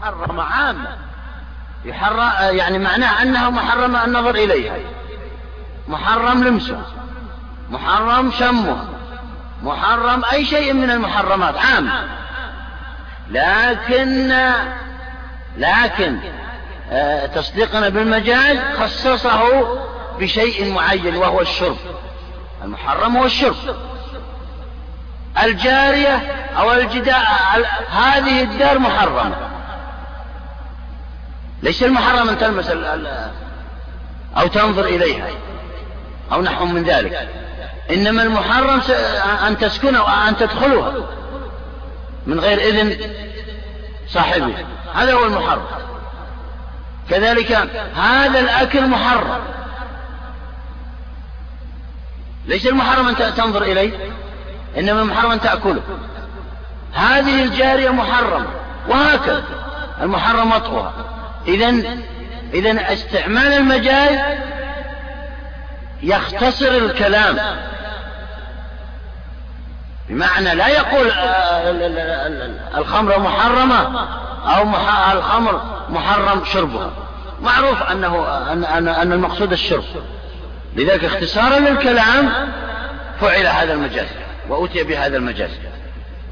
محرمة 0.00 0.42
عامة 0.42 0.96
يحرم 1.84 2.30
يعني 2.56 2.78
معناه 2.78 3.22
أنها 3.22 3.50
محرمة 3.50 4.04
النظر 4.04 4.34
إليها. 4.34 4.76
محرم 5.88 6.44
لمسها 6.44 6.82
محرم 7.70 8.30
شمها 8.30 8.84
محرم 9.62 10.24
أي 10.32 10.44
شيء 10.44 10.72
من 10.72 10.90
المحرمات 10.90 11.54
عام. 11.58 11.90
لكن 13.30 14.32
لكن 15.56 16.18
آه، 16.90 17.26
تصديقنا 17.26 17.88
بالمجاز 17.88 18.58
خصصه 18.78 19.40
بشيء 20.18 20.72
معين 20.72 21.16
وهو 21.16 21.40
الشرب. 21.40 21.76
المحرم 22.64 23.16
هو 23.16 23.24
الشرب. 23.24 23.56
الجارية 25.42 26.16
أو 26.58 26.72
الجداء 26.72 27.24
هذه 27.90 28.42
الدار 28.42 28.78
محرمة. 28.78 29.45
ليس 31.66 31.82
المحرم 31.82 32.28
أن 32.28 32.38
تلمس 32.38 32.70
أو 34.36 34.46
تنظر 34.46 34.84
إليها. 34.84 35.28
أو 36.32 36.42
نحو 36.42 36.66
من 36.66 36.82
ذلك. 36.82 37.28
إنما 37.90 38.22
المحرم 38.22 38.80
أن 39.46 39.58
تسكنها 39.58 40.00
وأن 40.00 40.36
تدخلها 40.36 40.92
من 42.26 42.40
غير 42.40 42.58
إذن 42.58 43.10
صاحبه 44.08 44.54
هذا 44.94 45.12
هو 45.12 45.24
المحرم. 45.24 45.64
كذلك 47.10 47.52
هذا 47.96 48.40
الأكل 48.40 48.86
محرم. 48.86 49.40
ليس 52.46 52.66
المحرم 52.66 53.08
أن 53.08 53.34
تنظر 53.34 53.62
إليه 53.62 53.92
إنما 54.78 55.02
المحرم 55.02 55.30
أن 55.30 55.40
تأكله. 55.40 55.82
هذه 56.92 57.44
الجارية 57.44 57.90
محرمة. 57.90 58.46
وهكذا. 58.88 59.44
المحرم 60.02 60.52
وطئها 60.52 60.92
إذا 61.48 61.74
إذا 62.54 62.92
استعمال 62.92 63.52
المجاز 63.52 64.18
يختصر 66.02 66.68
الكلام. 66.68 67.38
بمعنى 70.08 70.54
لا 70.54 70.68
يقول 70.68 71.10
الخمر 72.76 73.18
محرمة 73.18 74.08
أو 74.46 74.62
الخمر 75.18 75.60
محرم 75.88 76.44
شربها 76.44 76.90
معروف 77.42 77.82
أنه 77.82 78.26
أن, 78.52 79.12
المقصود 79.12 79.52
الشرب. 79.52 79.84
لذلك 80.76 81.04
اختصارا 81.04 81.58
للكلام 81.58 82.32
فعل 83.20 83.46
هذا 83.46 83.72
المجاز 83.72 84.08
وأتي 84.48 84.82
بهذا 84.82 85.16
المجاز. 85.16 85.50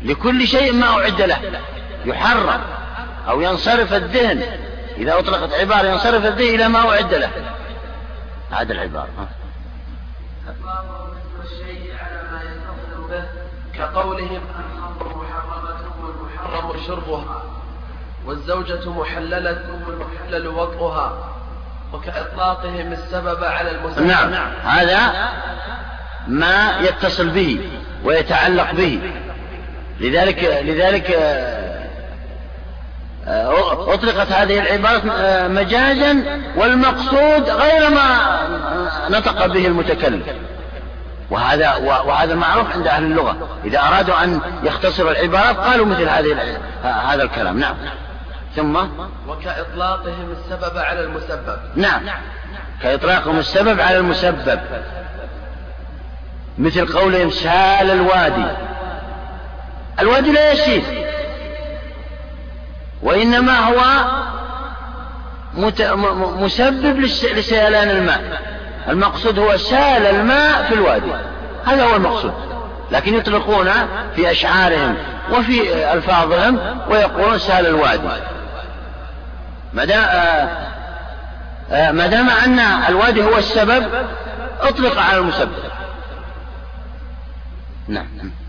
لكل 0.03 0.47
شيء 0.47 0.73
ما 0.73 0.87
أعد 0.87 1.23
له. 1.23 1.39
يحرم 2.05 2.61
أو 3.29 3.41
ينصرف 3.41 3.93
الذهن. 3.93 4.43
إذا 4.97 5.19
أطلقت 5.19 5.53
عبارة 5.53 5.87
ينصرف 5.89 6.25
الذهن 6.25 6.55
إلى 6.55 6.69
ما 6.69 6.79
أعد 6.79 7.15
له. 7.15 7.31
هذا 8.51 8.73
العبارة 8.73 9.09
الشيء 11.45 11.93
على 12.01 12.23
ما 12.33 12.41
يتصل 12.43 13.09
به 13.11 13.25
كقولهم 13.79 14.41
الخمر 14.59 15.25
محرمة 15.25 15.81
والمحرم 16.03 16.81
شربها 16.87 17.43
والزوجة 18.27 18.91
محللة 18.91 19.65
والمحلل 19.87 20.49
وطئها 20.49 21.35
وكإطلاقهم 21.93 22.93
السبب 22.93 23.45
على 23.45 23.71
المسبب 23.71 24.07
نعم 24.07 24.33
هذا 24.65 25.29
ما 26.27 26.81
يتصل 26.81 27.29
به 27.29 27.71
ويتعلق 28.05 28.73
به. 28.73 29.13
لذلك 30.01 30.45
لذلك 30.45 31.11
أطلقت 33.27 34.33
هذه 34.33 34.61
العبارة 34.61 35.13
آه، 35.13 35.49
مجازا 35.49 36.41
والمقصود 36.57 37.49
غير 37.49 37.91
ما 37.91 38.39
نطق 39.11 39.47
به 39.47 39.67
المتكلم. 39.67 40.23
وهذا 41.31 41.77
وهذا 41.77 42.35
معروف 42.35 42.73
عند 42.73 42.87
أهل 42.87 43.03
اللغة. 43.03 43.49
إذا 43.65 43.79
أرادوا 43.79 44.25
أن 44.25 44.41
يختصروا 44.63 45.11
العبارات 45.11 45.57
قالوا 45.57 45.87
مثل 45.87 46.09
هذه 46.09 46.59
هذا 46.83 47.23
الكلام. 47.23 47.59
نعم. 47.59 47.75
ثم؟ 48.57 48.77
وكإطلاقهم 49.29 50.33
السبب 50.33 50.79
على 50.79 51.01
المسبب. 51.01 51.59
نعم. 51.77 52.03
كإطلاقهم 52.83 53.39
السبب 53.39 53.81
على 53.81 53.97
المسبب. 53.97 54.61
مثل 56.59 56.93
قولهم 56.99 57.31
سال 57.31 57.91
الوادي. 57.91 58.47
الوادي 60.01 60.33
لا 60.33 60.53
يسيل 60.53 60.85
وإنما 63.05 63.59
هو 63.59 64.05
مسبب 66.39 67.01
لسيلان 67.01 67.91
الماء. 67.91 68.43
المقصود 68.89 69.39
هو 69.39 69.57
سال 69.57 70.07
الماء 70.07 70.63
في 70.63 70.75
الوادي. 70.75 71.13
هذا 71.67 71.85
هو 71.85 71.97
المقصود. 71.97 72.35
لكن 72.91 73.15
يطلقون 73.15 73.71
في 74.17 74.31
أشعارهم 74.31 74.97
وفي 75.33 75.93
ألفاظهم 75.93 76.59
ويقولون 76.89 77.39
سال 77.39 77.67
الوادي. 77.67 78.09
ما 79.73 79.85
دام 79.85 80.03
آه، 80.03 80.49
آه، 81.73 82.45
أن 82.45 82.59
الوادي 82.89 83.25
هو 83.25 83.37
السبب 83.37 83.87
أطلق 84.61 84.99
على 84.99 85.19
المسبب. 85.19 85.53
نعم. 87.89 88.44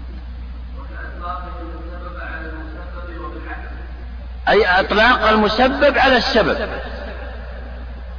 أي 4.50 4.80
إطلاق 4.80 5.30
المسبب 5.30 5.98
على 5.98 6.18
السبب. 6.18 6.70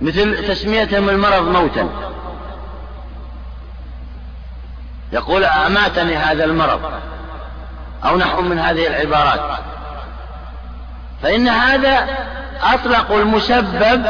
مثل 0.01 0.49
تسميتهم 0.49 1.09
المرض 1.09 1.43
موتا. 1.43 1.89
يقول 5.13 5.45
أماتني 5.45 6.17
هذا 6.17 6.45
المرض 6.45 6.81
أو 8.05 8.17
نحو 8.17 8.43
من 8.43 8.59
هذه 8.59 8.87
العبارات. 8.87 9.59
فإن 11.23 11.49
هذا 11.49 12.09
أطلقوا 12.63 13.21
المسبب 13.21 14.07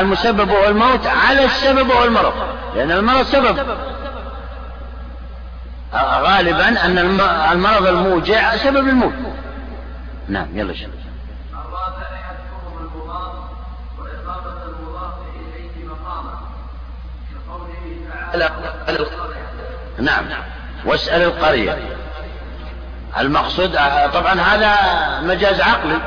المسبب 0.00 0.50
هو 0.50 0.64
الموت 0.64 1.06
على 1.06 1.44
السبب 1.44 1.90
هو 1.90 2.04
المرض. 2.04 2.34
لأن 2.74 2.90
المرض 2.90 3.22
سبب. 3.22 3.76
غالبا 5.94 6.68
أن 6.68 6.98
المرض 7.52 7.86
الموجع 7.86 8.56
سبب 8.56 8.88
الموت. 8.88 9.33
نعم 10.28 10.58
يلا 10.58 10.74
شيخ. 10.74 10.88
الرابع 11.52 12.08
يحكمه 12.12 12.80
المضاف 12.80 13.32
وإضافة 13.98 14.62
المضاف 14.66 15.14
إليه 15.36 15.86
مقاما. 15.86 16.40
كقوله 17.30 17.74
تعالى 18.32 18.48
نعم. 19.98 20.24
واسأل 20.84 21.22
القرية. 21.22 21.78
المقصود 23.18 23.72
طبعا 24.14 24.40
هذا 24.40 24.74
مجاز 25.20 25.60
عقلي 25.60 25.98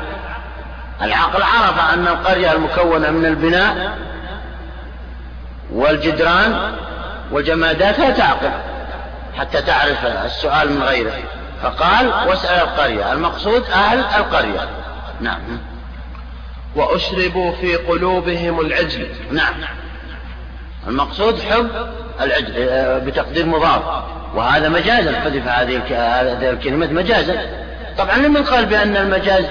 العقل 1.02 1.42
عرف 1.42 1.92
أن 1.94 2.08
القرية 2.08 2.52
المكونة 2.52 3.10
من 3.10 3.26
البناء 3.26 3.98
والجدران 5.72 6.76
والجمادات 7.30 7.98
لا 7.98 8.10
تعقل 8.10 8.50
حتى 9.38 9.62
تعرف 9.62 10.06
السؤال 10.06 10.72
من 10.72 10.82
غيره. 10.82 11.12
فقال 11.62 12.28
واسأل 12.28 12.62
القرية. 12.62 13.12
المقصود 13.12 13.64
أهل 13.70 13.98
القرية. 13.98 14.68
نعم. 15.20 15.40
وأشربوا 16.76 17.52
في 17.52 17.76
قلوبهم 17.76 18.60
العجل. 18.60 19.08
نعم. 19.32 19.54
المقصود 20.88 21.40
حب 21.40 21.68
العجل 22.20 22.54
آه، 22.56 22.98
بتقدير 22.98 23.46
مضاف. 23.46 23.82
وهذا 24.34 24.68
مجازا 24.68 25.20
حذف 25.20 25.48
هذه 25.48 25.82
الكلمة 26.50 26.86
مجازا. 26.86 27.42
طبعا 27.98 28.16
لمن 28.16 28.44
قال 28.44 28.66
بأن 28.66 28.96
المجاز 28.96 29.44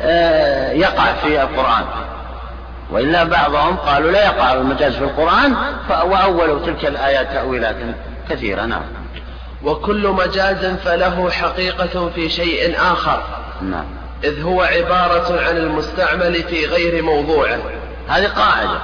آه، 0.00 0.72
يقع 0.72 1.12
في 1.12 1.42
القرآن. 1.42 1.84
وإلا 2.90 3.24
بعضهم 3.24 3.76
قالوا 3.76 4.10
لا 4.10 4.24
يقع 4.24 4.52
المجاز 4.52 4.92
في 4.92 5.04
القرآن 5.04 5.54
وأولوا 5.90 6.66
تلك 6.66 6.86
الآيات 6.86 7.32
تأويلات 7.32 7.76
كثيرة. 8.30 8.66
نعم. 8.66 9.01
وكل 9.64 10.08
مجاز 10.08 10.66
فله 10.66 11.30
حقيقة 11.30 12.10
في 12.14 12.28
شيء 12.28 12.74
آخر. 12.78 13.22
نعم. 13.62 13.84
إذ 14.24 14.42
هو 14.42 14.62
عبارة 14.62 15.40
عن 15.40 15.56
المستعمل 15.56 16.34
في 16.34 16.66
غير 16.66 17.02
موضوعه. 17.02 17.58
هذه 18.08 18.26
قاعدة. 18.26 18.78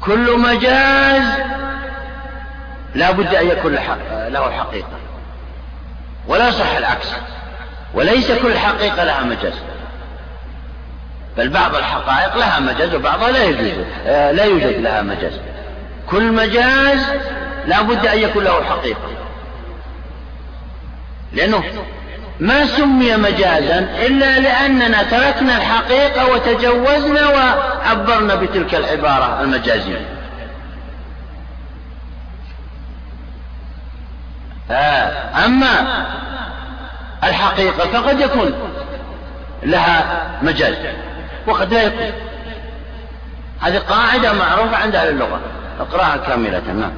كل 0.00 0.38
مجاز 0.38 1.22
لا 2.94 3.10
بد 3.10 3.34
أن 3.34 3.48
يكون 3.48 3.72
له 4.28 4.50
حقيقة. 4.50 4.98
ولا 6.28 6.50
صح 6.50 6.76
العكس. 6.76 7.08
وليس 7.94 8.32
كل 8.32 8.58
حقيقة 8.58 9.04
لها 9.04 9.22
مجاز. 9.22 9.54
بل 11.36 11.48
بعض 11.48 11.74
الحقائق 11.74 12.36
لها 12.36 12.60
مجاز 12.60 12.94
وبعضها 12.94 13.30
لا 13.30 13.44
يوجد 13.44 13.86
لا 14.06 14.44
يوجد 14.44 14.80
لها 14.80 15.02
مجاز. 15.02 15.40
كل 16.10 16.32
مجاز 16.32 17.00
لا 17.66 17.82
بد 17.82 18.06
أن 18.06 18.18
يكون 18.18 18.44
له 18.44 18.64
حقيقة. 18.64 19.08
لأنه 21.32 21.64
ما 22.40 22.66
سمي 22.66 23.16
مجازا 23.16 23.78
إلا 23.78 24.38
لأننا 24.38 25.02
تركنا 25.02 25.56
الحقيقة 25.56 26.32
وتجوزنا 26.32 27.28
وعبرنا 27.28 28.34
بتلك 28.34 28.74
العبارة 28.74 29.40
المجازية. 29.40 30.06
آه، 34.70 35.44
أما 35.44 36.06
الحقيقة 37.24 37.88
فقد 37.88 38.20
يكون 38.20 38.54
لها 39.62 40.26
مجاز. 40.42 40.76
وقد 41.46 41.74
لا 41.74 41.82
يكون. 41.82 42.12
هذه 43.60 43.78
قاعدة 43.78 44.32
معروفة 44.32 44.76
عند 44.76 44.96
أهل 44.96 45.08
اللغة. 45.08 45.40
اقرأها 45.80 46.16
كاملة 46.16 46.62
نعم 46.72 46.92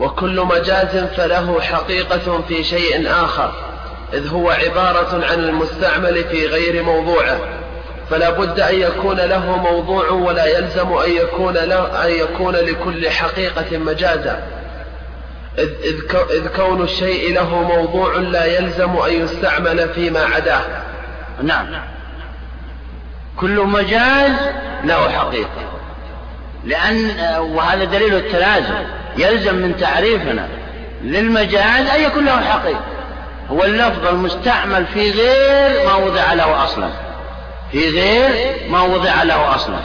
وكل 0.00 0.40
مجاز 0.40 0.96
فله 1.16 1.60
حقيقة 1.60 2.42
في 2.48 2.64
شيء 2.64 3.10
آخر 3.10 3.52
إذ 4.12 4.28
هو 4.28 4.50
عبارة 4.50 5.24
عن 5.26 5.38
المستعمل 5.38 6.24
في 6.24 6.46
غير 6.46 6.82
موضوعه 6.82 7.38
فلا 8.10 8.30
بد 8.30 8.60
أن 8.60 8.80
يكون 8.80 9.16
له 9.16 9.56
موضوع 9.56 10.10
ولا 10.10 10.58
يلزم 10.58 10.92
أن 10.92 11.10
يكون, 11.10 11.54
له 11.54 12.06
أن 12.06 12.10
يكون 12.10 12.54
لكل 12.54 13.10
حقيقة 13.10 13.78
مجازا. 13.78 14.42
إذ, 15.58 15.68
إذ 16.30 16.48
كون 16.56 16.82
الشيء 16.82 17.34
له 17.34 17.62
موضوع 17.62 18.16
لا 18.16 18.44
يلزم 18.44 18.96
أن 18.96 19.12
يستعمل 19.12 19.88
فيما 19.88 20.20
عداه. 20.20 20.62
نعم. 21.42 21.66
كل 23.36 23.60
مجاز 23.60 24.32
له 24.84 25.10
حقيقة. 25.10 25.80
لأن 26.64 27.10
وهذا 27.40 27.84
دليل 27.84 28.14
التلازم. 28.14 28.99
يلزم 29.16 29.54
من 29.54 29.76
تعريفنا 29.76 30.48
للمجاز 31.02 31.86
أن 31.86 32.02
يكون 32.02 32.24
له 32.24 32.40
حقيقة. 32.40 32.80
هو 33.50 33.64
اللفظ 33.64 34.06
المستعمل 34.06 34.86
في 34.86 35.10
غير 35.10 35.86
ما 35.86 35.94
وضع 35.94 36.32
له 36.32 36.64
أصلا. 36.64 36.88
في 37.72 37.88
غير 37.88 38.56
ما 38.70 38.82
وضع 38.82 39.22
له 39.22 39.54
أصلا. 39.54 39.78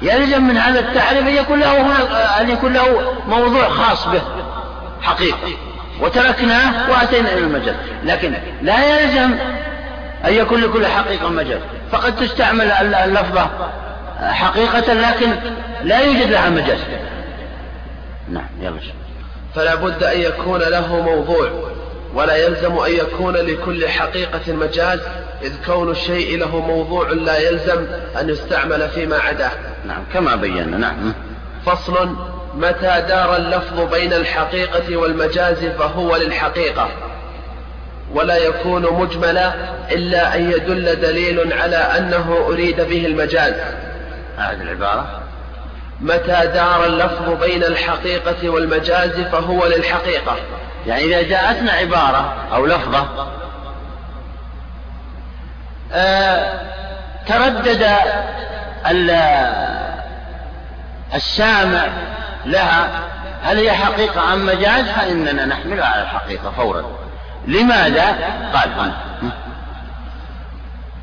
فيلزم 0.00 0.42
من 0.42 0.56
هذا 0.56 0.80
التعريف 0.80 1.26
أن 1.28 1.34
يكون 1.34 1.60
له 1.60 1.96
أن 2.40 2.50
يكون 2.50 2.72
له 2.72 3.14
موضوع 3.28 3.68
خاص 3.68 4.08
به. 4.08 4.22
حقيقة. 5.02 5.56
وتركناه 6.00 6.90
وأتينا 6.90 7.32
إلى 7.32 7.38
المجاز 7.38 7.74
لكن 8.04 8.34
لا 8.62 9.00
يلزم 9.00 9.38
أن 10.26 10.34
يكون 10.34 10.60
لكل 10.60 10.86
حقيقة 10.86 11.28
مجاز 11.28 11.60
فقد 11.92 12.16
تستعمل 12.16 12.70
اللفظة 12.70 13.50
حقيقة 14.20 14.92
لكن 14.92 15.30
لا 15.82 16.00
يوجد 16.00 16.30
لها 16.30 16.50
مجاز 16.50 16.78
نعم 18.28 18.48
يلا. 18.60 18.80
فلا 19.54 19.74
بد 19.74 20.02
أن 20.02 20.20
يكون 20.20 20.60
له 20.60 21.00
موضوع 21.00 21.50
ولا 22.14 22.36
يلزم 22.36 22.78
أن 22.78 22.92
يكون 22.92 23.36
لكل 23.36 23.88
حقيقة 23.88 24.52
مجاز 24.52 25.00
إذ 25.42 25.52
كون 25.66 25.90
الشيء 25.90 26.38
له 26.38 26.60
موضوع 26.60 27.08
لا 27.08 27.38
يلزم 27.38 27.86
أن 28.20 28.28
يستعمل 28.28 28.88
فيما 28.88 29.18
عداه. 29.18 29.50
نعم 29.86 30.02
كما 30.14 30.36
بينا. 30.36 30.76
نعم. 30.78 31.14
فصل 31.66 32.16
متى 32.54 33.04
دار 33.08 33.36
اللفظ 33.36 33.80
بين 33.80 34.12
الحقيقة 34.12 34.96
والمجاز 34.96 35.64
فهو 35.64 36.16
للحقيقة. 36.16 36.88
ولا 38.14 38.36
يكون 38.36 38.82
مجملا 38.82 39.52
إلا 39.90 40.34
أن 40.34 40.50
يدل 40.50 41.00
دليل 41.00 41.52
على 41.52 41.76
أنه 41.76 42.46
أريد 42.48 42.80
به 42.80 43.06
المجاز. 43.06 43.54
هذه 44.38 44.62
العبارة. 44.62 45.20
متى 46.00 46.46
دار 46.54 46.84
اللفظ 46.84 47.42
بين 47.42 47.64
الحقيقة 47.64 48.48
والمجاز 48.48 49.20
فهو 49.20 49.66
للحقيقة. 49.66 50.36
يعني 50.86 51.04
إذا 51.04 51.22
جاءتنا 51.22 51.72
عبارة 51.72 52.34
أو 52.52 52.66
لفظة 52.66 53.28
آه 55.92 56.60
تردد 57.28 57.86
السامع 61.14 61.86
لها 62.46 62.88
هل 63.42 63.58
هي 63.58 63.72
حقيقة 63.72 64.32
أم 64.32 64.46
مجاز؟ 64.46 64.84
فإننا 64.84 65.44
نحملها 65.46 65.86
على 65.86 66.02
الحقيقة 66.02 66.50
فورا. 66.50 67.03
لماذا؟ 67.46 68.06
قال 68.54 68.72
هنا 68.72 68.94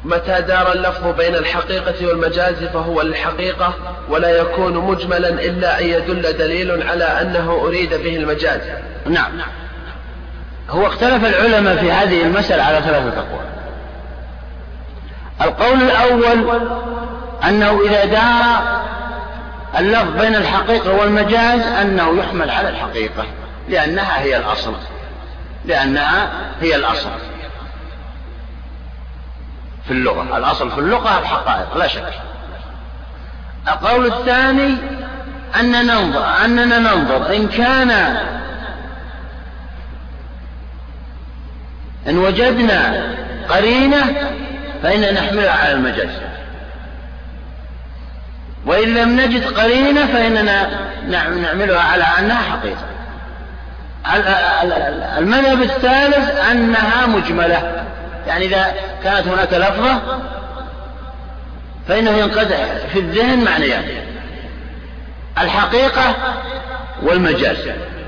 متى 0.05 0.41
دار 0.41 0.71
اللفظ 0.71 1.07
بين 1.17 1.35
الحقيقة 1.35 2.07
والمجاز 2.07 2.63
فهو 2.63 3.01
للحقيقة 3.01 3.73
ولا 4.09 4.29
يكون 4.29 4.77
مجملا 4.77 5.29
إلا 5.29 5.79
أن 5.79 5.85
يدل 5.85 6.37
دليل 6.37 6.87
على 6.89 7.03
أنه 7.03 7.51
أريد 7.51 7.93
به 7.93 8.15
المجاز. 8.15 8.61
نعم. 9.05 9.31
هو 10.69 10.87
اختلف 10.87 11.25
العلماء 11.25 11.75
في 11.75 11.91
هذه 11.91 12.23
المسألة 12.23 12.63
على 12.63 12.81
ثلاثة 12.81 13.19
أقوال. 13.19 13.45
القول 15.41 15.81
الأول 15.81 16.61
أنه 17.47 17.81
إذا 17.85 18.05
دار 18.05 18.81
اللفظ 19.79 20.21
بين 20.21 20.35
الحقيقة 20.35 20.93
والمجاز 20.93 21.61
أنه 21.61 22.19
يحمل 22.19 22.49
على 22.49 22.69
الحقيقة 22.69 23.25
لأنها 23.69 24.21
هي 24.21 24.37
الأصل. 24.37 24.73
لأنها 25.65 26.31
هي 26.61 26.75
الأصل 26.75 27.09
في 29.87 29.91
اللغة. 29.91 30.37
الأصل 30.37 30.71
في 30.71 30.77
اللغة 30.77 31.19
الحقائق 31.19 31.77
لا 31.77 31.87
شك. 31.87 32.13
القول 33.67 34.13
الثاني 34.13 34.77
أننا 35.59 35.81
ننظر 35.81 36.45
أننا 36.45 36.79
ننظر. 36.79 37.35
إن 37.35 37.47
كان 37.47 37.91
إن 42.07 42.17
وجدنا 42.17 43.07
قرينة 43.49 44.31
فإننا 44.83 45.11
نحملها 45.11 45.51
على 45.51 45.71
المجاز. 45.71 46.09
وإن 48.65 48.93
لم 48.93 49.21
نجد 49.21 49.45
قرينة 49.45 50.05
فإننا 50.05 50.69
نعملها 51.07 51.81
على 51.81 52.03
أنها 52.03 52.41
حقيقة. 52.41 52.85
المذهب 55.17 55.61
الثالث 55.61 56.39
أنها 56.51 57.05
مجملة. 57.05 57.85
يعني 58.27 58.45
إذا 58.45 58.73
كانت 59.03 59.27
هناك 59.27 59.53
لفظة 59.53 60.01
فإنه 61.87 62.11
ينقدح 62.11 62.57
في 62.93 62.99
الذهن 62.99 63.43
معنيان 63.43 63.83
الحقيقة 65.41 66.15
والمجاز. 67.01 67.57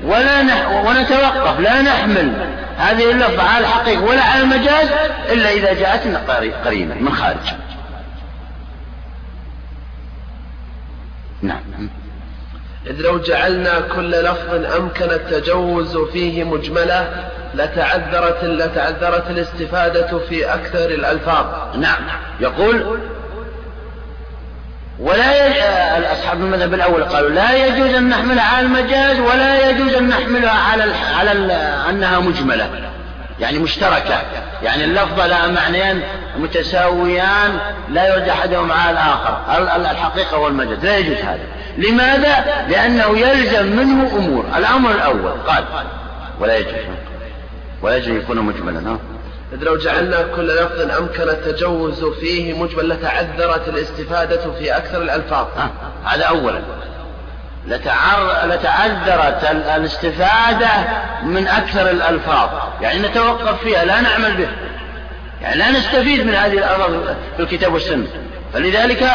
ولا 0.04 0.42
نح... 0.42 0.68
ونتوقف. 0.68 1.60
لا 1.60 1.82
نحمل 1.82 2.32
هذه 2.78 3.10
اللفظة 3.10 3.42
على 3.42 3.66
الحقيقة 3.66 4.02
ولا 4.02 4.22
على 4.22 4.42
المجاز 4.42 4.88
إلا 5.32 5.50
إذا 5.50 5.72
جاءتنا 5.72 6.18
قرينة 6.64 6.94
من 6.94 7.12
خارج. 7.12 7.54
نعم. 11.42 11.60
إذ 12.86 13.00
لو 13.00 13.18
جعلنا 13.18 13.80
كل 13.80 14.10
لفظ 14.10 14.54
أمكن 14.76 15.10
التجوز 15.10 15.96
فيه 15.96 16.44
مجملا 16.44 17.04
لتعذرت 17.54 18.44
لتعذرت 18.44 19.30
الاستفادة 19.30 20.18
في 20.18 20.54
أكثر 20.54 20.84
الألفاظ. 20.84 21.46
نعم. 21.76 22.02
يقول 22.40 22.98
ولا 24.98 25.46
يج... 25.46 25.56
أصحاب 26.12 26.40
المذهب 26.40 26.74
الأول 26.74 27.04
قالوا 27.04 27.30
لا 27.30 27.66
يجوز 27.66 27.94
أن 27.94 28.08
نحملها 28.08 28.44
على 28.44 28.66
المجاز 28.66 29.20
ولا 29.20 29.70
يجوز 29.70 29.94
أن 29.94 30.08
نحملها 30.08 30.70
على 30.70 30.84
ال... 30.84 30.92
على 31.18 31.32
ال... 31.32 31.50
أنها 31.90 32.20
مجملة. 32.20 32.70
يعني 33.40 33.58
مشتركة. 33.58 34.22
يعني 34.62 34.84
اللفظة 34.84 35.26
لها 35.26 35.46
معنيان 35.46 36.02
متساويان 36.36 37.58
لا 37.88 38.14
يرجع 38.14 38.32
أحدهما 38.32 38.74
على 38.74 38.90
الآخر. 38.90 39.90
الحقيقة 39.90 40.38
والمجاز. 40.38 40.84
لا 40.84 40.96
يجوز 40.96 41.16
هذا. 41.16 41.44
لماذا؟ 41.78 42.66
لأنه 42.68 43.18
يلزم 43.18 43.76
منه 43.76 44.16
أمور. 44.16 44.44
الأمر 44.56 44.90
الأول 44.90 45.32
قال 45.46 45.64
ولا 46.40 46.56
يجوز. 46.56 46.74
ولا 47.82 47.96
يجوز 47.96 48.16
يكون 48.16 48.38
مجملا 48.38 48.98
إذ 49.52 49.58
لو 49.62 49.76
جعلنا 49.76 50.22
كل 50.36 50.46
لفظ 50.46 50.80
أمكن 50.98 51.22
التجوز 51.22 52.04
فيه 52.04 52.58
مجمل 52.62 52.88
لتعذرت 52.88 53.68
الاستفادة 53.68 54.52
في 54.58 54.76
أكثر 54.76 55.02
الألفاظ. 55.02 55.46
هذا 56.04 56.24
أولا. 56.24 56.60
لتعر... 57.66 58.46
لتعذرت 58.46 59.44
الاستفادة 59.76 60.68
من 61.22 61.48
أكثر 61.48 61.90
الألفاظ. 61.90 62.48
يعني 62.80 63.08
نتوقف 63.08 63.62
فيها 63.62 63.84
لا 63.84 64.00
نعمل 64.00 64.36
به 64.36 64.48
يعني 65.42 65.58
لا 65.58 65.70
نستفيد 65.70 66.26
من 66.26 66.34
هذه 66.34 66.52
الألفاظ 66.52 66.90
في 67.36 67.42
الكتاب 67.42 67.72
والسنة. 67.72 68.06
فلذلك 68.54 69.10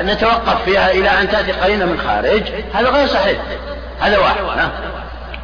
نتوقف 0.00 0.64
فيها 0.64 0.90
إلى 0.90 1.08
أن 1.08 1.30
تأتي 1.30 1.52
قرينة 1.52 1.84
من 1.84 1.98
خارج. 1.98 2.42
هذا 2.74 2.88
غير 2.88 3.06
صحيح. 3.06 3.38
هذا 4.00 4.18
واحد 4.18 4.42
نعم. 4.56 4.70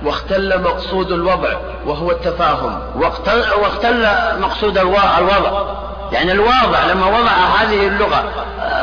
واختل 0.05 0.63
مقصود 0.63 1.13
الوضع 1.13 1.57
وهو 1.87 2.11
التفاهم. 2.11 2.81
واختل, 2.97 3.43
واختل 3.63 4.07
مقصود 4.41 4.79
الوضع. 4.79 5.65
يعني 6.13 6.33
الواضع 6.33 6.85
لما 6.93 7.07
وضع 7.07 7.31
هذه 7.31 7.87
اللغة 7.87 8.25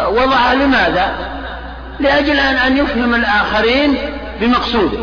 وضعها 0.08 0.56
لماذا؟ 0.56 1.12
لأجل 2.00 2.40
أن, 2.40 2.56
أن 2.56 2.78
يفهم 2.78 3.16
الآخرين 3.16 3.98
بمقصوده 4.42 5.00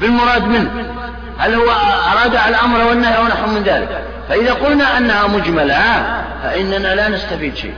بالمراد 0.00 0.44
منه. 0.44 0.70
هل 1.38 1.54
هو 1.54 1.70
أراد 2.12 2.36
الأمر 2.48 2.84
والنهي 2.84 3.16
أو 3.16 3.24
نحو 3.24 3.46
من 3.46 3.62
ذلك؟ 3.62 4.04
فإذا 4.28 4.52
قلنا 4.52 4.98
أنها 4.98 5.26
مجملة 5.26 5.82
فإننا 6.42 6.94
لا 6.94 7.08
نستفيد 7.08 7.56
شيء. 7.56 7.74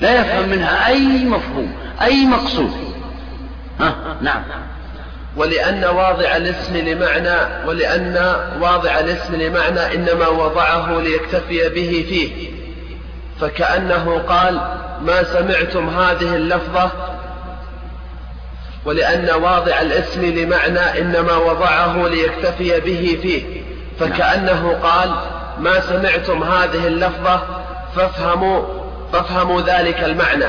لا 0.00 0.20
يفهم 0.20 0.48
منها 0.48 0.86
أي 0.86 1.24
مفهوم 1.24 1.72
أي 2.02 2.26
مقصود. 2.26 2.70
ها؟ 3.80 3.94
نعم. 4.20 4.42
ولأن 5.36 5.84
واضع 5.84 6.36
الاسم 6.36 6.76
لمعنى 6.76 7.66
ولأن 7.66 8.36
واضع 8.60 9.00
الاسم 9.00 9.34
لمعنى 9.34 9.94
إنما 9.94 10.28
وضعه 10.28 11.00
ليكتفي 11.00 11.68
به 11.68 12.06
فيه. 12.08 12.50
فكأنه 13.40 14.18
قال 14.28 14.60
ما 15.02 15.22
سمعتم 15.22 15.88
هذه 15.88 16.36
اللفظة؟ 16.36 16.90
ولأن 18.84 19.30
واضع 19.42 19.80
الاسم 19.80 20.24
لمعنى 20.24 21.00
إنما 21.00 21.36
وضعه 21.36 22.08
ليكتفي 22.08 22.80
به 22.80 23.18
فيه. 23.22 23.62
فكأنه 24.00 24.78
قال 24.82 25.14
ما 25.58 25.80
سمعتم 25.80 26.42
هذه 26.42 26.86
اللفظة؟ 26.86 27.42
فافهموا 27.96 28.77
فافهموا 29.12 29.60
ذلك 29.60 30.04
المعنى. 30.04 30.44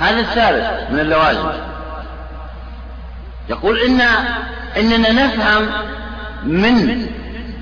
هذا 0.00 0.20
الثالث 0.20 0.90
من 0.90 1.00
اللوازم. 1.00 1.50
يقول 3.48 3.78
إن 3.78 4.00
إننا 4.76 5.12
نفهم 5.12 5.68
من 6.42 7.06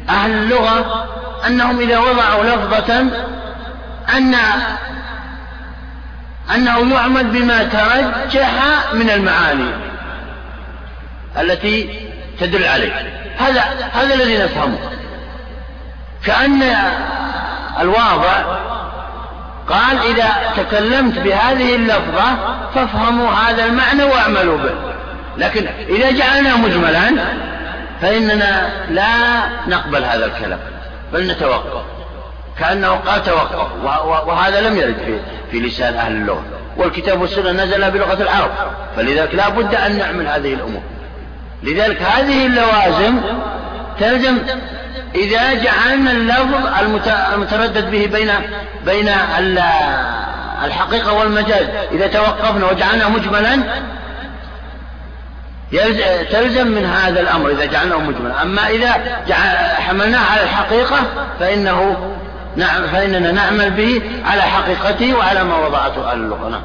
أهل 0.09 0.31
اللغة 0.31 1.07
أنهم 1.47 1.81
إذا 1.81 1.99
وضعوا 1.99 2.45
لفظة 2.45 3.01
أن 4.17 4.35
أنه 6.55 6.95
يعمل 6.95 7.25
بما 7.25 7.65
ترجح 7.65 8.53
من 8.93 9.11
المعاني 9.11 9.71
التي 11.41 12.09
تدل 12.41 12.65
عليه. 12.65 12.93
هذا 13.39 13.63
هذا 13.93 14.15
الذي 14.15 14.39
نفهمه. 14.39 14.79
كأن 16.25 16.63
الواضع 17.81 18.45
قال 19.69 19.99
إذا 19.99 20.31
تكلمت 20.57 21.19
بهذه 21.19 21.75
اللفظة 21.75 22.37
فافهموا 22.75 23.31
هذا 23.31 23.65
المعنى 23.65 24.05
واعملوا 24.05 24.59
به. 24.59 24.75
لكن 25.39 25.67
إذا 25.89 26.11
جعلناه 26.11 26.57
مجملا 26.57 27.15
فإننا 28.03 28.71
لا 28.91 29.15
نقبل 29.69 30.05
هذا 30.05 30.27
الكلام 30.27 30.59
بل 31.13 31.31
نتوقف. 31.31 31.83
كأنه 32.59 32.91
قال 32.91 33.23
توقف 33.23 33.69
وهذا 34.27 34.61
لم 34.61 34.77
يرد 34.77 34.97
في, 35.07 35.19
في 35.51 35.61
لسان 35.61 35.95
أهل 35.95 36.13
اللغة. 36.13 36.43
والكتاب 36.77 37.21
والسنة 37.21 37.65
نزل 37.65 37.91
بلغة 37.91 38.23
العرب 38.23 38.51
فلذلك 38.97 39.35
لا 39.35 39.49
بد 39.49 39.75
أن 39.75 39.99
نعمل 39.99 40.29
هذه 40.29 40.55
الأمور. 40.55 40.83
لذلك 41.63 42.03
هذه 42.03 42.47
اللوازم 42.47 43.21
تلزم 44.01 44.39
إذا 45.15 45.55
جعلنا 45.55 46.11
اللفظ 46.11 46.67
المتردد 47.35 47.91
به 47.91 48.07
بين 48.07 48.31
بين 48.85 49.09
الحقيقة 50.65 51.13
والمجاز. 51.13 51.67
إذا 51.93 52.07
توقفنا 52.07 52.67
وجعلناه 52.71 53.09
مجملا 53.09 53.59
تلزم 56.31 56.67
من 56.67 56.85
هذا 56.85 57.21
الأمر 57.21 57.51
إذا 57.51 57.65
جعلناه 57.65 57.99
مجملا. 57.99 58.43
أما 58.43 58.69
إذا 58.69 58.91
حملناه 59.79 60.25
على 60.33 60.43
الحقيقة 60.43 61.01
فإنه 61.41 62.11
نعم 62.57 62.87
فإننا 62.87 63.33
نعمل 63.33 63.71
به 63.71 64.03
على 64.25 64.43
حقيقته 64.43 65.15
وعلى 65.15 65.45
ما 65.45 65.57
وضعته 65.67 66.13
أهل 66.13 66.19
اللغة. 66.19 66.49
نعم. 66.49 66.63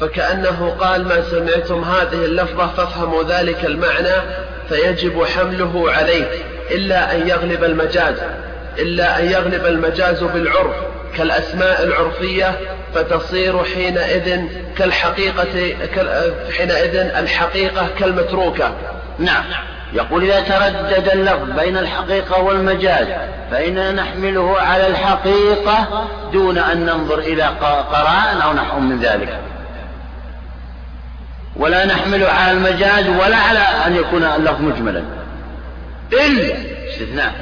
فكأنه 0.00 0.76
قال 0.80 1.08
ما 1.08 1.22
سمعتم 1.30 1.84
هذه 1.84 2.24
اللفظة 2.24 2.66
فافهموا 2.66 3.22
ذلك 3.22 3.64
المعنى 3.64 4.22
فيجب 4.68 5.24
حمله 5.24 5.92
عليه. 5.92 6.26
إلا 6.70 7.16
أن 7.16 7.28
يغلب 7.28 7.64
المجاز 7.64 8.14
إلا 8.78 9.18
أن 9.18 9.30
يغلب 9.30 9.66
المجاز 9.66 10.22
بالعرف 10.22 10.74
كالأسماء 11.16 11.82
العرفية 11.82 12.58
فتصير 12.94 13.64
حينئذ 13.64 14.40
كالحقيقة 14.78 15.74
حينئذ 16.58 16.96
الحقيقة 16.96 17.88
كالمتروكة. 17.98 18.72
نعم. 19.18 19.44
يقول 19.92 20.24
إذا 20.24 20.40
تردد 20.40 21.08
اللفظ 21.08 21.60
بين 21.60 21.76
الحقيقة 21.78 22.42
والمجاز 22.42 23.06
فإننا 23.50 23.92
نحمله 23.92 24.60
على 24.60 24.86
الحقيقة 24.86 26.08
دون 26.32 26.58
أن 26.58 26.86
ننظر 26.86 27.18
إلى 27.18 27.42
قرائن 27.92 28.40
أو 28.40 28.52
نحو 28.52 28.80
من 28.80 29.00
ذلك. 29.00 29.40
ولا 31.56 31.86
نحمله 31.86 32.28
على 32.28 32.52
المجاز 32.52 33.08
ولا 33.08 33.36
على 33.36 33.58
أن 33.58 33.96
يكون 33.96 34.24
اللفظ 34.24 34.60
مجملا. 34.60 35.02
إلا 36.12 36.54
استثناء 36.90 37.32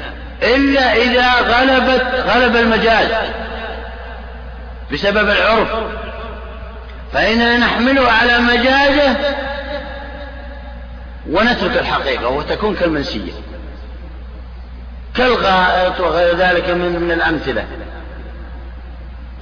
إلا 0.43 0.93
إذا 0.93 1.31
غلبت 1.31 2.05
غلب 2.27 2.55
المجاز 2.55 3.07
بسبب 4.93 5.29
العرف. 5.29 5.67
فإننا 7.13 7.57
نحمله 7.57 8.11
على 8.11 8.37
مجازه 8.39 9.15
ونترك 11.29 11.77
الحقيقة 11.77 12.27
وتكون 12.27 12.75
كالمنسية. 12.75 13.31
كالغائط 15.15 15.99
وغير 15.99 16.35
ذلك 16.35 16.69
من 16.69 16.99
من 17.01 17.11
الأمثلة. 17.11 17.65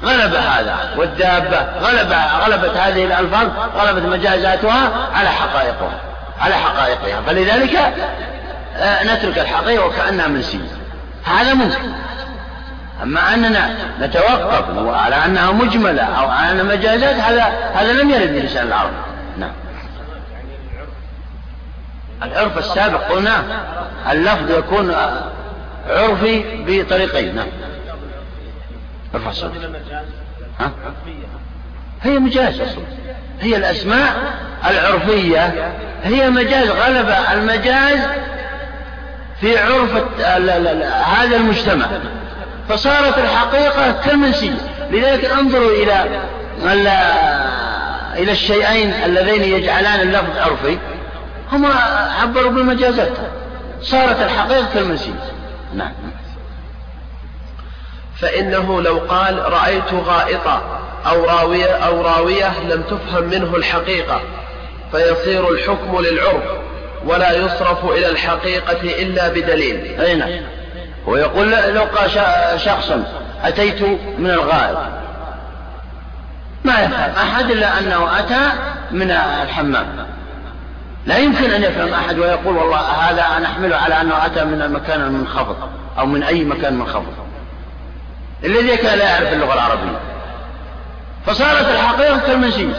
غلب 0.03 0.35
هذا 0.35 0.77
والدابة 0.97 1.59
غلب 1.79 2.13
غلبت 2.41 2.77
هذه 2.77 3.05
الألفاظ 3.05 3.47
غلبت 3.77 4.05
مجازاتها 4.05 5.09
على 5.13 5.29
حقائقها 5.29 5.99
على 6.41 6.55
حقائقها. 6.55 7.21
فلذلك 7.27 7.93
نترك 9.03 9.39
الحقيقة 9.39 9.85
وكأنها 9.85 10.27
منسية. 10.27 10.59
هذا 11.23 11.53
ممكن 11.53 11.91
أما 13.03 13.33
أننا 13.33 13.75
نتوقف 14.01 14.95
على 14.95 15.15
أنها 15.15 15.51
مجملة 15.51 16.03
أو 16.03 16.29
على 16.29 16.51
أنها 16.51 16.75
مجازات 16.75 17.15
هذا 17.15 17.43
هذا 17.73 17.93
لم 17.93 18.09
يرد 18.09 18.27
في 18.27 18.39
لسان 18.39 18.67
العرب. 18.67 18.91
نعم. 19.37 19.51
العرف 22.23 22.57
السابق 22.57 23.11
قلنا 23.11 23.43
اللفظ 24.11 24.51
يكون 24.51 24.95
عرفي 25.89 26.43
بطريقين. 26.67 27.35
نعم. 27.35 27.47
ها؟ 30.59 30.71
هي 32.03 32.19
مجاز 32.19 32.61
أصلا. 32.61 32.83
هي 33.41 33.57
الأسماء 33.57 34.33
العرفية. 34.67 35.71
هي 36.03 36.29
مجاز 36.29 36.69
غلب 36.69 37.15
المجاز 37.31 37.99
في 39.41 39.57
عرف 39.57 39.91
هذا 41.07 41.35
المجتمع. 41.35 41.85
فصارت 42.69 43.17
الحقيقة 43.17 43.91
كالمنسية 43.91 44.57
لذلك 44.91 45.25
انظروا 45.25 45.71
إلى 45.71 46.21
إلى 48.17 48.31
الشيئين 48.31 48.93
اللذين 49.05 49.43
يجعلان 49.43 49.99
اللفظ 49.99 50.37
عرفي. 50.37 50.77
هما 51.51 51.69
عبروا 52.21 52.51
بالمجازات 52.51 53.11
صارت 53.81 54.21
الحقيقة 54.21 54.67
كالمنسية 54.73 55.11
نعم. 55.73 55.91
فإنه 58.19 58.81
لو 58.81 58.97
قال 58.97 59.53
رأيت 59.53 59.93
غائطا 59.93 60.61
أو 61.05 61.25
راوية 61.25 61.71
أو 61.71 62.01
راوية 62.01 62.59
لم 62.63 62.81
تفهم 62.81 63.23
منه 63.23 63.55
الحقيقة 63.55 64.21
فيصير 64.91 65.49
الحكم 65.49 65.99
للعرف. 65.99 66.43
ولا 67.05 67.31
يصرف 67.31 67.85
إلى 67.85 68.09
الحقيقة 68.09 68.81
إلا 68.81 69.27
بدليل. 69.27 70.01
أي 70.01 70.15
نعم. 70.15 70.29
ويقول 71.05 71.51
لو 71.51 71.83
قال 71.83 72.11
شخص 72.61 72.91
أتيت 73.43 73.81
من 74.17 74.29
الغائط 74.29 74.77
ما 76.63 76.79
يفهم. 76.79 77.11
أحد 77.17 77.51
إلا 77.51 77.79
أنه 77.79 78.19
أتى 78.19 78.51
من 78.91 79.11
الحمام. 79.11 80.07
لا 81.05 81.17
يمكن 81.17 81.51
أن 81.51 81.63
يفهم 81.63 81.93
أحد 81.93 82.19
ويقول 82.19 82.57
والله 82.57 82.79
هذا 82.79 83.39
نحمله 83.39 83.75
على 83.75 84.01
أنه 84.01 84.25
أتى 84.25 84.45
من 84.45 84.61
المكان 84.61 85.01
المنخفض 85.01 85.69
أو 85.99 86.05
من 86.05 86.23
أي 86.23 86.43
مكان 86.43 86.73
منخفض. 86.73 87.13
الذي 88.43 88.77
كان 88.77 88.97
لا 88.97 89.09
يعرف 89.09 89.33
اللغة 89.33 89.53
العربية. 89.53 89.99
فصارت 91.25 91.69
الحقيقة 91.69 92.19
كالمنسية 92.19 92.73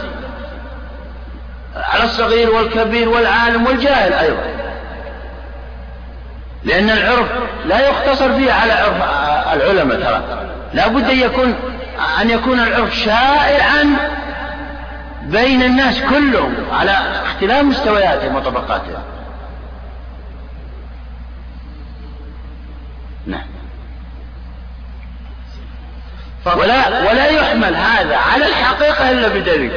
على 1.75 2.03
الصغير 2.03 2.49
والكبير 2.49 3.09
والعالم 3.09 3.65
والجاهل 3.65 4.13
أيضا. 4.13 4.43
لأن 6.63 6.89
العرف 6.89 7.27
لا 7.65 7.79
يقتصر 7.79 8.33
فيه 8.33 8.51
على 8.51 8.73
عرف 8.73 9.03
العلماء 9.53 9.99
ترى. 10.01 10.49
لا 10.73 10.87
بد 10.87 11.09
أن 11.09 11.19
يكون 11.19 11.55
أن 12.21 12.29
يكون 12.29 12.59
العرف 12.59 12.95
شائعا 12.95 13.95
بين 15.21 15.63
الناس 15.63 16.01
كلهم 16.01 16.53
على 16.71 16.91
اختلاف 17.25 17.63
مستوياتهم 17.63 18.35
وطبقاتهم. 18.35 19.03
نعم. 23.25 23.47
ولا 26.45 27.09
ولا 27.09 27.25
يحمل 27.25 27.75
هذا 27.75 28.17
على 28.17 28.45
الحقيقة 28.47 29.11
إلا 29.11 29.27
بدليل 29.27 29.71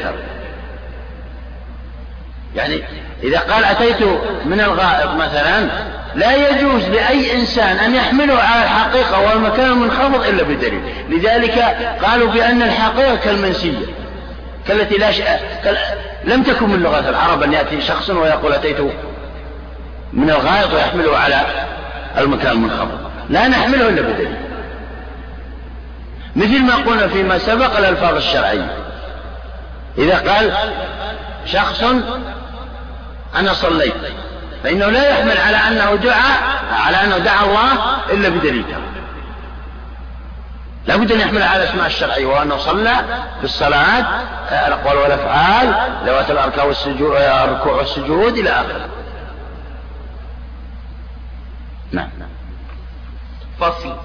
يعني 2.57 2.83
إذا 3.23 3.39
قال 3.39 3.65
أتيت 3.65 4.03
من 4.45 4.61
الغائط 4.61 5.11
مثلا 5.11 5.69
لا 6.15 6.49
يجوز 6.49 6.85
لأي 6.85 7.41
إنسان 7.41 7.77
أن 7.77 7.95
يحمله 7.95 8.39
على 8.39 8.65
الحقيقة 8.65 9.21
والمكان 9.21 9.71
المنخفض 9.71 10.27
إلا 10.27 10.43
بدليل. 10.43 10.83
لذلك 11.09 11.59
قالوا 12.05 12.33
بأن 12.33 12.63
الحقيقة 12.63 13.17
كالمنسية 13.17 13.87
كالتي 14.69 14.99
لا 14.99 15.13
شيء. 15.13 15.27
لم 16.25 16.43
تكن 16.43 16.69
من 16.69 16.83
لغة 16.83 17.09
العرب 17.09 17.43
أن 17.43 17.53
يأتي 17.53 17.81
شخص 17.81 18.11
ويقول 18.11 18.53
أتيت 18.53 18.81
من 20.13 20.31
الغائط 20.31 20.75
ويحمله 20.75 21.19
على 21.19 21.41
المكان 22.19 22.53
المنخفض. 22.53 22.99
لا 23.31 23.49
نحمله 23.49 23.89
إلا 23.89 24.03
بدليل. 24.03 24.37
مثل 26.37 26.63
ما 26.63 26.77
قلنا 26.77 27.09
فيما 27.09 27.39
سبق 27.39 27.79
الألفاظ 27.79 28.17
الشرعية. 28.17 28.77
إذا 29.99 30.19
قال 30.19 30.53
شخص 31.47 31.85
أنا 33.35 33.53
صليت. 33.53 33.95
فإنه 34.65 34.87
لا 34.87 35.11
يحمل 35.11 35.37
على 35.37 35.57
أنه 35.57 35.95
دعا 35.95 36.33
على 36.73 36.97
أنه 36.97 37.19
دعا 37.19 37.45
الله 37.45 37.73
إلا 38.13 38.29
بدليل. 38.29 38.65
لا 40.87 40.97
بد 40.97 41.13
أن 41.13 41.21
يحمل 41.21 41.43
على 41.43 41.63
الأسماء 41.63 41.87
الشرعية 41.87 42.27
وأنه 42.27 42.57
صلى 42.57 42.95
في 43.39 43.45
الصلاة 43.45 44.07
الأقوال 44.51 44.97
والأفعال 44.97 45.75
ذوات 46.07 46.31
الأركان 46.31 46.67
والسجود 46.67 47.17
الركوع 47.17 47.73
والسجود 47.73 48.39
إلى 48.39 48.51
آخره. 48.51 48.89
نعم. 51.93 52.09
فصل. 53.61 53.97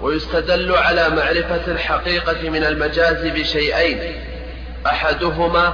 ويستدل 0.00 0.74
على 0.74 1.08
معرفة 1.08 1.72
الحقيقة 1.72 2.50
من 2.50 2.64
المجاز 2.64 3.26
بشيئين. 3.26 4.20
أحدهما 4.86 5.72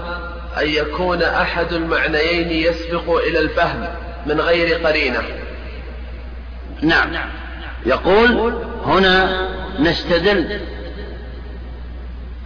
أن 0.60 0.68
يكون 0.68 1.22
أحد 1.22 1.72
المعنيين 1.72 2.50
يسبق 2.50 3.16
إلى 3.16 3.38
الفهم 3.38 3.88
من 4.26 4.40
غير 4.40 4.86
قرينة. 4.86 5.22
نعم. 6.82 7.10
يقول 7.86 8.62
هنا 8.86 9.48
نستدل 9.78 10.60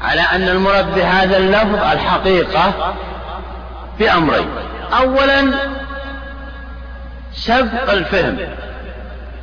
على 0.02 0.20
أن 0.20 0.48
المراد 0.48 0.94
بهذا 0.94 1.36
اللفظ 1.36 1.74
الحقيقة 1.74 2.94
بأمرين. 3.98 4.48
أولا 4.92 5.50
سبق 7.32 7.90
الفهم. 7.90 8.38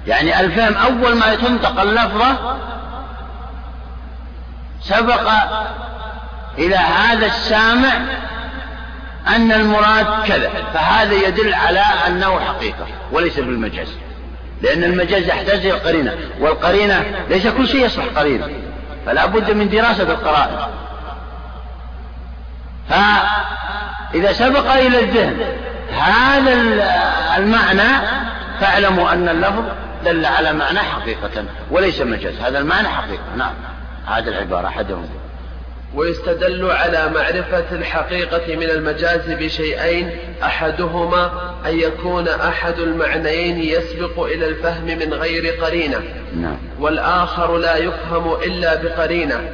يعني 0.07 0.39
الفهم 0.39 0.73
أول 0.73 1.15
ما 1.15 1.35
تنطق 1.35 1.81
اللفظة 1.81 2.57
سبق 4.81 5.31
إلى 6.57 6.75
هذا 6.75 7.25
السامع 7.25 7.91
أن 9.27 9.51
المراد 9.51 10.27
كذا 10.27 10.49
فهذا 10.73 11.13
يدل 11.13 11.53
على 11.53 11.83
أنه 12.07 12.39
حقيقة 12.39 12.87
وليس 13.11 13.39
بالمجاز. 13.39 13.87
لأن 14.61 14.83
المجاز 14.83 15.27
يحتاج 15.27 15.59
إلى 15.59 15.71
القرينة 15.71 16.15
والقرينة 16.39 17.03
ليس 17.29 17.47
كل 17.47 17.67
شيء 17.67 17.85
يصلح 17.85 18.05
قرينة 18.15 18.49
فلا 19.05 19.25
بد 19.25 19.51
من 19.51 19.69
دراسة 19.69 20.03
القرائن. 20.03 20.57
فإذا 22.89 24.33
سبق 24.33 24.71
إلى 24.71 24.99
الذهن 24.99 25.37
هذا 25.91 26.53
المعنى 27.37 28.07
فاعلموا 28.59 29.13
أن 29.13 29.29
اللفظ 29.29 29.63
دل 30.05 30.25
على 30.25 30.53
معنى 30.53 30.79
حقيقة 30.79 31.45
وليس 31.71 32.01
مجاز. 32.01 32.39
هذا 32.39 32.59
المعنى 32.59 32.87
حقيقة. 32.87 33.35
نعم. 33.37 33.53
هذه 34.07 34.27
العبارة 34.27 34.67
أحدهم. 34.67 35.09
ويستدل 35.93 36.71
على 36.71 37.09
معرفة 37.15 37.65
الحقيقة 37.71 38.55
من 38.55 38.69
المجاز 38.69 39.31
بشيئين 39.31 40.17
أحدهما 40.43 41.53
أن 41.65 41.79
يكون 41.79 42.27
أحد 42.27 42.79
المعنيين 42.79 43.59
يسبق 43.59 44.23
إلى 44.23 44.47
الفهم 44.47 44.85
من 44.85 45.13
غير 45.13 45.63
قرينة 45.63 46.01
نعم. 46.35 46.57
والآخر 46.79 47.57
لا 47.57 47.77
يفهم 47.77 48.33
إلا 48.33 48.83
بقرينة 48.83 49.51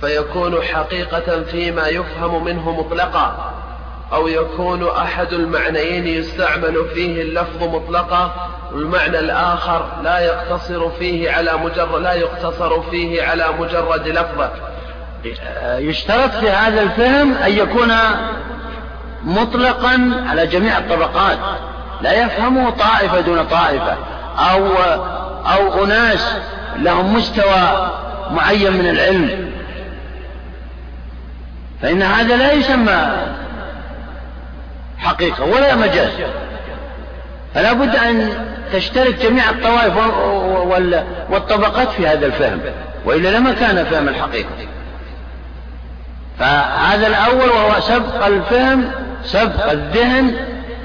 فيكون 0.00 0.62
حقيقة 0.62 1.42
فيما 1.42 1.88
يفهم 1.88 2.44
منه 2.44 2.70
مطلقا 2.70 3.52
أو 4.12 4.28
يكون 4.28 4.88
أحد 4.88 5.32
المعنيين 5.32 6.06
يستعمل 6.06 6.88
فيه 6.94 7.22
اللفظ 7.22 7.62
مطلقا 7.62 8.50
والمعنى 8.72 9.18
الآخر 9.18 9.88
لا 10.02 10.18
يقتصر 10.18 10.90
فيه 10.90 11.30
على 11.30 11.52
مجرد 11.52 12.02
لا 12.02 12.14
يقتصر 12.14 12.82
فيه 12.82 13.22
على 13.22 13.46
مجرد 13.58 14.08
لفظة 14.08 14.50
يشترط 15.78 16.30
في 16.30 16.50
هذا 16.50 16.82
الفهم 16.82 17.34
أن 17.34 17.52
يكون 17.52 17.92
مطلقا 19.24 20.24
على 20.28 20.46
جميع 20.46 20.78
الطبقات. 20.78 21.38
لا 22.02 22.12
يفهمه 22.12 22.70
طائفة 22.70 23.20
دون 23.20 23.44
طائفة 23.44 23.96
أو 24.38 24.66
أو 25.46 25.84
أناس 25.84 26.32
لهم 26.76 27.14
مستوى 27.14 27.90
معين 28.30 28.72
من 28.72 28.88
العلم. 28.88 29.50
فإن 31.82 32.02
هذا 32.02 32.36
لا 32.36 32.52
يسمى 32.52 33.10
حقيقة 34.98 35.44
ولا 35.44 35.74
مجاز 35.74 36.10
فلا 37.54 37.72
بد 37.72 37.96
أن 37.96 38.46
تشترك 38.72 39.14
جميع 39.14 39.50
الطوائف 39.50 39.96
والطبقات 41.30 41.88
في 41.88 42.06
هذا 42.06 42.26
الفهم 42.26 42.60
وإلا 43.04 43.28
لما 43.28 43.52
كان 43.52 43.84
فهم 43.84 44.08
الحقيقة. 44.08 44.50
فهذا 46.38 47.06
الأول 47.06 47.48
وهو 47.48 47.80
سبق 47.80 48.26
الفهم 48.26 48.90
سبق 49.24 49.70
الذهن 49.70 50.36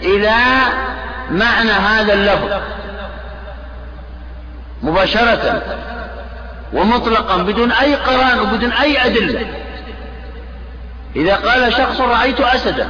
إلى 0.02 0.36
معنى 1.32 1.72
هذا 1.72 2.14
اللفظ. 2.14 2.62
مباشرة 4.84 5.62
ومطلقا 6.74 7.38
بدون 7.38 7.72
أي 7.72 7.96
قران 7.96 8.40
وبدون 8.40 8.72
أي 8.72 9.06
أدلة. 9.06 9.46
إذا 11.16 11.36
قال 11.36 11.74
شخص 11.74 12.02
رأيت 12.02 12.42
أسدا 12.42 12.88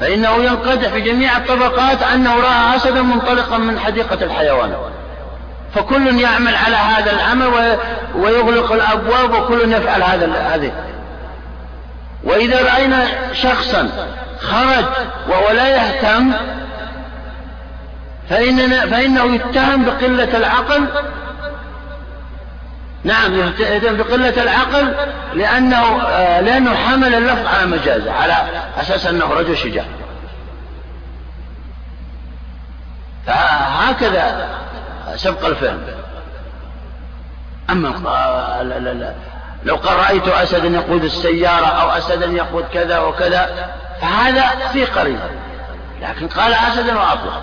فإنه 0.00 0.44
ينقدح 0.44 0.88
في 0.88 1.00
جميع 1.00 1.36
الطبقات 1.36 2.02
أنه 2.02 2.36
رأى 2.40 2.76
أسدا 2.76 3.02
منطلقا 3.02 3.58
من 3.58 3.78
حديقة 3.78 4.24
الحيوان. 4.24 4.76
فكل 5.76 6.20
يعمل 6.20 6.54
على 6.54 6.76
هذا 6.76 7.12
العمل 7.12 7.76
ويغلق 8.14 8.72
الأبواب 8.72 9.32
وكل 9.32 9.72
يفعل 9.72 10.02
هذا 10.02 10.32
هذه. 10.54 10.72
وإذا 12.24 12.62
رأينا 12.62 13.06
شخصا 13.32 13.88
خرج 14.40 14.84
وهو 15.28 15.50
لا 15.50 15.68
يهتم 15.68 16.32
فإننا 18.30 18.86
فإنه 18.86 19.34
يتهم 19.34 19.84
بقلة 19.84 20.36
العقل. 20.36 20.86
نعم 23.04 23.34
يتهم 23.58 23.96
بقلة 23.96 24.42
العقل 24.42 24.94
لأنه 25.34 26.02
آه 26.02 26.40
لأنه 26.40 26.74
حمل 26.74 27.14
اللفظ 27.14 27.46
على 27.46 27.66
مجازه 27.66 28.12
على 28.12 28.34
أساس 28.80 29.06
أنه 29.06 29.32
رجل 29.32 29.56
شجاع. 29.56 29.84
فهكذا 33.26 34.48
سبق 35.16 35.46
الفهم 35.46 35.80
أما 37.70 37.88
لا 38.62 38.78
لا 38.78 38.92
لا. 38.92 39.14
لو 39.64 39.76
قال 39.76 39.96
رأيت 39.96 40.28
أسدا 40.28 40.68
يقود 40.68 41.04
السيارة 41.04 41.66
أو 41.66 41.90
أسدا 41.90 42.26
يقود 42.26 42.64
كذا 42.72 42.98
وكذا 42.98 43.70
فهذا 44.00 44.68
في 44.72 44.84
قريب. 44.84 45.18
لكن 46.02 46.28
قال 46.28 46.54
أسدا 46.54 46.98
وأطلق 46.98 47.42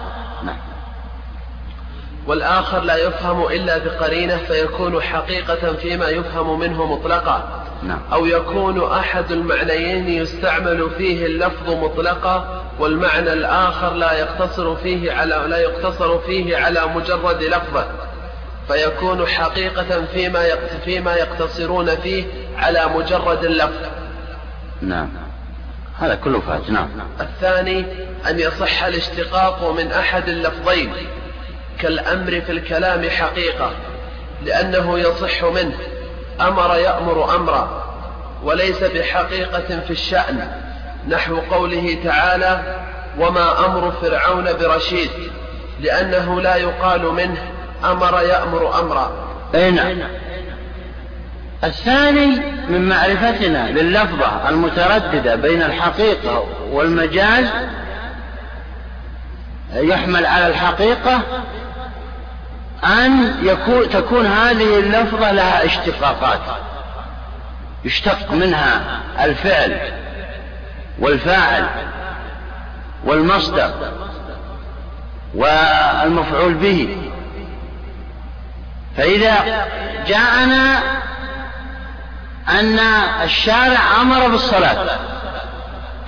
والآخر 2.28 2.80
لا 2.80 2.96
يفهم 2.96 3.46
إلا 3.48 3.78
بقرينة 3.78 4.38
فيكون 4.38 5.02
حقيقة 5.02 5.74
فيما 5.74 6.08
يفهم 6.08 6.60
منه 6.60 6.86
مطلقا 6.86 7.64
نعم. 7.84 8.00
أو 8.14 8.26
يكون 8.26 8.92
أحد 8.92 9.32
المعنيين 9.32 10.10
يستعمل 10.10 10.90
فيه 10.98 11.26
اللفظ 11.26 11.70
مطلقا 11.70 12.64
والمعنى 12.80 13.34
الآخر 13.34 13.94
لا 13.94 14.14
يقتصر 14.14 14.76
فيه 14.76 15.12
على 15.12 15.46
لا 15.48 15.58
يقتصر 15.58 16.20
فيه 16.20 16.58
على 16.58 16.86
مجرد 16.96 17.44
لفظه 17.44 17.86
فيكون 18.68 19.28
حقيقة 19.28 20.06
فيما 20.14 20.46
فيما 20.86 21.16
يقتصرون 21.16 21.96
فيه 21.96 22.24
على 22.58 22.86
مجرد 22.96 23.44
اللفظ. 23.44 23.86
نعم. 24.82 25.10
هذا 26.00 26.16
كله 26.16 26.40
فات 26.40 26.70
نعم. 26.70 26.90
الثاني 27.22 27.86
أن 28.30 28.40
يصح 28.40 28.84
الاشتقاق 28.84 29.72
من 29.72 29.92
أحد 29.92 30.30
اللفظين 30.30 30.94
كالأمر 31.80 32.42
في 32.42 32.52
الكلام 32.52 33.10
حقيقة 33.10 33.72
لأنه 34.46 35.00
يصح 35.00 35.44
منه 35.44 35.78
أمر 36.42 36.76
يأمر 36.76 37.36
أمرا 37.36 37.84
وليس 38.44 38.84
بحقيقة 38.84 39.80
في 39.88 39.92
الشأن 39.92 40.48
نحو 41.10 41.38
قوله 41.52 41.98
تعالى 42.04 42.84
وما 43.20 43.66
أمر 43.66 43.92
فرعون 44.02 44.54
برشيد 44.54 45.10
لأنه 45.80 46.42
لا 46.42 46.56
يقال 46.56 47.06
منه 47.06 47.42
أمر 47.84 48.22
يأمر 48.22 48.80
أمرا 48.80 49.12
أي 49.56 49.72
نعم. 49.72 49.98
الثاني 51.64 52.42
من 52.70 52.90
معرفتنا 52.90 53.72
لللفظة 53.72 54.50
المترددة 54.50 55.36
بين 55.36 55.62
الحقيقة 55.62 56.46
والمجاز 56.72 57.46
يحمل 59.74 60.26
على 60.26 60.48
الحقيقة 60.48 61.22
أن 62.84 63.36
يكون 63.42 63.90
تكون 63.90 64.26
هذه 64.26 64.80
اللفظة 64.80 65.32
لها 65.32 65.66
اشتقاقات 65.66 66.42
يشتق 67.86 68.32
منها 68.32 69.00
الفعل 69.20 69.92
والفاعل 71.00 71.68
والمصدر 73.04 73.72
والمفعول 75.36 76.54
به. 76.54 76.98
فإذا 78.98 79.66
جاءنا 80.08 80.80
أن 82.50 82.80
الشارع 83.24 84.02
أمر 84.02 84.28
بالصلاة. 84.28 84.86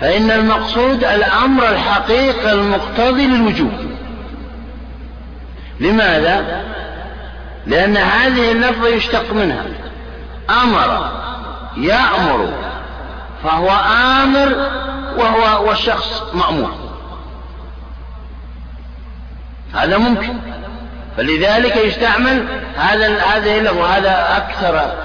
فإن 0.01 0.31
المقصود 0.31 1.03
الأمر 1.03 1.69
الحقيقي 1.69 2.51
المقتضي 2.51 3.27
للوجوب. 3.27 3.71
لماذا؟ 5.79 6.63
لأن 7.67 7.97
هذه 7.97 8.51
اللفظة 8.51 8.87
يشتق 8.87 9.33
منها. 9.33 9.63
أمر 10.63 11.11
يأمر 11.77 12.49
فهو 13.43 13.69
آمر 14.23 14.69
وهو 15.17 15.67
والشخص 15.67 16.23
مأمور. 16.33 16.71
هذا 19.73 19.97
ممكن. 19.97 20.33
فلذلك 21.17 21.77
يستعمل 21.77 22.45
هذا 22.77 23.19
هذه 23.19 23.57
اللفظة 23.57 23.81
وهذا 23.81 24.37
أكثر 24.37 24.95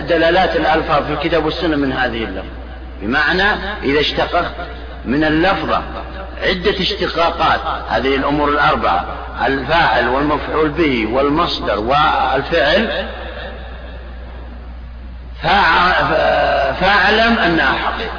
دلالات 0.00 0.56
الألفاظ 0.56 1.04
في 1.04 1.12
الكتاب 1.12 1.44
والسنة 1.44 1.76
من 1.76 1.92
هذه 1.92 2.24
اللفظة 2.24 2.63
بمعنى 3.04 3.52
إذا 3.82 4.00
اشتققت 4.00 4.52
من 5.04 5.24
اللفظة 5.24 5.82
عدة 6.42 6.80
اشتقاقات 6.80 7.60
هذه 7.88 8.16
الأمور 8.16 8.48
الأربعة 8.48 9.06
الفاعل 9.46 10.08
والمفعول 10.08 10.68
به 10.68 11.08
والمصدر 11.12 11.80
والفعل 11.80 13.06
فاعلم 16.80 17.38
أنها 17.38 17.72
حقيقة. 17.72 18.12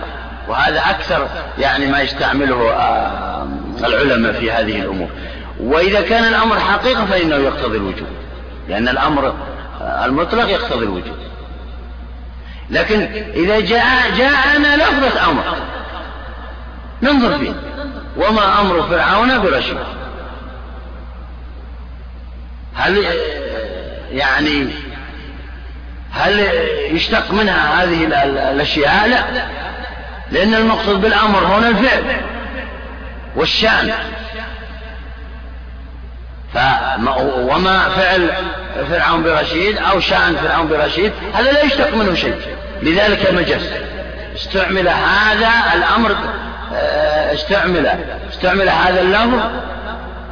وهذا 0.47 0.79
أكثر 0.79 1.27
يعني 1.57 1.85
ما 1.85 2.01
يستعمله 2.01 2.71
آه، 2.71 3.47
العلماء 3.83 4.33
في 4.33 4.51
هذه 4.51 4.81
الأمور. 4.81 5.09
وإذا 5.59 6.01
كان 6.01 6.23
الأمر 6.23 6.59
حقيقة 6.59 7.05
فإنه 7.05 7.35
يقتضي 7.35 7.77
الوجوب 7.77 8.07
لأن 8.69 8.87
الأمر 8.87 9.35
المطلق 9.81 10.49
يقتضي 10.49 10.85
الوجوب 10.85 11.15
لكن 12.69 13.01
إذا 13.35 13.59
جاء 13.59 14.11
جاءنا 14.17 14.75
لفظة 14.75 15.29
أمر. 15.29 15.43
ننظر 17.01 17.37
فيه. 17.37 17.53
وما 18.17 18.61
أمر 18.61 18.81
فرعون 18.81 19.41
برشيد 19.41 19.77
هل 22.75 23.05
يعني 24.11 24.67
هل 26.11 26.39
يشتق 26.91 27.31
منها 27.31 27.83
هذه 27.83 28.05
الأشياء؟ 28.51 29.07
لا. 29.07 29.23
لأن 30.31 30.53
المقصود 30.53 31.01
بالأمر 31.01 31.39
هنا 31.39 31.67
الفعل 31.67 32.21
والشأن. 33.35 33.93
وما 37.37 37.89
فعل 37.89 38.29
فرعون 38.89 39.23
برشيد 39.23 39.77
أو 39.77 39.99
شأن 39.99 40.35
فرعون 40.35 40.67
برشيد 40.67 41.11
هذا 41.33 41.51
لا 41.51 41.63
يشتق 41.63 41.95
منه 41.95 42.13
شيء. 42.13 42.35
لذلك 42.81 43.29
المجاز 43.29 43.69
استعمل 44.35 44.87
هذا 44.87 45.49
الأمر 45.75 46.15
آه، 46.73 47.33
استعمل 47.33 47.89
استعمل 48.33 48.69
هذا 48.69 49.01
اللفظ 49.01 49.39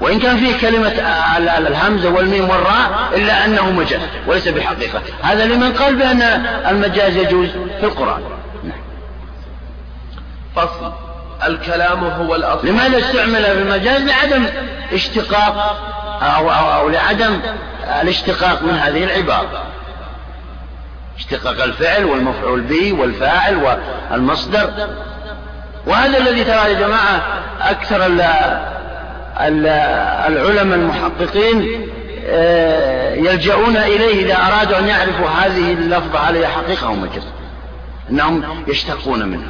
وإن 0.01 0.19
كان 0.19 0.38
فيه 0.38 0.57
كلمة 0.57 0.91
الهمزة 1.38 2.09
والميم 2.09 2.49
والراء 2.49 3.09
إلا 3.15 3.45
أنه 3.45 3.71
مجاز 3.71 4.01
وليس 4.27 4.47
بحقيقة. 4.47 5.01
هذا 5.21 5.45
لمن 5.45 5.73
قال 5.73 5.95
بأن 5.95 6.21
المجاز 6.69 7.15
يجوز 7.15 7.49
في 7.79 7.86
القرآن. 7.86 8.21
نعم. 8.63 8.81
فصل. 10.55 10.93
الكلام 11.47 12.03
هو 12.03 12.36
الأصل. 12.36 12.67
لماذا 12.67 12.97
استعمل 12.97 13.43
في 13.43 13.51
المجاز؟ 13.51 14.01
لعدم 14.01 14.45
اشتقاق 14.93 15.77
أو, 16.23 16.51
أو, 16.51 16.81
أو 16.81 16.89
لعدم 16.89 17.39
الاشتقاق 18.01 18.63
من 18.63 18.73
هذه 18.73 19.03
العبارة. 19.03 19.63
اشتقاق 21.17 21.63
الفعل 21.63 22.05
والمفعول 22.05 22.62
به 22.62 22.93
والفاعل 22.93 23.77
والمصدر. 24.12 24.69
وهذا 25.88 26.17
الذي 26.17 26.43
ترى 26.43 26.73
يا 26.73 26.73
جماعة 26.73 27.21
أكثر 27.62 28.05
العلماء 30.27 30.79
المحققين 30.79 31.88
آه، 32.25 33.15
يلجؤون 33.15 33.77
إليه 33.77 34.25
إذا 34.25 34.36
أرادوا 34.36 34.79
أن 34.79 34.88
يعرفوا 34.88 35.27
هذه 35.27 35.73
اللفظة 35.73 36.19
هي 36.19 36.47
حقيقة 36.47 36.88
أو 36.88 36.95
مجاز 36.95 37.23
أنهم 38.09 38.63
يشتقون 38.67 39.27
منها. 39.27 39.49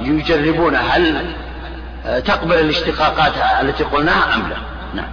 ويجربون 0.00 0.76
هل 0.76 1.34
تقبل 2.04 2.54
الاشتقاقات 2.54 3.32
التي 3.60 3.84
قلناها 3.84 4.34
أم 4.34 4.48
لا؟ 4.48 4.56
نعم. 4.94 5.12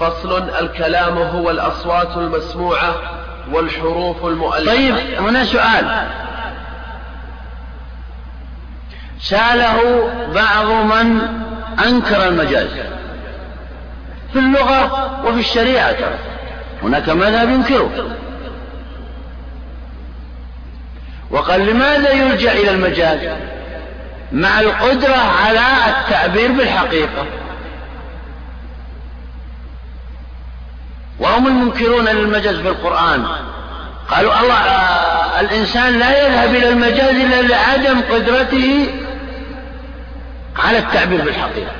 فصل 0.00 0.48
الكلام 0.48 1.18
هو 1.18 1.50
الأصوات 1.50 2.16
المسموعة 2.16 2.94
والحروف 3.52 4.24
المؤلفة. 4.24 4.72
طيب 4.72 4.94
هنا 5.18 5.44
سؤال. 5.44 6.08
سأله 9.20 10.08
بعض 10.34 10.66
من 10.66 11.20
أنكر 11.86 12.28
المجاز. 12.28 12.70
في 14.32 14.38
اللغة 14.38 15.20
وفي 15.26 15.40
الشريعة 15.40 15.92
ترى. 15.92 16.18
هناك 16.82 17.08
مذهب 17.08 17.48
ينكره. 17.48 18.16
وقال 21.30 21.66
لماذا 21.66 22.10
يلجأ 22.10 22.52
إلى 22.52 22.70
المجاز؟ 22.70 23.51
مع 24.32 24.60
القدرة 24.60 25.16
على 25.16 25.60
التعبير 25.88 26.52
بالحقيقة. 26.52 27.26
وهم 31.20 31.46
المنكرون 31.46 32.08
للمجاز 32.08 32.56
في 32.56 32.68
القرآن 32.68 33.26
قالوا 34.08 34.40
الله 34.40 34.54
آه 34.54 35.40
الإنسان 35.40 35.98
لا 35.98 36.26
يذهب 36.26 36.54
إلى 36.54 36.68
المجاز 36.68 37.14
إلا 37.14 37.42
لعدم 37.42 38.00
قدرته 38.00 38.86
على 40.56 40.78
التعبير 40.78 41.20
بالحقيقة. 41.20 41.72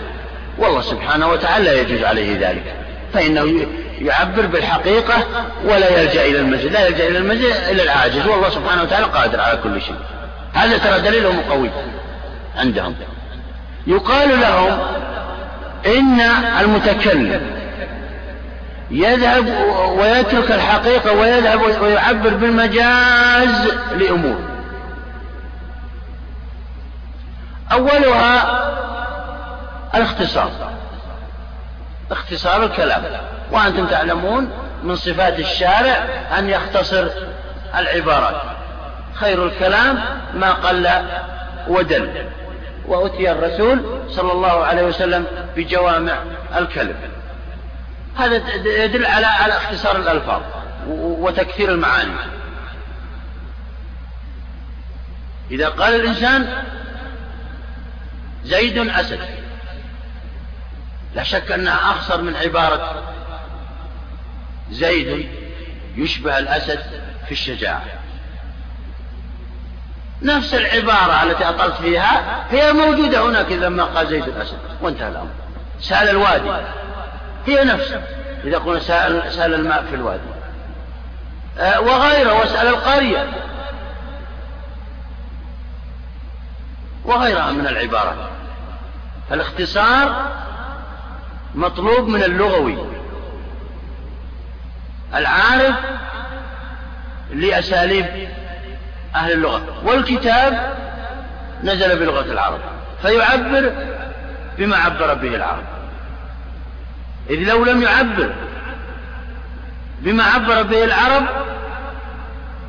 والله 0.58 0.80
سبحانه 0.80 1.28
وتعالى 1.28 1.64
لا 1.64 1.80
يجوز 1.80 2.04
عليه 2.04 2.48
ذلك. 2.48 2.74
فإنه 3.14 3.66
يعبر 3.98 4.46
بالحقيقة 4.46 5.26
ولا 5.64 6.00
يلجأ 6.00 6.26
إلى 6.26 6.38
المجاز. 6.38 6.66
لا 6.66 6.86
يلجأ 6.86 7.08
إلى 7.08 7.18
المجاز 7.18 7.68
إلا 7.70 7.82
العاجز. 7.82 8.26
والله 8.26 8.50
سبحانه 8.50 8.82
وتعالى 8.82 9.06
قادر 9.06 9.40
على 9.40 9.58
كل 9.62 9.82
شيء. 9.82 9.96
هذا 10.54 10.78
ترى 10.78 11.00
دليلهم 11.00 11.40
قوي. 11.50 11.70
عندهم. 12.56 12.94
يقال 13.86 14.40
لهم 14.40 14.78
إن 15.86 16.20
المتكلم 16.60 17.62
يذهب 18.90 19.46
ويترك 19.98 20.50
الحقيقة 20.50 21.12
ويذهب 21.12 21.60
ويعبر 21.82 22.34
بالمجاز 22.34 23.72
لأمور. 23.96 24.38
أولها 27.72 28.62
الاختصار. 29.94 30.50
اختصار 32.10 32.64
الكلام. 32.64 33.02
وأنتم 33.50 33.86
تعلمون 33.86 34.50
من 34.82 34.96
صفات 34.96 35.38
الشارع 35.38 36.06
أن 36.38 36.48
يختصر 36.48 37.08
العبارات. 37.76 38.42
خير 39.14 39.46
الكلام 39.46 40.04
ما 40.34 40.52
قل 40.52 40.88
ودل. 41.68 42.26
وأتي 42.86 43.32
الرسول 43.32 44.02
صلى 44.10 44.32
الله 44.32 44.64
عليه 44.64 44.82
وسلم 44.82 45.26
بجوامع 45.56 46.18
الكلم 46.56 46.96
هذا 48.16 48.54
يدل 48.84 49.06
على 49.06 49.26
على 49.26 49.56
اختصار 49.56 49.96
الألفاظ 49.96 50.42
وتكثير 50.88 51.70
المعاني. 51.72 52.12
إذا 55.50 55.68
قال 55.68 55.94
الإنسان 55.94 56.64
زيد 58.44 58.78
أسد 58.78 59.20
لا 61.14 61.22
شك 61.22 61.52
أنها 61.52 61.90
أخصر 61.90 62.22
من 62.22 62.36
عبارة 62.36 63.02
زيد 64.70 65.28
يشبه 65.96 66.38
الأسد 66.38 66.80
في 67.26 67.32
الشجاعة. 67.32 68.01
نفس 70.22 70.54
العبارة 70.54 71.22
التي 71.22 71.48
أطلت 71.48 71.74
فيها 71.74 72.44
هي 72.50 72.72
موجودة 72.72 73.26
هناك 73.26 73.52
لما 73.52 73.84
قال 73.84 74.06
زيد 74.06 74.28
الأسد 74.28 74.58
وانتهى 74.80 75.08
الأمر. 75.08 75.30
سأل 75.80 76.08
الوادي. 76.08 76.50
هي 77.46 77.64
نفسها 77.64 78.02
إذا 78.44 78.58
قلنا 78.58 78.80
سال, 78.80 79.32
سأل 79.32 79.54
الماء 79.54 79.84
في 79.90 79.94
الوادي. 79.94 80.22
أه 81.58 81.80
وغيره 81.80 82.32
واسأل 82.32 82.66
القرية. 82.66 83.28
وغيرها 87.04 87.50
من 87.52 87.66
العبارات. 87.66 88.30
فالاختصار 89.30 90.32
مطلوب 91.54 92.08
من 92.08 92.22
اللغوي. 92.22 92.78
العارف 95.14 95.76
لأساليب 97.30 98.28
أهل 99.14 99.32
اللغة. 99.32 99.62
والكتاب 99.84 100.74
نزل 101.64 101.98
بلغة 101.98 102.32
العرب 102.32 102.60
فيعبر 103.02 103.72
بما 104.58 104.76
عبر 104.76 105.14
به 105.14 105.34
العرب. 105.34 105.64
إذ 107.30 107.38
لو 107.38 107.64
لم 107.64 107.82
يعبر 107.82 108.32
بما 110.00 110.24
عبر 110.24 110.62
به 110.62 110.84
العرب 110.84 111.26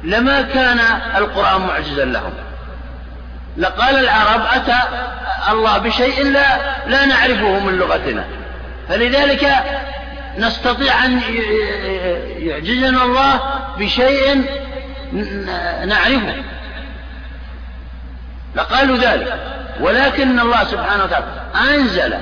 لما 0.03 0.41
كان 0.41 0.79
القرآن 1.15 1.61
معجزا 1.61 2.05
لهم. 2.05 2.33
لقال 3.57 3.95
العرب 3.95 4.41
أتى 4.53 4.79
الله 5.51 5.77
بشيء 5.77 6.31
لا 6.31 6.57
لا 6.87 7.05
نعرفه 7.05 7.59
من 7.59 7.77
لغتنا. 7.77 8.25
فلذلك 8.89 9.49
نستطيع 10.37 11.05
أن 11.05 11.21
يعجزنا 12.37 13.03
الله 13.03 13.39
بشيء 13.77 14.45
نعرفه. 15.85 16.43
لقالوا 18.55 18.97
ذلك. 18.97 19.39
ولكن 19.79 20.39
الله 20.39 20.63
سبحانه 20.63 21.03
وتعالى 21.03 21.25
أنزل 21.69 22.17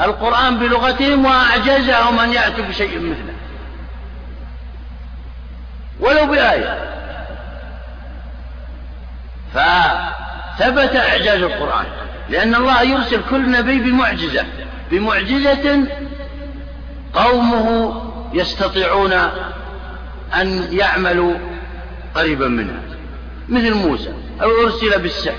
القرآن 0.00 0.58
بلغتهم 0.58 1.24
وأعجزهم 1.24 2.18
أن 2.18 2.32
يأتوا 2.32 2.64
بشيء 2.64 2.98
مثله. 2.98 3.34
ولو 6.00 6.26
بآية. 6.26 6.78
فثبت 9.54 10.96
إعجاز 10.96 11.42
القرآن. 11.42 11.86
لأن 12.28 12.54
الله 12.54 12.82
يرسل 12.82 13.20
كل 13.30 13.50
نبي 13.50 13.78
بمعجزة. 13.78 14.44
بمعجزة 14.90 15.86
قومه 17.14 17.94
يستطيعون 18.32 19.12
أن 20.34 20.68
يعملوا 20.72 21.34
قريبا 22.14 22.48
منها 22.48 22.80
مثل 23.48 23.74
موسى 23.74 24.12
أو 24.42 24.50
أرسل 24.64 25.02
بالسحر 25.02 25.38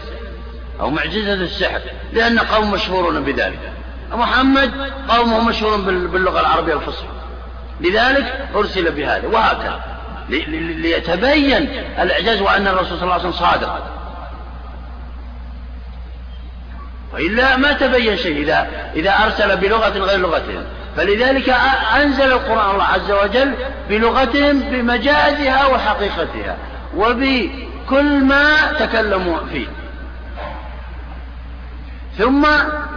أو 0.79 0.89
معجزة 0.89 1.33
السحر 1.33 1.81
لأن 2.13 2.39
قوم 2.39 2.71
مشهورون 2.71 3.23
بذلك. 3.23 3.71
محمد 4.11 4.71
قومه 5.09 5.39
مشهور 5.39 5.77
باللغة 6.07 6.39
العربية 6.39 6.73
الفصحى. 6.73 7.07
لذلك 7.81 8.49
أرسل 8.55 8.91
بهذا 8.91 9.27
وهكذا 9.27 9.81
ليتبين 10.29 11.69
الإعجاز 11.99 12.41
وأن 12.41 12.67
الرسول 12.67 12.97
صلى 12.97 13.03
الله 13.03 13.13
عليه 13.13 13.29
وسلم 13.29 13.47
صادق. 13.47 14.00
وإلا 17.13 17.57
ما 17.57 17.71
تبين 17.73 18.17
شيء 18.17 18.41
إذا 18.41 18.67
إذا 18.95 19.11
أرسل 19.23 19.57
بلغة 19.57 19.89
غير 19.89 20.19
لغتهم. 20.19 20.63
فلذلك 20.97 21.49
أنزل 21.95 22.31
القرآن 22.31 22.69
الله 22.71 22.83
عز 22.83 23.11
وجل 23.11 23.53
بلغتهم 23.89 24.59
بمجازها 24.59 25.65
وحقيقتها 25.65 26.57
وبكل 26.95 28.23
ما 28.23 28.71
تكلموا 28.79 29.37
فيه. 29.51 29.67
ثم 32.17 32.47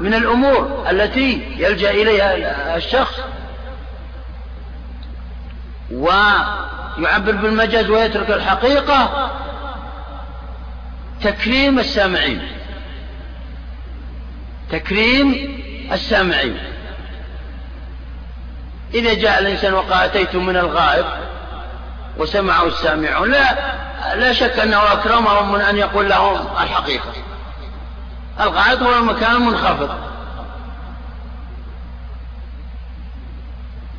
من 0.00 0.14
الأمور 0.14 0.86
التي 0.90 1.56
يلجأ 1.58 1.90
إليها 1.90 2.76
الشخص 2.76 3.20
ويعبر 5.92 7.32
بالمجاز 7.32 7.90
ويترك 7.90 8.30
الحقيقة 8.30 9.30
تكريم 11.22 11.78
السامعين. 11.78 12.42
تكريم 14.74 15.58
السامعين 15.92 16.58
إذا 18.94 19.14
جاء 19.14 19.40
الإنسان 19.40 19.74
وقال 19.74 19.92
أتيت 19.92 20.34
من 20.36 20.56
الغائب 20.56 21.06
وسمعه 22.18 22.66
السامعون 22.66 23.30
لا 23.30 23.74
لا 24.14 24.32
شك 24.32 24.58
أنه 24.58 24.92
أكرمهم 24.92 25.52
من 25.52 25.60
أن 25.60 25.76
يقول 25.76 26.08
لهم 26.08 26.46
الحقيقة. 26.62 27.12
الغائط 28.40 28.82
هو 28.82 28.98
المكان 28.98 29.36
المنخفض. 29.36 29.98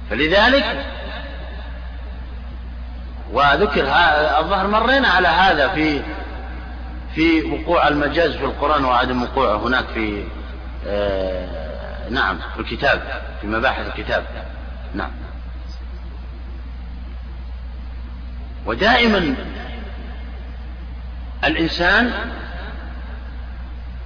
فلذلك 0.10 0.86
وذكر 3.32 3.84
الظهر 4.40 4.68
مرينا 4.68 5.08
على 5.08 5.28
هذا 5.28 5.68
في 5.68 6.02
في 7.16 7.44
وقوع 7.44 7.88
المجاز 7.88 8.32
في 8.32 8.46
القرآن 8.46 8.86
وعدم 8.86 9.24
وقوعه 9.24 9.58
هناك 9.58 9.86
في 9.94 10.24
آه 10.88 12.10
نعم 12.10 12.38
في 12.54 12.60
الكتاب 12.60 13.02
في 13.42 13.48
مباحث 13.48 13.88
الكتاب. 13.88 14.26
نعم. 14.94 15.12
ودائما 18.66 19.36
الإنسان 21.44 22.12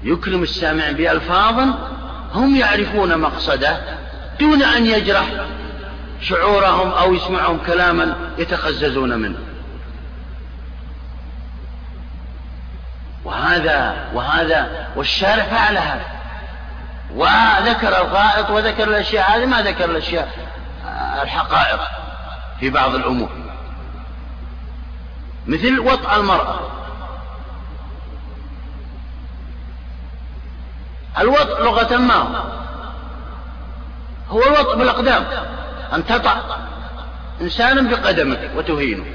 يكرم 0.04 0.44
السامع 0.44 0.92
بألفاظ 0.92 1.60
هم 2.34 2.56
يعرفون 2.56 3.18
مقصده 3.18 3.78
دون 4.40 4.64
أن 4.64 4.86
يجرح 4.86 5.26
شعورهم 6.22 6.92
أو 6.92 7.14
يسمعهم 7.14 7.60
كلاما 7.68 8.16
يتخززون 8.38 9.20
منه. 9.20 9.40
وهذا 13.26 14.10
وهذا 14.14 14.88
والشارع 14.96 15.44
فعل 15.44 15.78
هذا. 15.78 16.19
وذكر 17.16 17.88
الغائط 17.88 18.50
وذكر 18.50 18.84
الأشياء 18.84 19.38
هذه 19.38 19.46
ما 19.46 19.62
ذكر 19.62 19.86
الأشياء 19.86 20.50
الحقائق 21.24 21.80
في 22.60 22.70
بعض 22.70 22.96
الأمور 22.96 23.30
مثل 25.48 25.80
وطأ 25.80 26.16
المرأة. 26.16 26.60
الوطء 31.20 31.64
لغة 31.64 31.98
ما؟ 31.98 32.14
هو 34.30 34.42
هو 34.42 34.44
الوطء 34.44 34.78
بالأقدام 34.78 35.26
أن 35.94 36.06
تطع 36.06 36.38
إنسانا 37.42 37.82
بقدمك 37.82 38.52
وتهينه. 38.56 39.06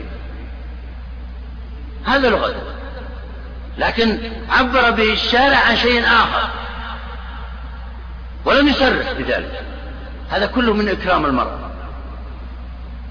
هذا 2.05 2.31
لغة. 2.31 2.55
لكن 3.79 4.33
عبر 4.51 4.91
به 4.91 5.13
الشارع 5.13 5.59
عن 5.59 5.77
شيء 5.77 6.07
آخر. 6.07 6.49
ولم 8.45 8.69
يصرح 8.69 9.13
بذلك. 9.13 9.63
هذا 10.31 10.47
كله 10.47 10.73
من 10.73 10.89
إكرام 10.89 11.27
المرأة 11.27 11.59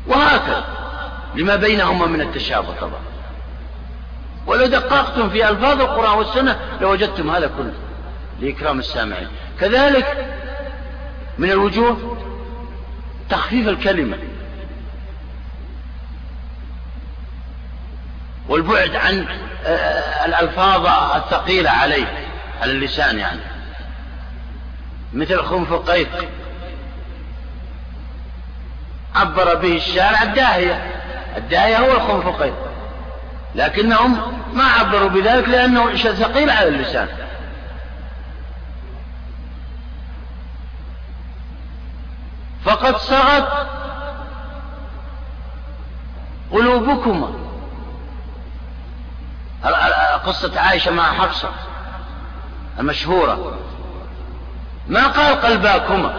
وهكذا 0.07 0.65
لما 1.35 1.55
بينهما 1.55 2.05
من 2.05 2.21
التشابه 2.21 2.73
طبعا. 2.81 3.01
ولو 4.47 4.65
دققتم 4.65 5.29
في 5.29 5.49
ألفاظ 5.49 5.81
القرآن 5.81 6.17
والسنة 6.17 6.59
لوجدتم 6.81 7.29
هذا 7.29 7.47
كله 7.57 7.73
لإكرام 8.39 8.79
السامعين. 8.79 9.27
كذلك 9.59 10.27
من 11.37 11.51
الوجوه 11.51 12.17
تخفيف 13.29 13.67
الكلمة 13.67 14.17
والبعد 18.49 18.95
عن 18.95 19.27
آه، 19.65 20.25
الألفاظ 20.25 20.87
الثقيلة 21.15 21.69
عليه 21.69 22.27
على 22.61 22.71
اللسان 22.71 23.19
يعني. 23.19 23.39
مثل 25.13 25.43
خنفقيق 25.43 26.29
عبر 29.15 29.55
به 29.55 29.75
الشارع 29.75 30.23
الداهية. 30.23 30.91
الداهية 31.37 31.77
هو 31.77 31.91
الخنفقيق 31.91 32.53
لكنهم 33.55 34.33
ما 34.53 34.63
عبروا 34.63 35.09
بذلك 35.09 35.49
لأنه 35.49 35.95
ثقيل 35.95 36.49
على 36.49 36.67
اللسان. 36.67 37.07
فقد 42.65 42.97
صغت 42.97 43.67
قلوبكما. 46.51 47.33
قصة 50.25 50.59
عائشة 50.59 50.91
مع 50.91 51.13
حفصة 51.13 51.49
المشهورة. 52.79 53.59
ما 54.87 55.07
قال 55.07 55.41
قلباكما؟ 55.41 56.13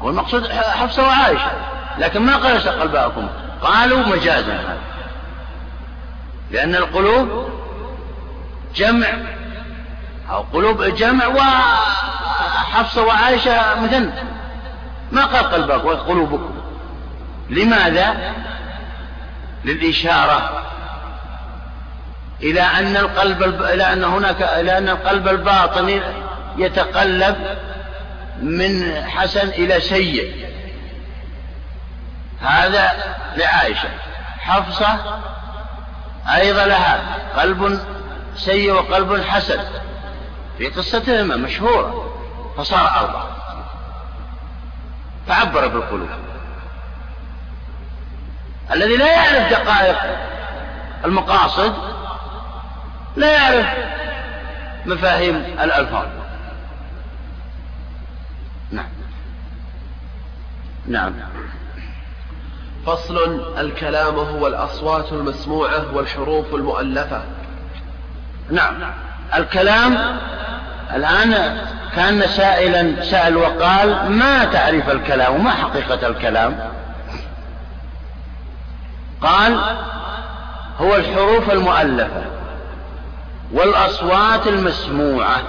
هو 0.00 0.08
المقصود 0.08 0.48
حفصة 0.52 1.02
وعائشة 1.02 1.50
لكن 1.98 2.20
ما 2.22 2.36
قال 2.36 2.68
قلباكما. 2.80 3.28
قالوا 3.62 4.06
مجازا 4.06 4.52
هذا. 4.52 4.78
لأن 6.50 6.74
القلوب 6.74 7.48
جمع 8.74 9.08
أو 10.30 10.44
قلوب 10.52 10.82
جمع 10.82 11.26
وحفصة 11.26 13.06
وعائشة 13.06 13.80
مثل. 13.80 14.10
ما 15.12 15.24
قال 15.24 15.44
قلبك 15.44 15.84
وقلوبكم 15.84 16.54
لماذا؟ 17.50 18.34
للإشارة. 19.64 20.62
إلى 22.42 22.60
أن 22.60 22.96
القلب 22.96 23.62
إلى 23.62 23.92
أن 23.92 24.04
هناك 24.04 24.42
إلى 24.42 24.78
أن 24.78 24.88
القلب 24.88 25.28
الباطني 25.28 26.00
يتقلب 26.56 27.56
من 28.42 29.04
حسن 29.06 29.48
إلى 29.48 29.80
سيء. 29.80 30.48
هذا 32.40 32.92
لعائشة. 33.36 33.88
حفصة 34.38 35.20
أيضا 36.34 36.64
لها 36.64 37.00
قلب 37.36 37.80
سيء 38.36 38.72
وقلب 38.72 39.22
حسن. 39.22 39.58
في 40.58 40.68
قصتهما 40.68 41.36
مشهورة 41.36 42.14
فصار 42.56 43.00
أربعة. 43.00 43.28
فعبر 45.28 45.66
بالقلوب. 45.66 46.08
الذي 48.72 48.96
لا 48.96 49.12
يعرف 49.12 49.52
دقائق 49.52 49.96
المقاصد 51.04 51.97
لا 53.16 53.32
يعرف 53.32 53.66
مفاهيم 54.86 55.36
الألفاظ. 55.36 56.06
نعم. 58.72 58.88
نعم. 60.86 61.12
فصل 62.86 63.40
الكلام 63.58 64.14
هو 64.14 64.46
الأصوات 64.46 65.12
المسموعة 65.12 65.94
والحروف 65.94 66.54
المؤلفة. 66.54 67.22
نعم. 68.50 68.74
الكلام 69.34 70.18
الآن 70.94 71.58
كان 71.96 72.26
سائلا 72.26 73.02
سأل 73.02 73.36
وقال 73.36 74.12
ما 74.12 74.44
تعريف 74.44 74.90
الكلام 74.90 75.34
وما 75.34 75.50
حقيقة 75.50 76.06
الكلام؟ 76.06 76.58
قال 79.20 79.60
هو 80.80 80.96
الحروف 80.96 81.50
المؤلفة. 81.50 82.37
والأصوات 83.52 84.46
المسموعة. 84.46 85.42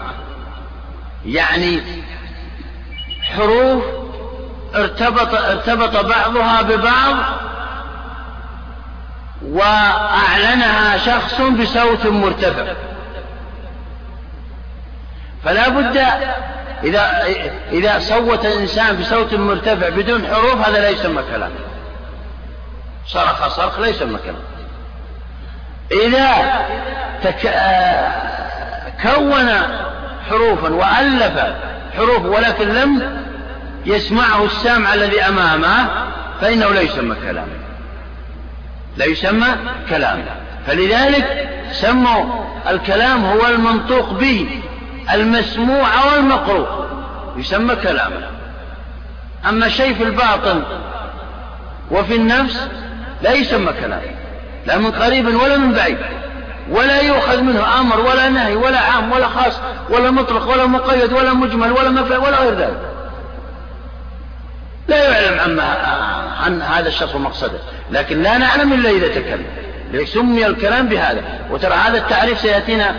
يعني 1.25 1.81
حروف 3.21 3.83
ارتبط 4.75 5.33
ارتبط 5.33 6.05
بعضها 6.05 6.62
ببعض 6.62 7.15
وأعلنها 9.41 10.97
شخص 10.97 11.41
بصوت 11.41 12.05
مرتفع. 12.05 12.73
فلا 15.43 15.69
بد 15.69 15.97
إذا 16.83 17.23
إذا 17.71 17.99
صوت 17.99 18.45
الإنسان 18.45 18.95
بصوت 18.95 19.33
مرتفع 19.33 19.89
بدون 19.89 20.27
حروف 20.27 20.67
هذا 20.67 20.79
لا 20.79 20.89
يسمى 20.89 21.23
كلام 21.31 21.51
صرخ 23.07 23.47
صرخ 23.47 23.79
لا 23.79 23.88
يسمى 23.88 24.17
كلام 24.17 24.41
إذا 25.91 26.65
تك... 27.23 27.54
كون 29.02 29.49
حروفا 30.30 30.69
وألف 30.69 31.39
حروف 31.97 32.25
ولكن 32.25 32.67
لم 32.67 33.19
يسمعه 33.86 34.45
السامع 34.45 34.93
الذي 34.93 35.21
أمامه 35.21 35.89
فإنه 36.41 36.69
لا 36.69 36.82
يسمى 36.82 37.15
كلاما. 37.15 37.60
لا 38.97 39.06
يسمى 39.06 39.47
كلاما. 39.89 40.36
فلذلك 40.67 41.49
سموا 41.71 42.23
الكلام 42.69 43.25
هو 43.25 43.47
المنطوق 43.47 44.13
به 44.13 44.62
المسموع 45.13 46.06
والمقروء 46.06 46.67
يسمى 47.38 47.75
كلاما. 47.75 48.30
أما 49.49 49.69
شيء 49.69 49.93
في 49.93 50.04
الباطن 50.04 50.63
وفي 51.91 52.15
النفس 52.15 52.67
لا 53.21 53.34
يسمى 53.34 53.73
كلام 53.73 54.02
لا 54.65 54.78
من 54.78 54.91
قريب 54.91 55.26
ولا 55.26 55.58
من 55.58 55.74
بعيد. 55.74 55.98
ولا 56.69 57.02
يؤخذ 57.02 57.41
منه 57.41 57.80
أمر 57.80 58.00
ولا 58.00 58.30
نهي 58.30 58.56
ولا 58.56 58.80
عام 58.80 59.12
ولا 59.12 59.28
خاص 59.28 59.60
ولا 59.89 60.12
مطلق 60.12 60.50
ولا 60.50 60.65
مقيد 60.65 61.13
ولا 61.13 61.34
مجمل 61.34 61.72
ولا 61.72 61.89
مفعول 61.89 62.17
ولا 62.17 62.39
غير 62.39 62.54
ذلك. 62.54 62.82
لا 64.88 65.22
يعلم 65.22 65.60
عن, 65.60 65.60
عن 66.43 66.62
هذا 66.62 66.88
الشخص 66.88 67.15
مقصده 67.15 67.60
لكن 67.91 68.24
لا 68.24 68.38
نعلم 68.38 68.74
إلا 68.74 68.89
إذا 68.89 69.08
تكلم. 69.08 69.45
سمي 70.06 70.45
الكلام 70.45 70.88
بهذا. 70.88 71.22
وترى 71.50 71.74
هذا 71.74 71.98
التعريف 71.98 72.39
سيأتينا 72.39 72.95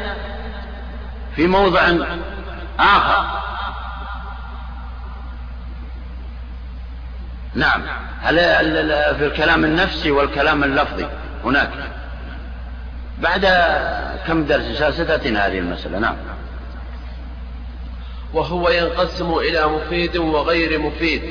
في 1.36 1.46
موضع 1.46 1.80
آخر. 2.80 3.24
نعم. 7.54 7.82
في 9.18 9.26
الكلام 9.26 9.64
النفسي 9.64 10.10
والكلام 10.10 10.64
اللفظي؟ 10.64 11.06
هناك. 11.44 11.70
بعد 13.18 13.46
كم 14.26 14.44
درس 14.44 14.94
ستأتينا 14.94 15.46
هذه 15.46 15.58
المسألة 15.58 15.98
نعم. 15.98 16.16
وهو 18.34 18.68
ينقسم 18.68 19.34
إلى 19.34 19.66
مفيد 19.66 20.16
وغير 20.16 20.78
مفيد. 20.78 21.22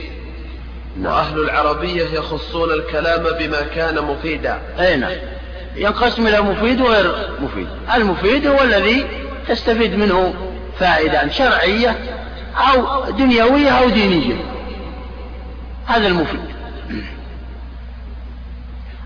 نعم. 0.98 1.14
وأهل 1.14 1.40
العربية 1.40 2.04
يخصون 2.04 2.72
الكلام 2.72 3.24
بما 3.40 3.62
كان 3.76 4.04
مفيدا. 4.04 4.60
أي 4.80 4.96
نعم. 4.96 5.12
ينقسم 5.76 6.28
إلى 6.28 6.42
مفيد 6.42 6.82
وغير 6.82 7.30
مفيد. 7.42 7.68
المفيد 7.96 8.48
هو 8.48 8.62
الذي 8.62 9.06
تستفيد 9.48 9.96
منه 9.96 10.34
فائدة 10.80 11.30
شرعية 11.30 11.96
أو 12.58 13.10
دنيوية 13.12 13.70
أو 13.70 13.90
دينية. 13.90 14.36
هذا 15.86 16.08
المفيد. 16.08 16.49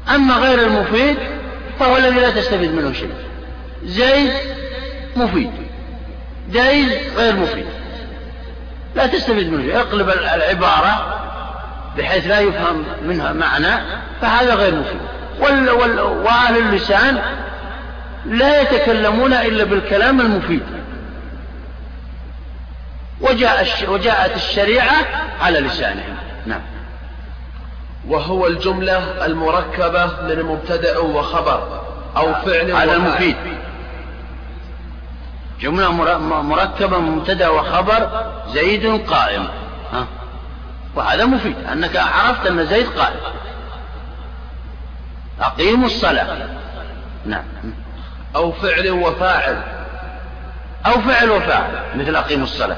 أما 0.10 0.34
غير 0.34 0.60
المفيد 0.68 1.18
فهو 1.80 1.98
الذي 1.98 2.20
لا 2.20 2.30
تستفيد 2.30 2.72
منه 2.72 2.94
شيء. 2.94 3.13
زيد 3.84 4.34
مفيد. 5.16 5.52
جيد 6.52 6.89
غير 7.18 7.36
مفيد. 7.36 7.66
لا 8.96 9.08
تستفيد 9.08 9.54
منه 9.54 9.63
شيء. 9.63 9.80
اقلب 9.80 10.10
العبارة 10.10 11.20
بحيث 11.98 12.28
لا 12.28 12.39
يفهم 12.39 12.84
منها 13.04 13.34
معنى 13.34 13.84
فهذا 14.22 14.56
غير 14.56 14.76
مفيد. 14.76 15.00
وال 15.39 15.70
وال 15.70 16.00
وأهل 16.00 16.58
اللسان 16.58 17.22
لا 18.26 18.62
يتكلمون 18.62 19.34
إلا 19.34 19.63
بالكلام 19.63 20.22
المفيد. 20.22 20.63
وجاء 23.22 23.68
وجاءت 23.88 24.36
الشريعة 24.36 24.96
على 25.42 25.60
لسانهم. 25.60 26.16
نعم. 26.46 26.62
وهو 28.08 28.48
الجملة 28.48 29.26
المركبة 29.26 30.06
من 30.06 30.44
مبتدأ 30.44 30.98
وخبر 30.98 31.82
أو 32.18 32.34
فعل 32.34 32.72
على 32.72 32.96
المفيد. 32.96 33.36
جملة 35.60 35.92
مركبة 36.42 37.00
من 37.00 37.12
مبتدأ 37.12 37.50
وخبر 37.50 38.32
زيد 38.48 39.08
قائم. 39.08 39.48
ها؟ 39.94 40.06
وهذا 40.96 41.26
مفيد 41.26 41.56
أنك 41.72 41.98
عرفت 41.98 42.48
أن 42.48 42.66
زيد 42.66 42.88
قائم. 42.88 43.20
أقيموا 45.42 45.86
الصلاة. 45.86 46.48
نعم. 47.26 47.44
أو 48.36 48.52
فعل 48.52 48.92
وفاعل. 48.92 49.63
أو 50.86 51.02
فعل 51.02 51.30
وفاعل 51.30 51.84
مثل 51.96 52.16
أقيموا 52.16 52.44
الصلاة. 52.44 52.78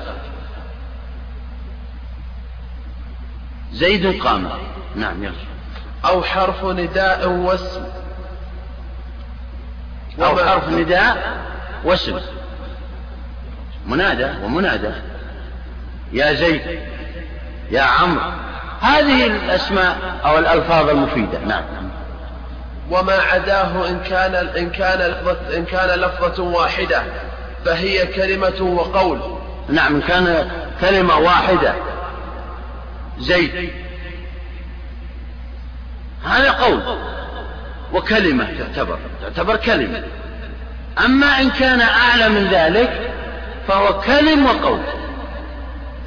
زيد 3.72 4.22
قام 4.22 4.50
نعم 4.96 5.24
يلا. 5.24 5.34
أو 6.06 6.24
حرف 6.24 6.66
نداء 6.66 7.28
واسم. 7.30 7.84
أو 10.20 10.38
حرف 10.38 10.70
نداء 10.70 11.38
واسم. 11.84 12.20
منادى 13.88 14.30
ومنادى. 14.44 14.92
يا 16.14 16.34
زيد 16.34 16.80
يا 17.72 17.82
عمرو. 17.82 18.22
هذه 18.82 19.28
الأسماء 19.28 19.98
أو 20.26 20.38
الألفاظ 20.38 20.90
المفيدة. 20.90 21.40
نعم. 21.40 21.64
وما 22.92 23.14
عداه 23.14 23.90
إن 23.90 24.00
كان 24.00 24.36
إن 24.36 24.70
كان 24.70 25.12
لفظة 25.12 25.58
إن 25.58 25.66
كان 25.66 26.00
لفظة 26.00 26.44
واحدة 26.44 27.04
فهي 27.66 28.06
كلمة 28.06 28.62
وقول. 28.62 29.20
نعم 29.70 29.96
إن 29.96 30.02
كان 30.02 30.52
كلمة 30.82 31.18
واحدة. 31.18 31.74
زيد. 33.20 33.85
هذا 36.26 36.52
قول 36.52 36.80
وكلمة 37.94 38.48
تعتبر 38.60 39.00
تعتبر 39.22 39.56
كلمة. 39.56 40.04
أما 41.06 41.42
إن 41.42 41.50
كان 41.50 41.82
أعلى 41.82 42.30
من 42.30 42.48
ذلك 42.48 43.12
فهو 43.68 44.02
كلم 44.02 44.46
وقول. 44.46 44.80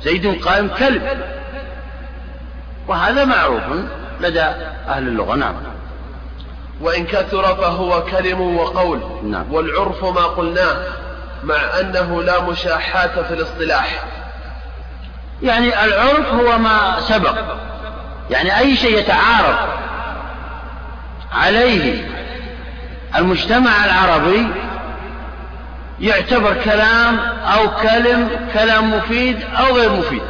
زيد 0.02 0.42
قائم 0.44 0.68
كلم. 0.68 1.02
وهذا 2.88 3.24
معروف 3.24 3.62
لدى 4.20 4.42
أهل 4.88 5.08
اللغة 5.08 5.34
نعم. 5.34 5.54
وإن 6.80 7.06
كثر 7.06 7.42
فهو 7.42 8.04
كلم 8.04 8.56
وقول. 8.56 9.00
نعم. 9.24 9.52
والعرف 9.52 10.04
ما 10.04 10.26
قلناه 10.26 10.76
مع 11.44 11.80
أنه 11.80 12.22
لا 12.22 12.40
مشاحات 12.40 13.18
في 13.18 13.34
الاصطلاح. 13.34 14.04
يعني 15.42 15.84
العرف 15.84 16.32
هو 16.32 16.58
ما 16.58 17.00
سبق. 17.00 17.34
يعني 18.30 18.58
أي 18.58 18.76
شيء 18.76 18.98
يتعارض 18.98 19.56
عليه. 21.32 22.08
المجتمع 23.16 23.84
العربي 23.84 24.46
يعتبر 26.00 26.54
كلام 26.64 27.18
أو 27.18 27.70
كلم 27.70 28.30
كلام 28.52 28.94
مفيد 28.94 29.42
أو 29.42 29.76
غير 29.76 29.92
مفيد. 29.92 30.22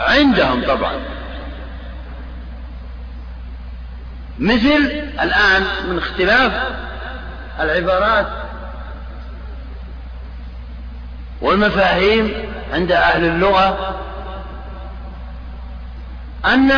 عندهم 0.00 0.64
طبعا. 0.66 1.00
مثل 4.38 5.02
الآن 5.22 5.64
من 5.88 5.98
اختلاف 5.98 6.52
العبارات 7.60 8.26
والمفاهيم 11.42 12.32
عند 12.72 12.92
أهل 12.92 13.24
اللغة 13.24 14.00
أن 16.44 16.72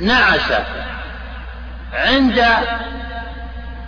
نعس 0.00 0.52
عند 1.92 2.38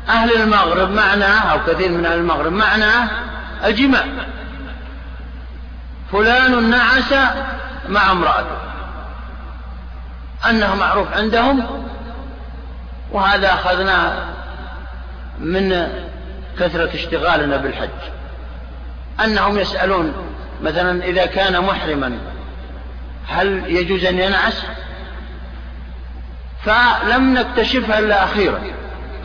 أهل 0.08 0.42
المغرب 0.42 0.90
معناه 0.90 1.52
أو 1.52 1.58
كثير 1.66 1.90
من 1.90 2.06
أهل 2.06 2.18
المغرب 2.18 2.52
معناه 2.52 3.08
الجماع. 3.64 4.04
فلان 6.12 6.70
نعس 6.70 7.14
مع 7.88 8.12
امرأته. 8.12 8.56
أنه 10.50 10.74
معروف 10.74 11.12
عندهم 11.12 11.84
وهذا 13.12 13.54
أخذناه 13.54 14.12
من 15.38 15.88
كثرة 16.58 16.94
اشتغالنا 16.94 17.56
بالحج. 17.56 17.88
أنهم 19.24 19.58
يسألون 19.58 20.14
مثلا 20.62 21.04
إذا 21.04 21.26
كان 21.26 21.60
محرما 21.60 22.18
هل 23.28 23.64
يجوز 23.66 24.04
أن 24.04 24.18
ينعس؟ 24.18 24.62
فلم 26.64 27.34
نكتشفها 27.34 27.98
إلا 27.98 28.24
أخيرا 28.24 28.62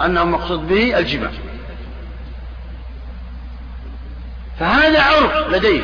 أنه 0.05 0.23
مقصود 0.23 0.67
به 0.67 0.99
الجماع 0.99 1.31
فهذا 4.59 5.01
عرف 5.01 5.47
لديه. 5.49 5.83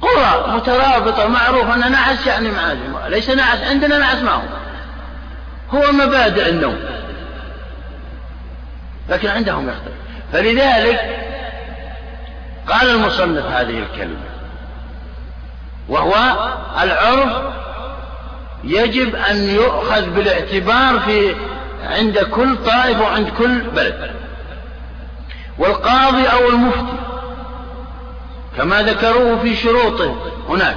قرى 0.00 0.56
مترابطة 0.56 1.28
معروف 1.28 1.70
أن 1.70 1.92
نعس 1.92 2.26
يعني 2.26 2.50
معازم 2.50 2.98
ليس 3.08 3.30
نعس 3.30 3.58
عندنا 3.62 3.98
نعس 3.98 4.18
ما 4.22 4.32
هو 4.32 4.42
هو 5.70 5.92
مبادئ 5.92 6.48
النوم. 6.48 6.78
لكن 9.08 9.28
عندهم 9.28 9.68
يختلف. 9.68 9.94
فلذلك 10.32 11.26
قال 12.68 12.90
المصنف 12.90 13.46
هذه 13.46 13.78
الكلمة. 13.78 14.35
وهو 15.88 16.14
العرف 16.82 17.32
يجب 18.64 19.14
أن 19.14 19.36
يؤخذ 19.36 20.10
بالاعتبار 20.10 21.00
في 21.00 21.34
عند 21.84 22.18
كل 22.18 22.56
طائف 22.56 23.00
وعند 23.00 23.28
كل 23.38 23.60
بلد. 23.60 24.10
والقاضي 25.58 26.26
أو 26.26 26.48
المفتي 26.48 26.96
كما 28.56 28.82
ذكروه 28.82 29.38
في 29.38 29.56
شروطه 29.56 30.16
هناك 30.48 30.76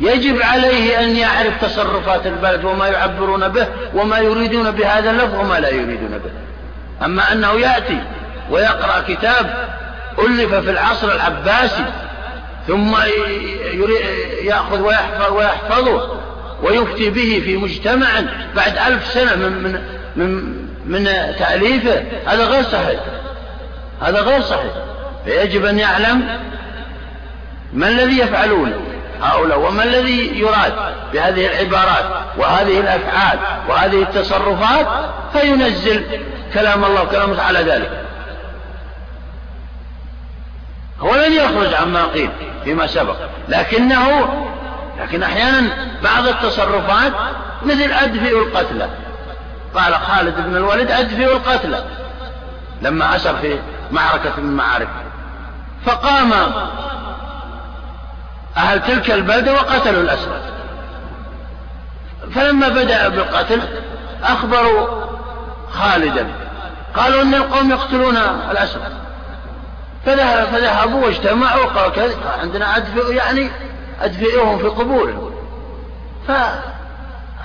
يجب 0.00 0.42
عليه 0.42 1.00
أن 1.00 1.16
يعرف 1.16 1.64
تصرفات 1.64 2.26
البلد 2.26 2.64
وما 2.64 2.88
يعبرون 2.88 3.48
به 3.48 3.66
وما 3.94 4.18
يريدون 4.18 4.70
بهذا 4.70 5.10
اللفظ 5.10 5.34
وما 5.34 5.60
لا 5.60 5.68
يريدون 5.68 6.20
به. 6.24 6.30
أما 7.04 7.32
أنه 7.32 7.52
يأتي 7.52 8.02
ويقرأ 8.50 9.00
كتاب 9.08 9.68
ألف 10.18 10.54
في 10.54 10.70
العصر 10.70 11.12
العباسي 11.12 11.84
ثم 12.66 12.96
يأخذ 14.42 14.80
ويحفظ 14.80 15.32
ويحفظه 15.32 16.20
ويفتي 16.62 17.10
به 17.10 17.42
في 17.44 17.56
مجتمع 17.56 18.08
بعد 18.56 18.78
ألف 18.78 19.06
سنة 19.06 19.36
من, 19.36 19.62
من, 19.62 19.82
من, 20.16 20.56
من 20.86 21.04
تأليفه. 21.38 22.04
هذا 22.26 22.44
غير 22.44 22.62
صحيح. 22.62 23.00
هذا 24.02 24.20
غير 24.20 24.40
صحيح. 24.40 24.72
فيجب 25.24 25.64
أن 25.64 25.78
يعلم 25.78 26.40
ما 27.72 27.88
الذي 27.88 28.18
يفعلون 28.18 28.72
هؤلاء 29.22 29.58
وما 29.58 29.84
الذي 29.84 30.38
يراد 30.38 30.72
بهذه 31.12 31.46
العبارات 31.46 32.04
وهذه 32.38 32.80
الأفعال 32.80 33.38
وهذه 33.68 34.02
التصرفات 34.02 34.86
فينزل 35.32 36.04
كلام 36.54 36.84
الله 36.84 37.02
وكلام 37.02 37.40
على 37.40 37.58
ذلك. 37.58 38.05
هو 41.00 41.14
لن 41.14 41.32
يخرج 41.32 41.74
عما 41.74 42.04
قيل 42.04 42.30
فيما 42.64 42.86
سبق. 42.86 43.16
لكنه 43.48 44.28
لكن 45.00 45.22
أحيانا 45.22 45.68
بعض 46.02 46.26
التصرفات 46.26 47.12
مثل 47.62 47.92
أدفئ 47.92 48.38
القتلى. 48.38 48.88
قال 49.74 49.94
خالد 49.94 50.34
بن 50.36 50.56
الوليد 50.56 50.90
أدفئ 50.90 51.32
القتلى. 51.32 51.84
لما 52.82 53.16
أسر 53.16 53.36
في 53.36 53.58
معركة 53.92 54.32
من 54.38 54.48
المعارك 54.48 54.88
فقام 55.86 56.32
أهل 58.56 58.82
تلك 58.82 59.10
البلدة 59.10 59.52
وقتلوا 59.52 60.02
الأسرى. 60.02 60.40
فلما 62.34 62.68
بدأ 62.68 63.08
بالقتل 63.08 63.60
أخبروا 64.22 65.06
خالدا. 65.72 66.26
قالوا 66.96 67.22
إن 67.22 67.34
القوم 67.34 67.70
يقتلون 67.70 68.16
الأسرى. 68.50 69.05
فذهبوا 70.06 71.04
واجتمعوا 71.04 71.64
قالوا 71.64 72.14
عندنا 72.42 72.76
أدفئ 72.76 73.14
يعني 73.14 73.50
أدفئهم 74.02 74.58
في 74.58 74.66
قبورهم 74.66 75.30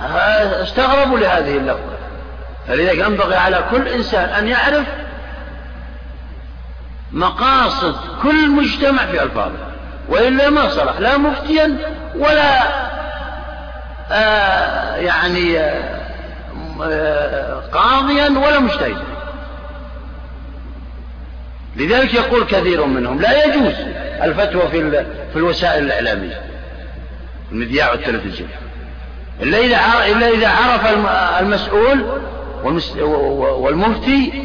فاستغربوا 0.00 1.18
لهذه 1.18 1.56
اللفظة. 1.56 1.92
فلذلك 2.68 2.98
ينبغي 2.98 3.36
على 3.36 3.64
كل 3.70 3.88
إنسان 3.88 4.28
أن 4.28 4.48
يعرف 4.48 4.86
مقاصد 7.12 7.96
كل 8.22 8.50
مجتمع 8.50 9.06
في 9.06 9.22
ألفاظه. 9.22 9.58
وإلا 10.08 10.50
ما 10.50 10.68
صلح 10.68 10.98
لا 10.98 11.18
مفتيا 11.18 11.76
ولا 12.14 12.62
آه 14.10 14.96
يعني 14.96 15.60
آه 16.82 17.62
قاضيا 17.72 18.28
ولا 18.28 18.58
مجتهدا. 18.58 19.11
لذلك 21.76 22.14
يقول 22.14 22.44
كثير 22.44 22.86
منهم 22.86 23.20
لا 23.20 23.44
يجوز 23.44 23.74
الفتوى 24.22 24.68
في 24.68 25.04
في 25.32 25.36
الوسائل 25.36 25.84
الإعلامية 25.84 26.42
المذياع 27.52 27.90
والتلفزيون. 27.90 28.48
إلا 29.42 29.58
إذا 29.58 29.76
إلا 30.12 30.28
إذا 30.28 30.48
عرف 30.48 30.86
المسؤول 31.40 32.20
والمفتي 33.40 34.44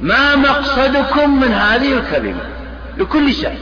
ما 0.00 0.36
مقصدكم 0.36 1.40
من 1.40 1.52
هذه 1.52 1.92
الكلمة 1.98 2.40
لكل 2.96 3.34
شيء. 3.34 3.58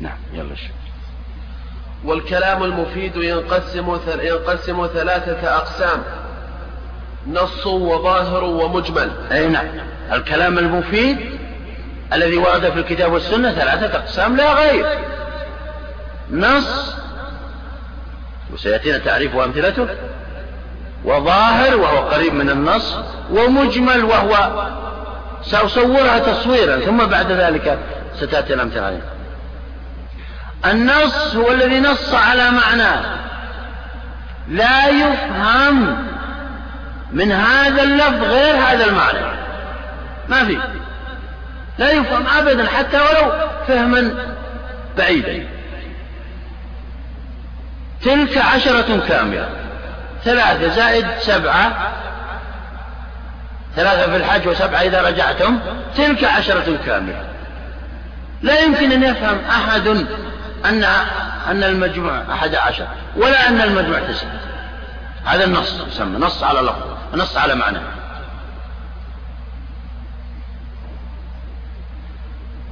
نعم 0.00 0.18
يلا 0.32 0.54
شوف 0.54 0.70
والكلام 2.04 2.64
المفيد 2.64 3.16
ينقسم 3.16 3.98
ينقسم 4.22 4.86
ثلاثة 4.86 5.56
أقسام. 5.56 6.02
نص 7.26 7.66
وظاهر 7.66 8.44
ومجمل. 8.44 9.10
أي 9.32 9.48
نعم. 9.48 9.66
الكلام 10.12 10.58
المفيد 10.58 11.18
الذي 12.12 12.36
ورد 12.36 12.70
في 12.70 12.78
الكتاب 12.78 13.12
والسنة 13.12 13.52
ثلاثة 13.52 13.98
أقسام 13.98 14.36
لا 14.36 14.52
غير. 14.52 14.86
نص 16.30 16.94
وسيأتينا 18.52 18.98
تعريف 18.98 19.34
وأمثلته 19.34 19.88
وظاهر 21.04 21.76
وهو 21.76 21.98
قريب 21.98 22.34
من 22.34 22.50
النص 22.50 22.96
ومجمل 23.30 24.04
وهو 24.04 24.66
سأصورها 25.42 26.18
تصويرا 26.18 26.80
ثم 26.80 27.06
بعد 27.06 27.32
ذلك 27.32 27.78
ستأتي 28.16 28.54
الأمثلة 28.54 28.82
عليه 28.82 29.02
النص 30.66 31.34
هو 31.34 31.52
الذي 31.52 31.80
نص 31.80 32.14
على 32.14 32.50
معناه 32.50 33.16
لا 34.48 34.88
يفهم 34.88 35.96
من 37.12 37.32
هذا 37.32 37.82
اللفظ 37.82 38.22
غير 38.22 38.54
هذا 38.54 38.84
المعنى. 38.84 39.38
ما 40.28 40.44
في. 40.44 40.58
لا 41.78 41.90
يفهم 41.90 42.26
أبدا 42.26 42.66
حتى 42.66 42.96
ولو 42.96 43.32
فهما 43.68 44.14
بعيدا. 44.98 45.46
تلك 48.04 48.38
عشرة 48.38 49.02
كاملة. 49.08 49.48
ثلاثة 50.24 50.68
زائد 50.68 51.06
سبعة. 51.18 51.92
ثلاثة 53.76 54.10
في 54.10 54.16
الحج 54.16 54.48
وسبعة 54.48 54.80
إذا 54.80 55.02
رجعتم. 55.02 55.58
تلك 55.96 56.24
عشرة 56.24 56.78
كاملة. 56.86 57.24
لا 58.42 58.60
يمكن 58.60 58.92
أن 58.92 59.02
يفهم 59.02 59.38
أحد 59.50 59.88
أن 60.64 60.84
أن 61.50 61.64
المجموع 61.64 62.22
أحد 62.32 62.54
عشر 62.54 62.86
ولا 63.16 63.48
أن 63.48 63.60
المجموع 63.60 63.98
تسعة. 63.98 64.47
هذا 65.28 65.44
النص 65.44 65.80
يسمى 65.86 66.18
نص 66.18 66.42
على 66.42 66.60
لفظ 66.60 66.98
نص 67.14 67.36
على 67.36 67.54
معنى. 67.54 67.78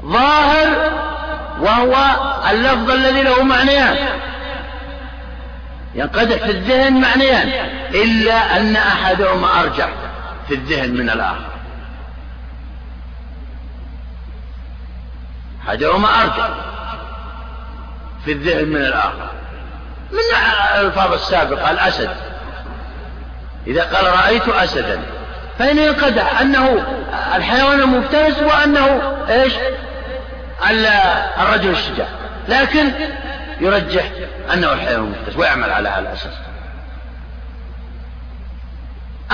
ظاهر 0.04 0.92
وهو 1.60 1.96
اللفظ 2.50 2.90
الذي 2.90 3.22
له 3.22 3.42
معنيان. 3.42 3.96
ينقدح 5.94 6.36
في 6.36 6.50
الذهن 6.50 7.00
معنيان 7.00 7.48
إلا 7.94 8.56
أن 8.56 8.76
أحدهما 8.76 9.60
أرجح 9.60 9.88
في 10.48 10.54
الذهن 10.54 10.90
من 10.90 11.10
الآخر. 11.10 11.50
أحدهما 15.68 16.22
أرجح 16.22 16.48
في 18.24 18.32
الذهن 18.32 18.68
من 18.68 18.76
الآخر. 18.76 19.30
من 20.12 20.18
الألفاظ 20.74 21.12
السابقة 21.12 21.70
الأسد. 21.70 22.35
إذا 23.66 23.82
قال 23.82 24.06
رأيت 24.06 24.48
أسدا. 24.48 25.00
فإن 25.58 25.78
ينقدح 25.78 26.40
أنه 26.40 26.86
الحيوان 27.34 27.80
المفترس 27.80 28.38
وأنه 28.38 29.12
إيش؟ 29.28 29.52
الرجل 31.40 31.70
الشجاع. 31.70 32.08
لكن 32.48 32.90
يرجح 33.60 34.04
أنه 34.52 34.72
الحيوان 34.72 35.04
المفترس 35.04 35.36
ويعمل 35.36 35.70
على 35.70 35.88
هذا 35.88 35.98
الأساس. 35.98 36.32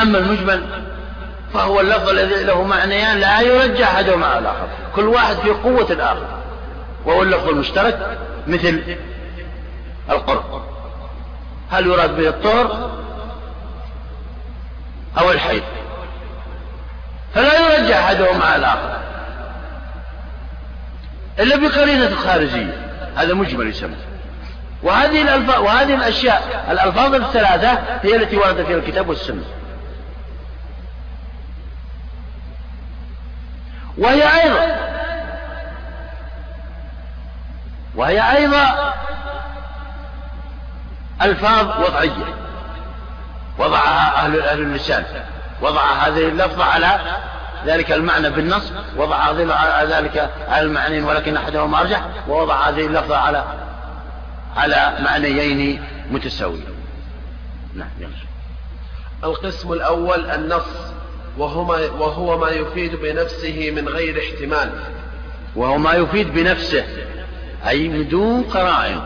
أما 0.02 0.18
المجمل 0.18 0.84
فهو 1.54 1.80
اللفظ 1.80 2.08
الذي 2.08 2.44
له 2.44 2.62
معنيان 2.62 3.18
لا 3.18 3.40
يرجح 3.40 3.94
أحدهما 3.94 4.26
على 4.26 4.38
الآخر. 4.38 4.68
كل 4.96 5.08
واحد 5.08 5.36
في 5.36 5.50
قوة 5.50 5.86
الآخر. 5.90 6.26
وهو 7.04 7.22
اللفظ 7.22 7.48
المشترك 7.48 8.18
مثل 8.46 8.96
القرب. 10.10 10.62
هل 11.70 11.86
يراد 11.86 12.16
به 12.16 12.28
الطهر؟ 12.28 12.90
أو 15.18 15.30
الحيض. 15.30 15.62
فلا 17.34 17.78
يرجح 17.78 17.96
أحدهما 17.96 18.44
على 18.44 18.56
الآخر 18.56 19.00
إلا 21.38 21.56
بقرينة 21.56 22.14
خارجية 22.14 22.76
هذا 23.16 23.34
مجمل 23.34 23.66
يسمى. 23.66 23.96
وهذه 24.82 25.22
الألفاظ 25.22 25.62
وهذه 25.62 25.94
الأشياء 25.94 26.66
الألفاظ 26.70 27.14
الثلاثة 27.14 27.70
هي 28.02 28.16
التي 28.16 28.36
ورد 28.36 28.64
فيها 28.64 28.76
الكتاب 28.76 29.08
والسنة. 29.08 29.44
وهي 33.98 34.42
أيضا 34.42 34.76
وهي 37.94 38.36
أيضا 38.36 38.94
ألفاظ 41.22 41.80
وضعية. 41.80 42.41
وضعها 43.58 44.24
أهل 44.24 44.40
أهل 44.40 44.60
اللسان. 44.60 45.04
وضع 45.62 45.92
هذه 45.92 46.28
اللفظة 46.28 46.64
على 46.64 47.00
ذلك 47.66 47.92
المعنى 47.92 48.30
بالنص 48.30 48.72
وضع 48.96 49.32
ذلك 49.82 50.30
على 50.48 50.66
المعنيين 50.66 51.04
ولكن 51.04 51.36
أحدهما 51.36 51.80
أرجح 51.80 52.02
ووضع 52.28 52.68
هذه 52.68 52.86
اللفظة 52.86 53.16
على 53.16 53.44
على 54.56 54.96
معنيين 55.00 55.84
متساويين. 56.10 56.66
نعم. 57.74 57.88
القسم 59.24 59.72
الأول 59.72 60.30
النص 60.30 60.64
وهو 61.38 61.64
ما, 61.64 61.74
وهو 61.74 62.38
ما 62.38 62.48
يفيد 62.48 62.96
بنفسه 62.96 63.72
من 63.76 63.88
غير 63.88 64.18
احتمال. 64.18 64.72
وهو 65.56 65.78
ما 65.78 65.92
يفيد 65.92 66.34
بنفسه 66.34 66.84
أي 67.68 67.88
بدون 67.88 68.42
قرائن. 68.42 69.00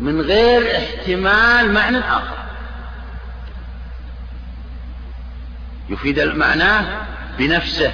من 0.00 0.20
غير 0.20 0.76
احتمال 0.76 1.72
معنى 1.72 1.98
آخر. 1.98 2.47
يفيد 5.90 6.18
المعنى 6.18 6.86
بنفسه. 7.38 7.92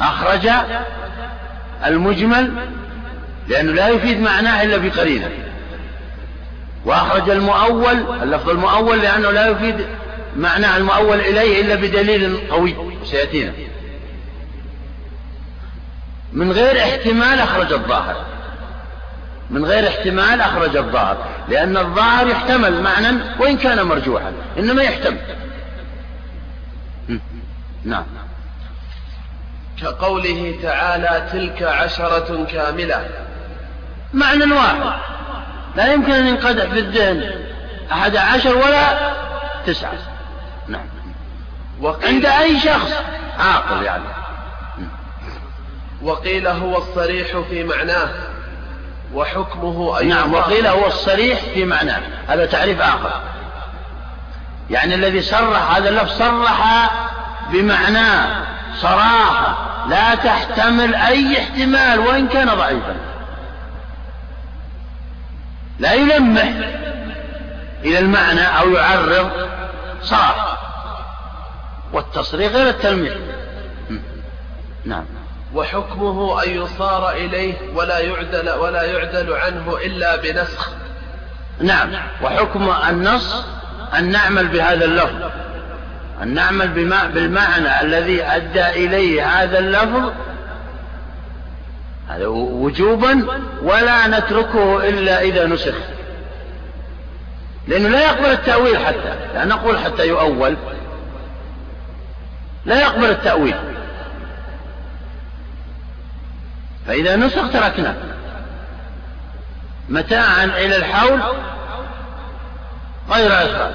أخرج 0.00 0.50
المجمل 1.86 2.68
لأنه 3.48 3.72
لا 3.72 3.88
يفيد 3.88 4.20
معناه 4.20 4.62
إلا 4.62 4.76
بقرينة 4.76 5.30
وأخرج 6.84 7.30
المؤول 7.30 8.22
اللفظ 8.22 8.48
المؤول 8.48 8.98
لأنه 8.98 9.30
لا 9.30 9.48
يفيد 9.48 9.86
معناه 10.36 10.76
المؤول 10.76 11.20
إليه 11.20 11.62
إلا 11.62 11.74
بدليل 11.74 12.36
قوي. 12.50 12.76
سيأتينا. 13.04 13.52
من 16.32 16.52
غير 16.52 16.78
احتمال 16.78 17.38
أخرج 17.38 17.72
الظاهر. 17.72 18.29
من 19.50 19.64
غير 19.64 19.88
احتمال 19.88 20.40
أخرج 20.40 20.76
الظاهر 20.76 21.26
لأن 21.48 21.76
الظاهر 21.76 22.26
يحتمل 22.26 22.82
معنى 22.82 23.22
وإن 23.38 23.56
كان 23.56 23.82
مرجوحا 23.82 24.32
إنما 24.58 24.82
يحتمل. 24.82 25.20
نعم. 27.84 28.04
كقوله 29.82 30.58
تعالى 30.62 31.28
تلك 31.32 31.62
عشرة 31.62 32.44
كاملة. 32.52 33.08
معنى 34.14 34.52
واحد. 34.52 35.00
لا 35.76 35.92
يمكن 35.92 36.12
أن 36.12 36.26
ينقدح 36.26 36.64
في 36.64 36.78
الذهن 36.78 37.44
أحد 37.92 38.16
عشر 38.16 38.56
ولا 38.56 39.12
تسعة. 39.66 39.98
نعم. 40.68 40.86
عند 42.02 42.26
أي 42.26 42.60
شخص؟ 42.60 42.92
عاقل 43.38 43.82
يعني. 43.82 44.04
وقيل 46.02 46.46
هو 46.46 46.78
الصريح 46.78 47.38
في 47.50 47.64
معناه. 47.64 48.08
وحكمه 49.14 49.98
أيضا 49.98 50.14
نعم 50.14 50.34
وقيل 50.34 50.66
هو 50.66 50.86
الصريح 50.86 51.40
في 51.54 51.64
معناه. 51.64 52.00
هذا 52.28 52.46
تعريف 52.46 52.80
آخر. 52.80 53.20
يعني 54.70 54.94
الذي 54.94 55.22
صرح 55.22 55.74
هذا 55.76 55.88
اللفظ 55.88 56.18
صرح 56.18 56.90
بمعناه 57.52 58.44
صراحة. 58.76 59.56
لا 59.88 60.14
تحتمل 60.14 60.94
أي 60.94 61.38
احتمال 61.38 61.98
وإن 61.98 62.28
كان 62.28 62.54
ضعيفا. 62.54 62.96
لا 65.78 65.92
يلمح 65.92 66.52
إلى 67.84 67.98
المعنى 67.98 68.42
أو 68.42 68.70
يعرض 68.70 69.30
صراحة 70.02 70.58
والتصريح 71.92 72.52
غير 72.52 72.68
التلميح. 72.68 73.14
نعم. 74.84 75.04
وحكمه 75.54 76.42
أن 76.44 76.50
يصار 76.50 77.10
إليه 77.10 77.54
ولا 77.74 77.98
يعدل 77.98 78.50
ولا 78.50 78.82
يعدل 78.82 79.32
عنه 79.32 79.76
إلا 79.84 80.16
بنسخ. 80.16 80.70
نعم. 81.60 81.90
وحكم 82.22 82.72
النص 82.88 83.44
أن 83.98 84.10
نعمل 84.10 84.48
بهذا 84.48 84.84
اللفظ. 84.84 85.30
أن 86.22 86.34
نعمل 86.34 86.68
بالمعنى 87.14 87.80
الذي 87.80 88.22
أدى 88.22 88.66
إليه 88.66 89.26
هذا 89.26 89.58
اللفظ. 89.58 90.12
هذا 92.08 92.26
وجوبا 92.26 93.26
ولا 93.62 94.06
نتركه 94.06 94.88
إلا 94.88 95.22
إذا 95.22 95.46
نسخ. 95.46 95.74
لأنه 97.68 97.88
لا 97.88 98.02
يقبل 98.02 98.30
التأويل 98.30 98.78
حتى 98.78 99.14
لا 99.34 99.44
نقول 99.44 99.78
حتى 99.78 100.08
يؤول. 100.08 100.56
لا 102.64 102.80
يقبل 102.80 103.10
التأويل. 103.10 103.54
فإذا 106.90 107.16
نسخ 107.16 107.50
تركنا. 107.52 107.94
متاعا 109.88 110.44
إلى 110.44 110.76
الحول 110.76 111.20
غير 113.10 113.32
إخراج 113.32 113.72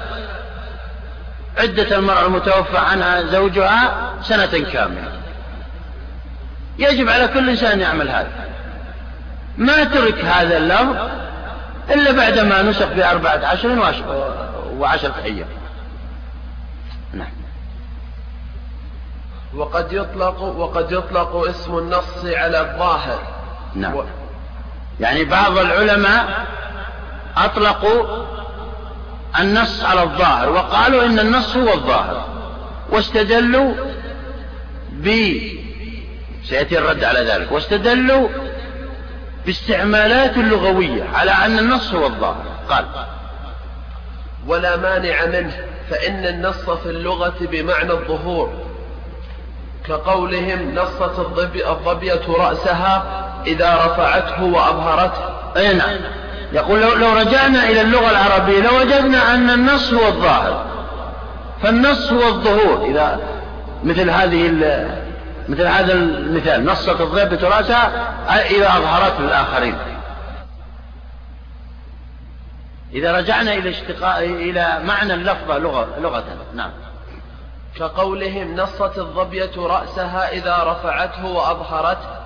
عدة 1.58 1.98
المرأة 1.98 2.26
المتوفى 2.26 2.78
عنها 2.78 3.22
زوجها 3.22 4.12
سنة 4.22 4.64
كاملة. 4.72 5.12
يجب 6.78 7.08
على 7.08 7.28
كل 7.28 7.50
إنسان 7.50 7.80
يعمل 7.80 8.08
هذا. 8.08 8.30
ما 9.58 9.84
ترك 9.84 10.24
هذا 10.24 10.56
اللفظ 10.56 10.96
إلا 11.90 12.12
بعدما 12.12 12.62
نسخ 12.62 12.86
بأربعة 12.86 13.46
عشر 13.46 13.94
وعشرة 14.78 15.14
أيام. 15.24 15.48
وقد 19.56 19.92
يطلق 19.92 20.42
وقد 20.42 20.92
يطلق 20.92 21.36
اسم 21.36 21.78
النص 21.78 22.24
على 22.24 22.60
الظاهر. 22.60 23.18
نعم. 23.74 23.94
و... 23.94 24.04
يعني 25.00 25.24
بعض 25.24 25.58
العلماء 25.58 26.46
أطلقوا 27.36 28.26
النص 29.40 29.84
على 29.84 30.02
الظاهر 30.02 30.50
وقالوا 30.50 31.04
إن 31.04 31.18
النص 31.18 31.56
هو 31.56 31.74
الظاهر 31.74 32.26
واستدلوا 32.90 33.74
ب 34.92 35.08
سيأتي 36.44 36.78
الرد 36.78 37.04
على 37.04 37.20
ذلك. 37.20 37.52
واستدلوا 37.52 38.28
باستعمالات 39.46 40.36
لغوية 40.36 41.04
على 41.14 41.30
أن 41.30 41.58
النص 41.58 41.94
هو 41.94 42.06
الظاهر. 42.06 42.44
قال 42.68 42.84
ولا 44.46 44.76
مانع 44.76 45.26
منه 45.26 45.56
فإن 45.90 46.26
النص 46.26 46.70
في 46.70 46.90
اللغة 46.90 47.36
بمعنى 47.40 47.90
الظهور. 47.92 48.65
كقولهم 49.88 50.74
نصت 50.74 51.18
الظبية 51.68 52.20
رأسها 52.28 53.02
إذا 53.46 53.74
رفعته 53.74 54.42
وأظهرته 54.42 55.36
أي 55.56 55.74
نعم. 55.74 55.96
يقول 56.52 56.80
لو, 56.80 56.94
لو 56.94 57.12
رجعنا 57.12 57.68
إلى 57.68 57.80
اللغة 57.80 58.10
العربية 58.10 58.60
لوجدنا 58.60 59.34
أن 59.34 59.50
النص 59.50 59.92
هو 59.92 60.06
الظاهر. 60.06 60.66
فالنص 61.62 62.12
هو 62.12 62.28
الظهور. 62.28 62.84
إذا 62.84 63.20
مثل 63.84 64.10
هذه 64.10 64.50
مثل 65.48 65.66
هذا 65.66 65.92
المثال 65.92 66.64
نصت 66.64 67.00
الضيبة 67.00 67.48
رأسها 67.48 67.90
إذا 68.50 68.68
أظهرت 68.68 69.20
للآخرين 69.20 69.74
إذا 72.92 73.12
رجعنا 73.12 73.54
إلى 73.54 73.70
اشتقاء 73.70 74.24
إلى 74.24 74.80
معنى 74.84 75.14
اللفظة 75.14 75.58
لغة 75.58 75.88
لغة. 76.00 76.24
نعم. 76.54 76.70
كقولهم 77.78 78.56
نصت 78.56 78.98
الظبية 78.98 79.50
رأسها 79.56 80.32
إذا 80.32 80.64
رفعته 80.64 81.26
وأظهرته 81.26 82.16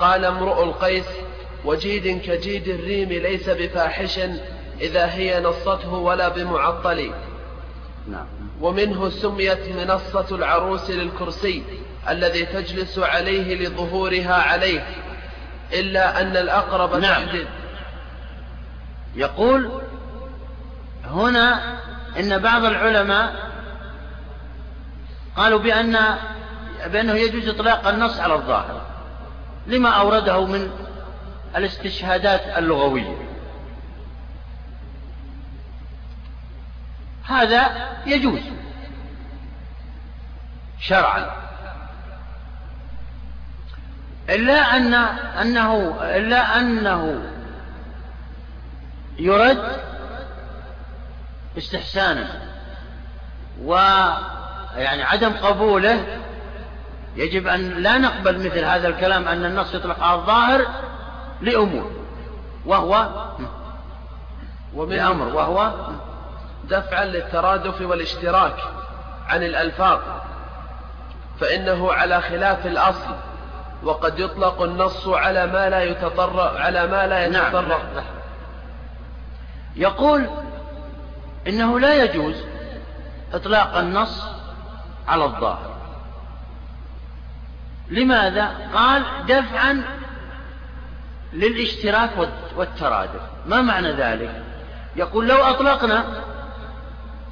قال 0.00 0.24
امرؤ 0.24 0.62
القيس 0.62 1.06
وجيد 1.64 2.20
كجيد 2.22 2.68
الريم 2.68 3.08
ليس 3.08 3.48
بفاحش 3.48 4.20
إذا 4.80 5.06
هي 5.06 5.40
نصته 5.40 5.92
ولا 5.92 6.28
بمعطل. 6.28 7.12
نعم. 8.08 8.26
ومنه 8.60 9.08
سميت 9.10 9.68
منصة 9.68 10.26
العروس 10.36 10.90
للكرسي 10.90 11.62
الذي 12.08 12.46
تجلس 12.46 12.98
عليه 12.98 13.54
لظهورها 13.54 14.34
عليه 14.34 14.86
إلا 15.72 16.20
أن 16.20 16.36
الأقرب 16.36 16.94
نعم. 16.94 17.26
تحدث 17.26 17.46
يقول 19.14 19.70
هنا 21.04 21.78
إن 22.18 22.38
بعض 22.38 22.64
العلماء 22.64 23.47
قالوا 25.38 25.58
بأن 25.58 25.98
بأنه 26.86 27.12
يجوز 27.12 27.48
إطلاق 27.48 27.88
النص 27.88 28.20
على 28.20 28.34
الظاهر. 28.34 28.82
لما 29.66 29.88
أورده 29.88 30.44
من 30.44 30.70
الاستشهادات 31.56 32.58
اللغوية. 32.58 33.16
هذا 37.24 37.88
يجوز. 38.06 38.40
شرعا. 40.80 41.30
إلا 44.30 44.76
أن 44.76 44.94
أنه 44.94 45.98
إلا 46.02 46.58
أنه 46.58 47.22
يرد 49.18 49.76
استحسانا. 51.58 52.40
ويعني 54.76 55.02
عدم 55.02 55.32
قبوله 55.32 56.20
يجب 57.16 57.46
أن 57.46 57.70
لا 57.70 57.98
نقبل 57.98 58.38
مثل 58.38 58.64
هذا 58.64 58.88
الكلام 58.88 59.28
أن 59.28 59.44
النص 59.44 59.74
يطلق 59.74 60.02
على 60.02 60.20
الظاهر 60.20 60.66
لأمور 61.40 61.90
وهو 62.66 63.08
ومن 64.74 64.98
أمر 64.98 65.34
وهو 65.34 65.72
دفعا 66.64 67.04
للترادف 67.04 67.80
والاشتراك 67.80 68.56
عن 69.28 69.42
الألفاظ 69.42 69.98
فإنه 71.40 71.92
على 71.92 72.20
خلاف 72.20 72.66
الأصل 72.66 73.14
وقد 73.82 74.18
يطلق 74.18 74.62
النص 74.62 75.08
على 75.08 75.46
ما 75.46 75.68
لا 75.68 75.82
يتطرق 75.82 76.60
على 76.60 76.86
ما 76.86 77.06
لا 77.06 77.28
نعم، 77.28 77.46
يتطرق 77.46 77.82
نعم. 77.94 78.04
يقول 79.76 80.26
إنه 81.46 81.80
لا 81.80 82.04
يجوز 82.04 82.34
إطلاق 83.34 83.76
النص 83.76 84.37
على 85.08 85.24
الظاهر 85.24 85.76
لماذا؟ 87.90 88.70
قال 88.74 89.02
دفعا 89.28 89.84
للاشتراك 91.32 92.10
والترادف 92.56 93.20
ما 93.46 93.60
معنى 93.62 93.92
ذلك؟ 93.92 94.42
يقول 94.96 95.28
لو 95.28 95.36
أطلقنا 95.36 96.04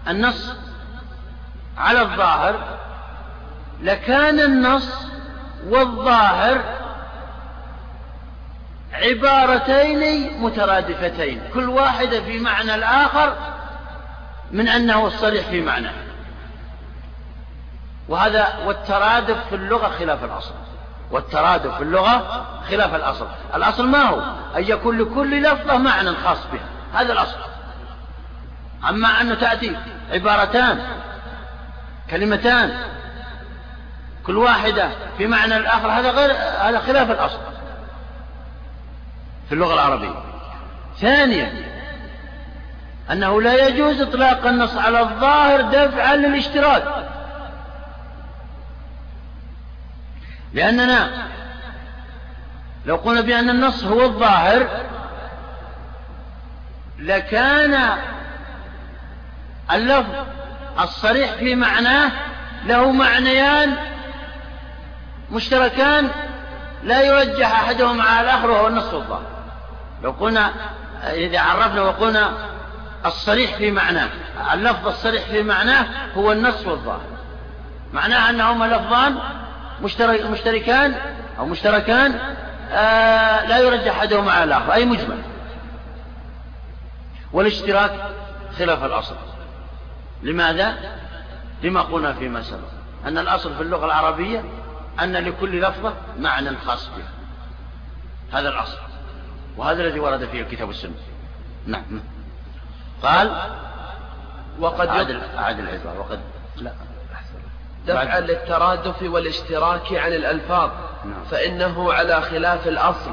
النص 0.09 0.53
على 1.79 2.01
الظاهر 2.01 2.79
لكان 3.83 4.41
النص 4.41 5.07
والظاهر 5.69 6.61
عبارتين 8.93 10.33
مترادفتين 10.43 11.41
كل 11.55 11.69
واحدة 11.69 12.21
في 12.21 12.39
معنى 12.39 12.75
الآخر 12.75 13.37
من 14.53 14.69
أنه 14.69 15.07
الصريح 15.07 15.47
في 15.47 15.61
معناه 15.61 16.06
وهذا 18.09 18.49
والترادف 18.67 19.37
في 19.49 19.55
اللغة 19.55 19.89
خلاف 19.89 20.25
الأصل. 20.25 20.55
والترادف 21.11 21.77
في 21.77 21.83
اللغة 21.83 22.47
خلاف 22.71 22.95
الأصل. 22.95 23.27
الأصل 23.55 23.89
ما 23.89 24.03
هو؟ 24.03 24.21
أن 24.57 24.63
يكون 24.63 24.99
لكل 24.99 25.43
لفظة 25.43 25.77
معنى 25.77 26.15
خاص 26.15 26.39
بها. 26.53 27.01
هذا 27.01 27.13
الأصل. 27.13 27.37
أما 28.89 29.21
أنه 29.21 29.35
تأتي 29.35 29.77
عبارتان 30.13 30.87
كلمتان 32.11 32.79
كل 34.27 34.37
واحدة 34.37 34.91
في 35.19 35.27
معنى 35.27 35.57
الآخر 35.57 35.89
هذا 35.91 36.11
غير 36.11 36.33
هذا 36.61 36.79
خلاف 36.79 37.11
الأصل 37.11 37.39
في 39.49 39.55
اللغة 39.55 39.75
العربية. 39.75 40.23
ثانيا 41.01 41.53
أنه 43.11 43.43
لا 43.43 43.67
يجوز 43.69 44.01
إطلاق 44.01 44.47
النص 44.47 44.77
على 44.77 45.01
الظاهر 45.01 45.61
دفعا 45.61 46.17
للاشتراك. 46.17 46.85
لأننا 50.57 51.11
لو 52.87 52.97
قلنا 52.97 53.21
بأن 53.21 53.51
النص 53.51 53.85
هو 53.85 54.03
الظاهر 54.05 54.69
لكان 56.99 57.99
اللفظ 59.73 60.15
الصريح 60.81 61.33
في 61.33 61.55
معناه 61.55 62.11
له 62.67 62.91
معنيان 62.91 63.77
مشتركان 65.31 66.09
لا 66.85 67.03
يرجح 67.03 67.63
أحدهما 67.63 68.03
على 68.03 68.21
الآخر 68.21 68.51
وهو 68.51 68.67
النص 68.67 68.95
والظاهر 68.95 69.27
لو 70.03 70.11
قلنا 70.11 70.53
إذا 71.03 71.41
عرفنا 71.41 71.83
وقلنا 71.83 72.31
الصريح 73.07 73.57
في 73.57 73.71
معناه 73.71 74.09
اللفظ 74.53 74.89
الصريح 74.89 75.23
في 75.23 75.43
معناه 75.43 75.87
هو 76.17 76.33
النص 76.33 76.67
والظاهر 76.67 77.17
معناه 77.93 78.31
أنهما 78.31 78.65
لفظان 78.65 79.19
مشتركان 79.83 80.95
أو 81.39 81.47
مشتركان 81.47 82.13
آه 82.73 83.47
لا 83.47 83.59
يرجح 83.59 83.97
أحدهما 83.97 84.33
على 84.33 84.45
الآخر 84.45 84.73
أي 84.73 84.85
مجمل. 84.85 85.23
والاشتراك 87.33 87.93
خلاف 88.59 88.85
الأصل. 88.85 89.17
لماذا؟ 90.23 90.77
لما 91.63 91.81
قلنا 91.83 92.13
فيما 92.13 92.43
سبق 92.43 92.69
أن 93.07 93.19
الأصل 93.19 93.55
في 93.55 93.63
اللغة 93.63 93.87
العربية 93.87 94.45
أن 95.03 95.17
لكل 95.17 95.61
لفظة 95.61 95.93
معنى 96.19 96.57
خاص 96.67 96.89
بها 96.89 97.09
هذا 98.41 98.49
الأصل. 98.49 98.79
وهذا 99.57 99.83
الذي 99.83 100.01
ورد 100.01 100.25
فيه 100.25 100.43
الكتاب 100.43 100.69
والسنة. 100.69 100.95
نعم. 101.67 102.01
قال 103.03 103.43
وقد 104.59 104.89
عادل 104.89 105.69
العبارة 105.69 105.99
وقد 105.99 106.21
لا. 106.57 106.73
دفعا 107.87 108.21
للترادف 108.21 109.03
والاشتراك 109.03 109.93
عن 109.93 110.13
الألفاظ. 110.13 110.71
نعم. 111.05 111.25
فإنه 111.31 111.93
على 111.93 112.23
خلاف 112.23 112.69
الأصل. 112.69 113.11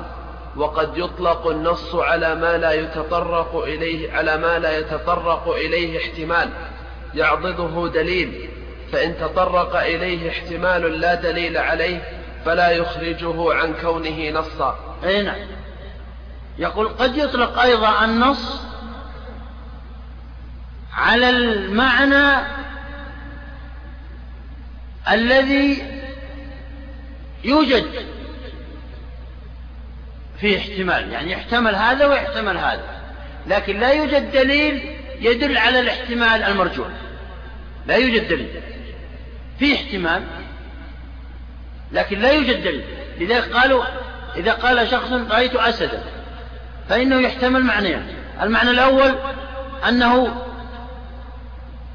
وقد 0.55 0.97
يطلق 0.97 1.47
النص 1.47 1.95
على 1.95 2.35
ما 2.35 2.57
لا 2.57 2.71
يتطرق 2.71 3.63
إليه 3.63 4.13
على 4.13 4.37
ما 4.37 4.59
لا 4.59 4.77
يتطرق 4.77 5.55
إليه 5.55 5.97
احتمال. 5.97 6.49
يعضده 7.13 7.91
دليل. 7.93 8.49
فإن 8.91 9.17
تطرق 9.17 9.75
إليه 9.75 10.29
احتمال 10.29 10.99
لا 10.99 11.15
دليل 11.15 11.57
عليه 11.57 12.01
فلا 12.45 12.69
يخرجه 12.71 13.53
عن 13.53 13.73
كونه 13.81 14.29
نصا. 14.29 14.97
أي 15.03 15.23
نعم. 15.23 15.35
يقول 16.57 16.87
قد 16.87 17.17
يطلق 17.17 17.59
أيضا 17.59 18.05
النص 18.05 18.61
على 20.93 21.29
المعنى 21.29 22.47
الذي 25.11 25.83
يوجد 27.43 27.85
فيه 30.39 30.57
احتمال 30.57 31.11
يعني 31.11 31.31
يحتمل 31.31 31.75
هذا 31.75 32.05
ويحتمل 32.05 32.57
هذا 32.57 33.03
لكن 33.47 33.79
لا 33.79 33.91
يوجد 33.91 34.31
دليل 34.31 34.95
يدل 35.19 35.57
على 35.57 35.79
الاحتمال 35.79 36.43
المرجوح. 36.43 36.87
لا 37.87 37.95
يوجد 37.95 38.27
دليل. 38.27 38.49
في 39.59 39.75
احتمال 39.75 40.23
لكن 41.91 42.19
لا 42.19 42.31
يوجد 42.31 42.63
دليل. 42.63 42.83
لذلك 43.19 43.53
قالوا 43.53 43.83
إذا 44.35 44.51
قال 44.53 44.89
شخص 44.89 45.11
رأيت 45.11 45.55
أسدا 45.55 46.03
فإنه 46.89 47.19
يحتمل 47.19 47.63
معنيان. 47.63 48.07
المعنى 48.41 48.69
الأول 48.69 49.15
أنه 49.87 50.43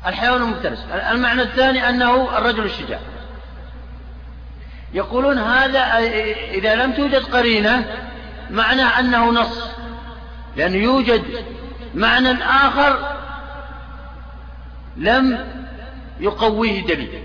الحيوان 0.09 0.42
المفترس. 0.42 0.78
المعنى 1.11 1.42
الثاني 1.42 1.88
أنه 1.88 2.38
الرجل 2.38 2.64
الشجاع. 2.64 2.98
يقولون 4.94 5.38
هذا 5.38 5.98
إذا 6.50 6.74
لم 6.74 6.92
توجد 6.92 7.24
قرينة 7.24 7.96
معناه 8.50 9.00
أنه 9.00 9.30
نص. 9.30 9.68
لأنه 10.56 10.76
يوجد 10.76 11.44
معنى 11.94 12.44
آخر 12.44 13.16
لم 14.96 15.46
يقويه 16.20 16.86
دليل. 16.86 17.24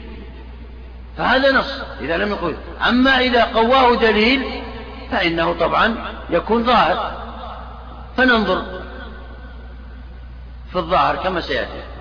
فهذا 1.18 1.52
نص 1.52 1.82
إذا 2.02 2.18
لم 2.18 2.30
يقول 2.30 2.56
أما 2.88 3.20
إذا 3.20 3.44
قواه 3.44 3.96
دليل 3.96 4.62
فإنه 5.12 5.54
طبعا 5.54 5.96
يكون 6.30 6.64
ظاهر. 6.64 7.24
فننظر 8.18 8.64
في 10.72 10.76
الظاهر 10.76 11.16
كما 11.16 11.42
سيأتي. 11.42 11.93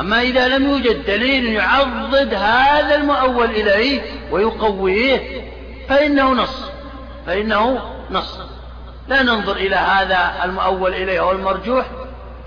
أما 0.00 0.22
إذا 0.22 0.48
لم 0.48 0.70
يوجد 0.70 1.04
دليل 1.04 1.46
يعضد 1.46 2.34
هذا 2.34 2.94
المؤول 2.94 3.50
إليه 3.50 4.02
ويقويه 4.30 5.50
فإنه 5.88 6.32
نص 6.32 6.70
فإنه 7.26 7.92
نص. 8.10 8.38
لا 9.08 9.22
ننظر 9.22 9.56
إلى 9.56 9.76
هذا 9.76 10.44
المؤول 10.44 10.94
إليه 10.94 11.20
أو 11.20 11.32
المرجوح 11.32 11.86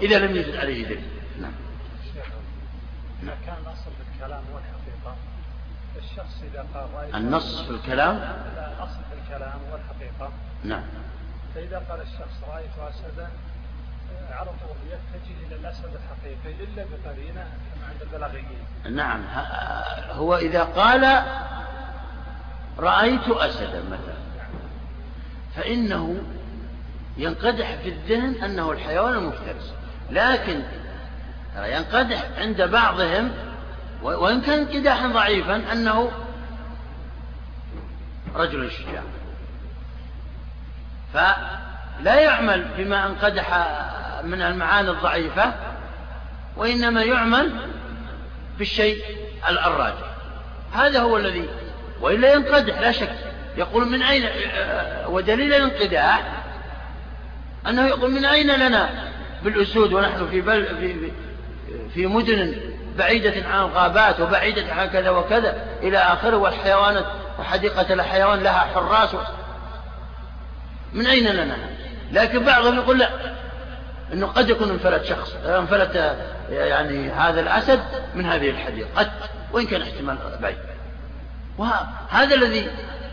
إذا 0.01 0.19
لم 0.19 0.35
يوجد 0.35 0.55
عليه 0.55 0.85
دليل. 0.85 1.03
نعم. 1.41 1.51
إذا 3.23 3.37
كان 3.45 3.55
الأصل 3.61 3.91
في 3.97 4.15
الكلام 4.15 4.43
والحقيقة. 4.53 5.15
الشخص 5.97 6.41
إذا 6.53 6.65
قال 6.73 6.87
رأيت 6.95 7.15
النص 7.15 7.61
في 7.61 7.69
الكلام؟ 7.71 8.15
الأصل 8.15 8.99
في 9.09 9.33
الكلام 9.33 9.59
والحقيقة. 9.71 10.31
نعم. 10.63 10.83
فإذا 11.55 11.81
قال 11.89 12.01
الشخص 12.01 12.37
رأيت 12.53 12.93
أسدا 12.95 13.29
يتجه 14.87 15.47
إلى 15.47 15.55
الأسد 15.55 15.85
الحقيقي 15.85 16.63
إلا 16.63 16.85
بقرينة 16.85 17.45
عند 17.89 18.01
البلاغيين. 18.01 18.95
نعم 18.95 19.21
هو 20.11 20.37
إذا 20.37 20.63
قال 20.63 21.23
رأيت 22.79 23.27
أسدا 23.27 23.83
مثلا 23.83 24.23
فإنه 25.55 26.21
ينقدح 27.17 27.75
في 27.75 27.89
الذهن 27.89 28.43
أنه 28.43 28.71
الحيوان 28.71 29.13
المفترس 29.13 29.73
لكن 30.09 30.61
ينقدح 31.55 32.23
عند 32.37 32.61
بعضهم 32.61 33.31
وإن 34.01 34.41
كان 34.41 34.59
انقداحا 34.59 35.07
ضعيفا 35.07 35.71
أنه 35.71 36.11
رجل 38.35 38.71
شجاع. 38.71 39.03
فلا 41.13 42.15
يعمل 42.15 42.67
بما 42.77 43.05
انقدح 43.05 43.53
من 44.23 44.41
المعاني 44.41 44.89
الضعيفة 44.89 45.53
وإنما 46.57 47.03
يعمل 47.03 47.51
بالشيء 48.57 49.03
الراجح. 49.49 50.13
هذا 50.73 50.99
هو 50.99 51.17
الذي 51.17 51.49
وإلا 52.01 52.33
ينقدح 52.33 52.79
لا 52.79 52.91
شك. 52.91 53.15
يقول 53.57 53.89
من 53.89 54.03
أين 54.03 54.29
ودليل 55.07 55.53
الانقداح 55.53 56.43
أنه 57.67 57.87
يقول 57.87 58.11
من 58.11 58.25
أين 58.25 58.51
لنا 58.51 58.89
بالأسود 59.43 59.93
ونحن 59.93 60.27
في, 60.27 60.41
بل 60.41 60.65
في, 60.65 61.11
في 61.93 62.07
مدن 62.07 62.55
بعيدة 62.97 63.49
عن 63.49 63.59
الغابات 63.59 64.19
وبعيدة 64.19 64.73
عن 64.73 64.87
كذا 64.87 65.09
وكذا 65.09 65.65
إلى 65.81 65.97
آخره 65.97 66.37
والحيوانات 66.37 67.05
وحديقة 67.39 67.93
الحيوان 67.93 68.43
لها 68.43 68.59
حراس. 68.59 69.15
من 70.93 71.07
أين 71.07 71.27
لنا؟ 71.27 71.57
لكن 72.11 72.43
بعضهم 72.43 72.75
يقول 72.75 72.99
لا. 72.99 73.09
أنه 74.13 74.27
قد 74.27 74.49
يكون 74.49 74.69
انفلت 74.69 75.05
شخص 75.05 75.35
انفلت 75.45 76.17
يعني 76.49 77.11
هذا 77.11 77.41
الأسد 77.41 77.79
من 78.15 78.25
هذه 78.25 78.49
الحديقة 78.49 78.89
قد 78.95 79.11
وإن 79.51 79.65
كان 79.65 79.81
احتمال 79.81 80.17
بعيد. 80.41 80.57
وهذا 81.57 82.35
الذي 82.35 82.69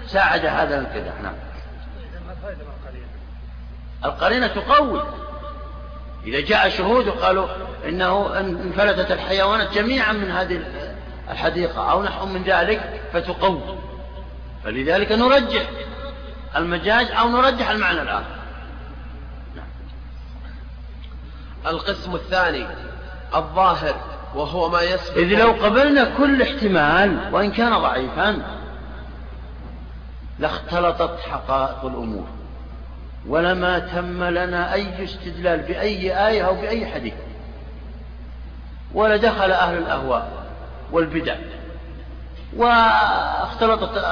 ساعد 0.07 0.46
هذا 0.46 0.80
الانقداح 0.80 1.20
نعم. 1.22 1.34
القرينة 4.05 4.46
تقوي. 4.46 5.03
إذا 6.26 6.40
جاء 6.40 6.68
شهود 6.68 7.09
وقالوا 7.09 7.48
إنه 7.88 8.38
انفلتت 8.40 9.12
الحيوانات 9.12 9.72
جميعا 9.72 10.12
من 10.12 10.30
هذه 10.30 10.61
الحديقة 11.30 11.90
أو 11.90 12.03
نحو 12.03 12.26
من 12.26 12.42
ذلك 12.42 13.03
فتقوي. 13.12 13.78
فلذلك 14.64 15.12
نرجح 15.12 15.70
المجاز 16.57 17.11
أو 17.11 17.28
نرجح 17.28 17.70
المعنى 17.70 18.03
الآخر 18.03 18.36
نعم. 19.57 19.66
القسم 21.67 22.15
الثاني 22.15 22.67
الظاهر 23.35 23.95
وهو 24.35 24.69
ما 24.69 24.83
يسبق 24.83 25.17
إذ 25.17 25.39
لو 25.39 25.53
قبلنا 25.53 26.05
كل 26.19 26.43
احتمال 26.43 27.35
وإن 27.35 27.53
كان 27.53 27.79
ضعيفا 27.79 28.43
لاختلطت 30.39 31.21
حقائق 31.21 31.85
الأمور 31.85 32.27
ولما 33.27 33.79
تم 33.79 34.25
لنا 34.25 34.75
أي 34.75 35.05
استدلال 35.05 35.61
بأي 35.61 36.29
آية 36.29 36.43
أو 36.43 36.55
بأي 36.55 36.87
حديث 36.87 37.15
ولدخل 38.95 39.53
أهل 39.53 39.79
الأهواء 39.79 40.47
والبدع 40.93 41.37
واختلطت 42.57 44.05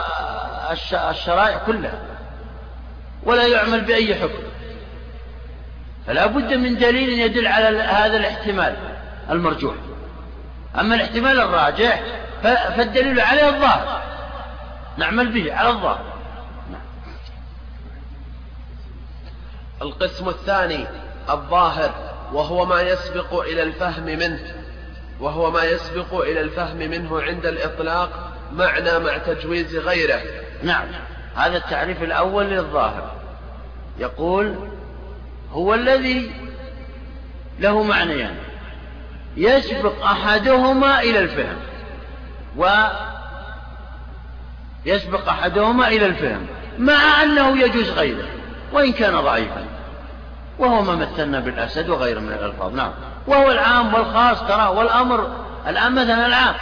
الشرائع 1.11 1.59
كلها 1.59 2.01
ولا 3.25 3.47
يعمل 3.47 3.81
بأي 3.81 4.15
حكم. 4.15 4.48
فلا 6.09 6.27
بد 6.27 6.55
من 6.55 6.79
دليل 6.79 7.09
يدل 7.09 7.47
على 7.47 7.79
هذا 7.79 8.17
الاحتمال 8.17 8.77
المرجوح. 9.31 9.75
أما 10.81 10.95
الاحتمال 10.95 11.41
الراجح 11.41 12.03
فالدليل 12.43 13.21
عليه 13.21 13.49
الظاهر. 13.49 14.03
نعمل 14.97 15.33
به 15.33 15.55
على 15.55 15.69
الظاهر. 15.69 16.13
القسم 19.83 20.29
الثاني 20.29 20.87
الظاهر 21.31 21.95
وهو 22.33 22.65
ما 22.65 22.81
يسبق 22.81 23.41
إلى 23.41 23.63
الفهم 23.63 24.05
منه 24.05 24.41
وهو 25.21 25.51
ما 25.51 25.65
يسبق 25.65 26.15
إلى 26.15 26.41
الفهم 26.41 26.77
منه 26.77 27.23
عند 27.23 27.47
الإطلاق 27.47 28.33
معنى 28.53 28.99
مع 28.99 29.19
تجويز 29.19 29.77
غيره. 29.77 30.21
نعم. 30.63 30.87
هذا 31.37 31.57
التعريف 31.57 32.03
الأول 32.03 32.45
للظاهر. 32.45 33.15
يقول 33.99 34.78
هو 35.53 35.75
الذي 35.75 36.31
له 37.61 37.83
معنيان. 37.83 38.35
يسبق 39.37 40.05
أحدهما 40.05 41.01
إلى 41.01 41.19
الفهم. 41.19 41.57
ويسبق 44.87 45.29
أحدهما 45.29 45.89
إلى 45.89 46.07
الفهم. 46.07 46.47
مع 46.79 47.23
أنه 47.23 47.59
يجوز 47.59 47.91
غيره. 47.91 48.29
وإن 48.73 48.93
كان 48.93 49.21
ضعيفا. 49.21 49.65
وهو 50.59 50.83
ما 50.83 50.97
مثلنا 50.97 51.41
بالأسد 51.41 51.89
وغيره 51.89 52.21
من 52.21 52.33
الألفاظ. 52.33 52.75
نعم. 52.75 52.93
وهو 53.27 53.51
العام 53.51 53.95
والخاص 53.95 54.41
ترى 54.49 54.67
والأمر 54.67 55.45
الآن 55.67 55.93
مثلا 55.93 56.27
العام. 56.27 56.55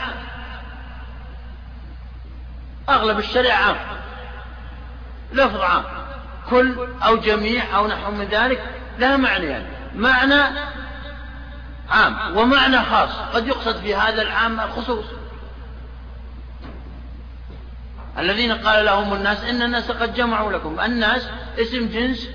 أغلب 2.89 3.19
الشريعة 3.19 3.57
عام. 3.57 3.77
لفظ 5.33 5.61
عام. 5.61 6.06
كل 6.51 6.89
أو 7.07 7.17
جميع 7.17 7.77
أو 7.77 7.87
نحو 7.87 8.11
من 8.11 8.25
ذلك 8.25 8.63
لها 8.99 9.17
معنى 9.17 9.47
يعني. 9.47 9.67
معنى 9.95 10.59
عام 11.91 12.37
ومعنى 12.37 12.83
خاص. 12.83 13.11
قد 13.35 13.47
يقصد 13.47 13.77
في 13.77 13.95
هذا 13.95 14.23
العام 14.23 14.61
الخصوص. 14.61 15.05
الذين 18.19 18.53
قال 18.53 18.85
لهم 18.85 19.13
الناس 19.13 19.45
إن 19.45 19.63
الناس 19.63 19.91
قد 19.91 20.15
جمعوا 20.15 20.53
لكم. 20.53 20.81
الناس 20.81 21.29
اسم 21.59 21.89
جنس 21.89 22.29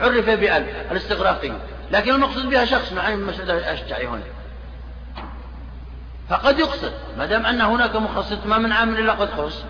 عرف 0.00 0.26
بألف 0.26 0.92
الاستغراقي. 0.92 1.52
لكن 1.90 2.14
المقصود 2.14 2.50
بها 2.50 2.64
شخص 2.64 2.92
مع 2.92 3.10
مسعود 3.10 3.50
الأشجعي 3.50 4.06
هنا. 4.06 4.22
فقد 6.28 6.58
يقصد 6.58 6.92
ما 7.18 7.26
دام 7.26 7.46
أن 7.46 7.60
هناك 7.60 7.96
مخصص 7.96 8.46
ما 8.46 8.58
من 8.58 8.72
عام 8.72 8.94
إلا 8.94 9.12
قد 9.12 9.30
خص. 9.30 9.64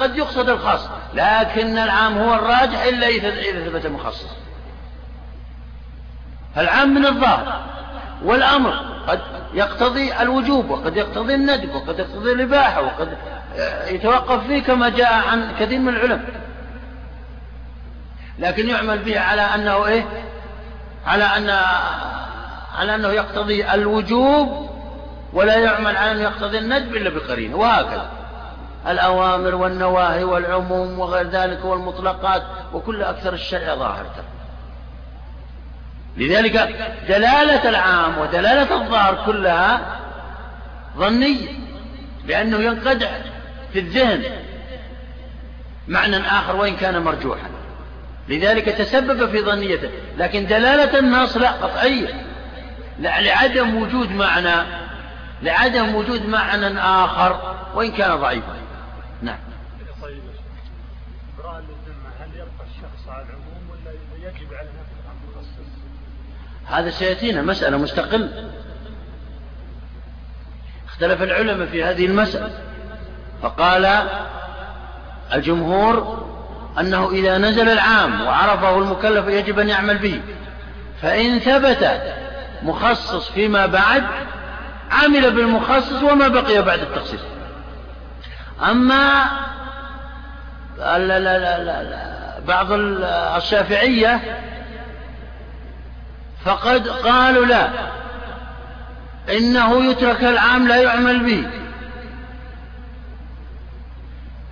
قد 0.00 0.16
يقصد 0.16 0.48
الخاص 0.48 0.88
لكن 1.14 1.78
العام 1.78 2.18
هو 2.18 2.34
الراجح 2.34 2.82
إلا 2.82 3.06
إذا 3.08 3.68
ثبت 3.68 3.86
مخصص. 3.86 4.30
فالعام 6.54 6.94
من 6.94 7.06
الظاهر 7.06 7.62
والأمر 8.24 8.74
قد 9.08 9.20
يقتضي 9.54 10.14
الوجوب 10.20 10.70
وقد 10.70 10.96
يقتضي 10.96 11.34
الندب 11.34 11.74
وقد 11.74 11.98
يقتضي 11.98 12.32
الإباحة 12.32 12.82
وقد 12.82 13.18
يتوقف 13.86 14.46
فيه 14.46 14.62
كما 14.62 14.88
جاء 14.88 15.12
عن 15.12 15.54
كثير 15.60 15.78
من 15.78 15.88
العلماء 15.88 16.42
لكن 18.38 18.68
يعمل 18.68 18.98
به 18.98 19.20
على 19.20 19.42
أنه 19.42 19.86
إيه؟ 19.86 20.04
على 21.06 21.24
أن 21.24 21.50
على 22.78 22.94
أنه 22.94 23.08
يقتضي 23.08 23.72
الوجوب 23.74 24.70
ولا 25.32 25.56
يعمل 25.56 25.96
على 25.96 26.12
أنه 26.12 26.22
يقتضي 26.22 26.58
الندب 26.58 26.96
إلا 26.96 27.10
بقرينة 27.10 27.56
وهكذا. 27.56 28.10
الأوامر 28.86 29.54
والنواهي 29.54 30.24
والعموم 30.24 30.98
وغير 30.98 31.28
ذلك 31.28 31.64
والمطلقات 31.64 32.42
وكل 32.72 33.02
أكثر 33.02 33.32
الشرع 33.32 33.74
ظاهر. 33.74 34.06
لذلك 36.16 36.52
دلالة 37.08 37.68
العام 37.68 38.18
ودلالة 38.18 38.82
الظاهر 38.82 39.22
كلها 39.26 39.80
ظنية 40.96 41.48
لأنه 42.26 42.58
ينقدح 42.58 43.10
في 43.72 43.78
الذهن 43.78 44.22
معنى 45.88 46.16
آخر 46.16 46.56
وإن 46.56 46.76
كان 46.76 47.02
مرجوحا. 47.02 47.48
لذلك 48.28 48.64
تسبب 48.64 49.30
في 49.30 49.42
ظنيته 49.42 49.90
لكن 50.18 50.46
دلالة 50.46 50.98
النص 50.98 51.36
لا 51.36 51.50
قطعية. 51.50 52.24
لعدم 52.98 53.82
وجود 53.82 54.10
معنى 54.10 54.66
لعدم 55.42 55.94
وجود 55.94 56.26
معنى 56.26 56.78
آخر 56.78 57.56
وإن 57.74 57.92
كان 57.92 58.16
ضعيفا. 58.16 58.56
نعم. 59.22 59.38
طيب. 60.02 60.22
للذمة 61.38 62.10
هل 62.20 62.28
يبقى 62.34 62.66
الشخص 62.70 63.08
على 63.08 63.22
العموم 63.22 63.70
ولا 63.70 64.28
يجب 64.28 64.54
على؟ 64.54 64.68
هذا 66.66 66.90
سيأتينا 66.90 67.42
مسألة 67.42 67.76
مستقل 67.76 68.50
اختلف 70.86 71.22
العلماء 71.22 71.66
في 71.66 71.84
هذه 71.84 72.06
المسألة. 72.06 72.58
فقال 73.42 74.08
الجمهور 75.32 76.26
أنه 76.80 77.10
إذا 77.10 77.38
نزل 77.38 77.68
العام 77.68 78.20
وعرفه 78.20 78.78
المكلف 78.78 79.26
يجب 79.26 79.58
أن 79.58 79.68
يعمل 79.68 79.98
به. 79.98 80.20
فإن 81.02 81.38
ثبت 81.38 82.02
مخصص 82.62 83.30
فيما 83.30 83.66
بعد 83.66 84.04
عمل 84.90 85.30
بالمخصص 85.30 86.02
وما 86.02 86.28
بقي 86.28 86.62
بعد 86.62 86.78
التخصيص. 86.80 87.20
أما 88.70 89.24
لا 90.78 90.98
لا 90.98 91.18
لا 91.18 91.82
لا 91.82 92.12
بعض 92.46 92.66
الشافعية 93.36 94.20
فقد 96.44 96.88
قالوا 96.88 97.46
لا 97.46 97.68
إنه 99.30 99.84
يترك 99.84 100.24
العام 100.24 100.68
لا 100.68 100.76
يعمل 100.76 101.20
به. 101.20 101.50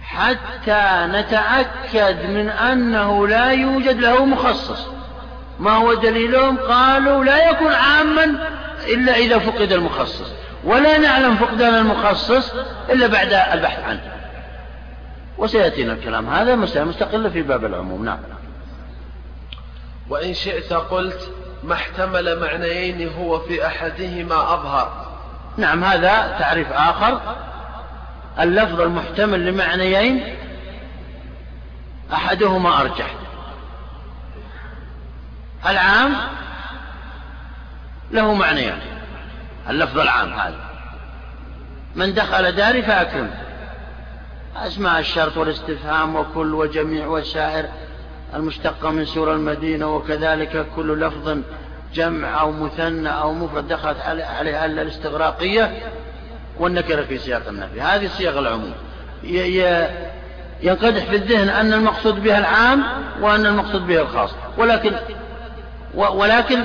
حتى 0.03 1.07
نتأكد 1.07 2.31
من 2.31 2.49
أنه 2.49 3.29
لا 3.29 3.53
يوجد 3.53 4.01
له 4.01 4.25
مخصص. 4.25 4.87
ما 5.61 5.71
هو 5.71 5.95
دليلهم؟ 5.95 6.57
قالوا 6.57 7.25
لا 7.25 7.51
يكون 7.51 7.73
عاما 7.73 8.25
إلا 8.87 9.17
إذا 9.17 9.39
فقد 9.39 9.73
المخصص. 9.73 10.33
ولا 10.65 10.99
نعلم 10.99 11.37
فقدان 11.37 11.75
المخصص 11.75 12.53
إلا 12.91 13.07
بعد 13.07 13.33
البحث 13.33 13.85
عنه. 13.85 14.01
وسيأتينا 15.39 15.93
الكلام 15.93 16.29
هذا 16.29 16.55
مسألة 16.55 16.85
مستقلة 16.85 17.29
في 17.29 17.43
باب 17.43 17.65
العموم. 17.65 18.05
نعم. 18.05 18.19
وإن 20.09 20.35
شئت 20.35 20.73
قلت 20.73 21.31
ما 21.65 21.75
احتمل 21.75 22.41
معنيين 22.41 23.09
هو 23.09 23.39
في 23.39 23.67
أحدهما 23.67 24.55
أظهر. 24.55 25.07
نعم 25.57 25.85
هذا 25.85 26.37
تعريف 26.39 26.73
آخر. 26.73 27.21
اللفظ 28.41 28.81
المحتمل 28.81 29.47
لمعنيين 29.47 30.37
أحدهما 32.13 32.81
أرجح. 32.81 33.15
العام 35.67 36.17
له 38.11 38.35
معنيان. 38.35 38.90
اللفظ 39.69 39.99
العام 39.99 40.33
هذا. 40.33 40.61
من 41.95 42.15
دخل 42.15 42.53
داري 42.53 42.83
فأكرم 42.83 43.31
أسماء 44.57 44.99
الشرط 44.99 45.37
والاستفهام 45.37 46.17
وكل 46.17 46.55
وجميع 46.55 47.07
والسائر 47.07 47.69
المشتقة 48.35 48.91
من 48.91 49.05
سور 49.05 49.35
المدينة 49.35 49.97
وكذلك 49.97 50.67
كل 50.77 51.01
لفظ 51.01 51.39
جمع 51.95 52.41
أو 52.41 52.53
مثنى 52.53 53.09
أو 53.09 53.33
مفرد 53.33 53.69
دخلت 53.69 53.99
عليها 54.39 54.67
الاستغراقية 54.67 55.83
والنكرة 56.59 57.03
في 57.03 57.19
سياق 57.19 57.49
النفي. 57.49 57.81
هذه 57.81 58.09
صيغ 58.09 58.39
العموم. 58.39 58.75
ينقدح 60.63 61.05
في 61.05 61.17
الذهن 61.17 61.49
أن 61.49 61.73
المقصود 61.73 62.23
بها 62.23 62.39
العام 62.39 62.85
وأن 63.21 63.47
المقصود 63.47 63.87
بها 63.87 64.03
الخاص. 64.03 64.31
ولكن 64.59 64.93
ولكن 65.95 66.65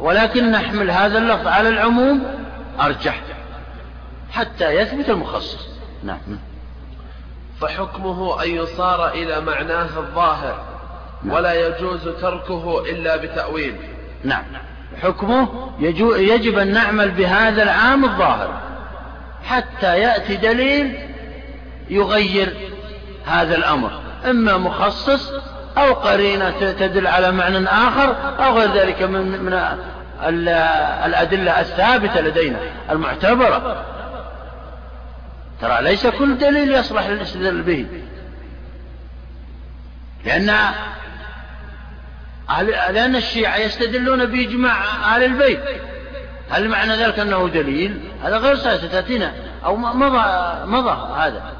ولكن 0.00 0.50
نحمل 0.50 0.90
هذا 0.90 1.18
اللفظ 1.18 1.46
على 1.46 1.68
العموم 1.68 2.22
أرجح 2.80 3.20
حتى 4.32 4.70
يثبت 4.70 5.08
المخصص. 5.10 5.68
نعم. 6.04 6.18
فحكمه 7.60 8.44
أن 8.44 8.50
يصار 8.50 9.08
إلى 9.08 9.40
معناه 9.40 9.98
الظاهر 9.98 10.64
نعم. 11.22 11.34
ولا 11.34 11.66
يجوز 11.68 12.08
تركه 12.08 12.80
إلا 12.90 13.16
بتأويل. 13.16 13.76
نعم. 14.24 14.44
حكمه 15.02 15.70
يجب 16.18 16.58
أن 16.58 16.72
نعمل 16.72 17.10
بهذا 17.10 17.62
العام 17.62 18.04
الظاهر 18.04 18.60
حتى 19.44 19.98
يأتي 19.98 20.36
دليل 20.36 20.98
يغير 21.90 22.56
هذا 23.26 23.56
الأمر. 23.56 24.00
إما 24.30 24.56
مخصص 24.56 25.32
أو 25.78 25.92
قرينة 25.92 26.50
تدل 26.60 27.06
على 27.06 27.32
معنى 27.32 27.68
آخر 27.68 28.16
أو 28.44 28.58
غير 28.58 28.72
ذلك 28.72 29.02
من, 29.02 29.42
من 29.44 29.52
الأدلة 31.06 31.60
الثابتة 31.60 32.20
لدينا 32.20 32.58
المعتبرة. 32.90 33.84
ترى 35.60 35.82
ليس 35.82 36.06
كل 36.06 36.38
دليل 36.38 36.72
يصلح 36.72 37.06
للاستدلال 37.06 37.62
به. 37.62 37.86
لأن 40.24 40.56
لأن 42.90 43.16
الشيعة 43.16 43.56
يستدلون 43.56 44.26
بإجماع 44.26 44.84
أهل 45.14 45.24
البيت. 45.24 45.60
هل 46.50 46.68
معنى 46.68 46.96
ذلك 46.96 47.18
أنه 47.18 47.48
دليل؟ 47.48 48.00
هذا 48.22 48.36
غير 48.36 48.56
صحيح 48.56 48.76
ستأتينا 48.76 49.32
أو 49.64 49.76
مضى 49.76 50.24
مضى 50.64 51.20
هذا. 51.20 51.59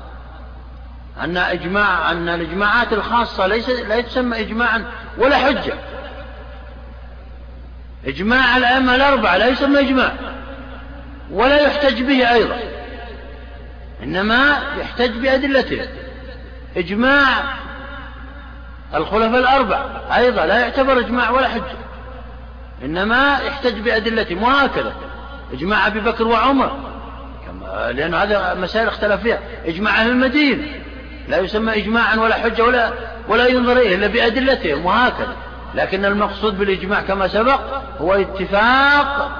أن 1.20 1.36
إجماع 1.36 2.10
أن 2.10 2.28
الإجماعات 2.28 2.92
الخاصة 2.92 3.46
ليس 3.46 3.68
لا 3.68 4.00
تسمى 4.00 4.40
إجماعا 4.40 4.84
ولا 5.18 5.36
حجة. 5.36 5.74
إجماع 8.06 8.56
الأئمة 8.56 8.94
الأربعة 8.94 9.36
لا 9.36 9.46
يسمى 9.46 9.80
إجماع 9.80 10.12
ولا 11.30 11.60
يحتج 11.60 12.02
به 12.02 12.32
أيضا 12.32 12.58
إنما 14.02 14.58
يحتج 14.80 15.10
بأدلته. 15.10 15.88
إجماع 16.76 17.26
الخلفاء 18.94 19.40
الأربع 19.40 19.84
أيضا 20.16 20.46
لا 20.46 20.58
يعتبر 20.58 20.98
إجماع 20.98 21.30
ولا 21.30 21.48
حجة 21.48 21.76
إنما 22.84 23.38
يحتج 23.46 23.80
بأدلتهم 23.80 24.42
وهكذا. 24.42 24.94
إجماع 25.52 25.86
أبي 25.86 26.00
بكر 26.00 26.28
وعمر 26.28 26.90
لأن 27.90 28.14
هذا 28.14 28.54
مسائل 28.54 28.88
اختلف 28.88 29.22
فيها. 29.22 29.38
إجماع 29.66 30.00
أهل 30.00 30.10
المدينة 30.10 30.66
لا 31.30 31.38
يسمى 31.38 31.76
إجماعا 31.76 32.16
ولا 32.16 32.34
حجة 32.34 32.64
ولا 32.64 32.92
ولا 33.28 33.46
ينظر 33.46 33.72
إليه 33.72 33.94
إلا 33.94 34.06
بأدلتهم 34.06 34.86
وهكذا. 34.86 35.36
لكن 35.74 36.04
المقصود 36.04 36.58
بالإجماع 36.58 37.00
كما 37.00 37.28
سبق 37.28 37.60
هو 38.00 38.14
اتفاق 38.14 39.30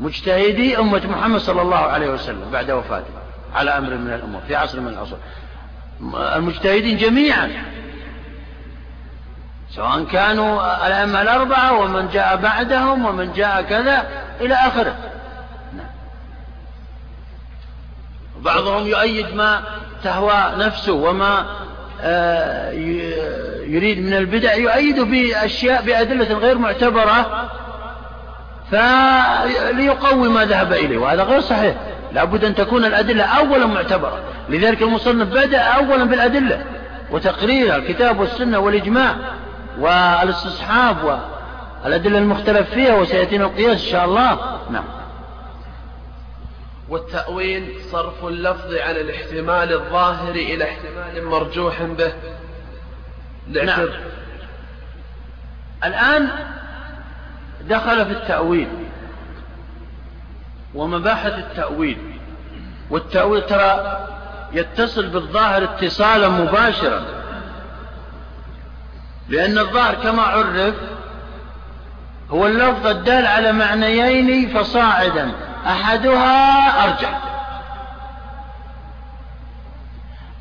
مجتهدي 0.00 0.78
أمة 0.78 1.02
محمد 1.06 1.40
صلى 1.40 1.62
الله 1.62 1.76
عليه 1.76 2.10
وسلم 2.10 2.50
بعد 2.52 2.70
وفاته 2.70 3.10
على 3.54 3.70
أمر 3.70 3.94
من 3.94 4.12
الأمور 4.12 4.40
في 4.48 4.56
عصر 4.56 4.80
من 4.80 4.88
العصور. 4.88 5.18
المجتهدين 6.16 6.96
جميعا 6.96 7.50
سواء 9.70 10.04
كانوا 10.04 10.86
الأئمة 10.86 11.22
الأربعة 11.22 11.72
ومن 11.72 12.08
جاء 12.08 12.36
بعدهم 12.36 13.04
ومن 13.04 13.32
جاء 13.32 13.62
كذا 13.62 14.08
إلى 14.40 14.54
آخره 14.54 14.96
نعم. 15.76 15.86
بعضهم 18.42 18.86
يؤيد 18.86 19.34
ما 19.34 19.62
تهوى 20.04 20.52
نفسه 20.58 20.92
وما 20.92 21.46
آه، 22.04 22.70
يريد 23.66 23.98
من 23.98 24.14
البدع 24.14 24.54
يؤيد 24.54 25.00
بأشياء 25.00 25.82
بأدلة 25.82 26.38
غير 26.38 26.58
معتبرة 26.58 27.48
فليقوي 28.70 30.28
ما 30.28 30.44
ذهب 30.44 30.72
إليه 30.72 30.98
وهذا 30.98 31.22
غير 31.22 31.40
صحيح. 31.40 31.74
لابد 32.12 32.44
أن 32.44 32.54
تكون 32.54 32.84
الأدلة 32.84 33.24
أولا 33.24 33.66
معتبرة. 33.66 34.20
لذلك 34.48 34.82
المصنف 34.82 35.28
بدأ 35.28 35.60
أولا 35.60 36.04
بالأدلة 36.04 36.64
وتقريرها 37.10 37.76
الكتاب 37.76 38.20
والسنة 38.20 38.58
والإجماع 38.58 39.14
والاستصحاب 39.78 41.20
والأدلة 41.84 42.18
المختلف 42.18 42.70
فيها 42.70 42.94
وسيأتينا 42.94 43.44
القياس 43.44 43.84
إن 43.84 43.90
شاء 43.90 44.04
الله. 44.04 44.38
نعم. 44.70 44.84
والتأويل 46.92 47.80
صرف 47.92 48.24
اللفظ 48.24 48.74
عن 48.74 48.96
الاحتمال 48.96 49.72
الظاهر 49.72 50.34
إلى 50.34 50.64
احتمال 50.64 51.24
مرجوح 51.24 51.82
به. 51.82 52.12
نعم. 53.48 53.88
الآن 55.84 56.28
دخل 57.60 58.06
في 58.06 58.12
التأويل 58.12 58.68
ومباحث 60.74 61.32
التأويل. 61.32 61.98
والتأويل 62.90 63.46
ترى 63.46 63.98
يتصل 64.52 65.06
بالظاهر 65.06 65.64
اتصالا 65.64 66.28
مباشرا. 66.28 67.04
لأن 69.28 69.58
الظاهر 69.58 69.94
كما 69.94 70.22
عرف 70.22 70.74
هو 72.30 72.46
اللفظ 72.46 72.86
الدال 72.86 73.26
على 73.26 73.52
معنيين 73.52 74.58
فصاعدا. 74.58 75.51
أحدها 75.66 76.84
أرجح 76.84 77.32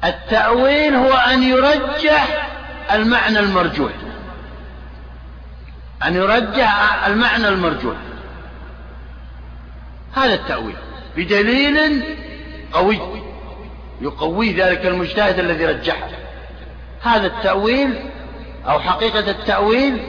التأويل 0.04 0.96
هو 0.96 1.14
أن 1.14 1.44
يرجح 1.44 2.48
المعنى 2.92 3.40
المرجوح. 3.40 3.92
أن 6.06 6.16
يرجح 6.16 7.06
المعنى 7.06 7.48
المرجوح. 7.48 7.96
هذا 10.16 10.34
التأويل. 10.34 10.76
بدليل 11.18 12.04
قوي. 12.74 13.00
يقوي 14.02 14.54
ذلك 14.54 14.86
المجتهد 14.86 15.40
الذي 15.40 15.66
رجحه. 15.66 16.08
هذا 17.02 17.28
التأويل 17.28 18.00
أو 18.68 18.80
حقيقة 18.80 19.32
التأويل 19.32 20.02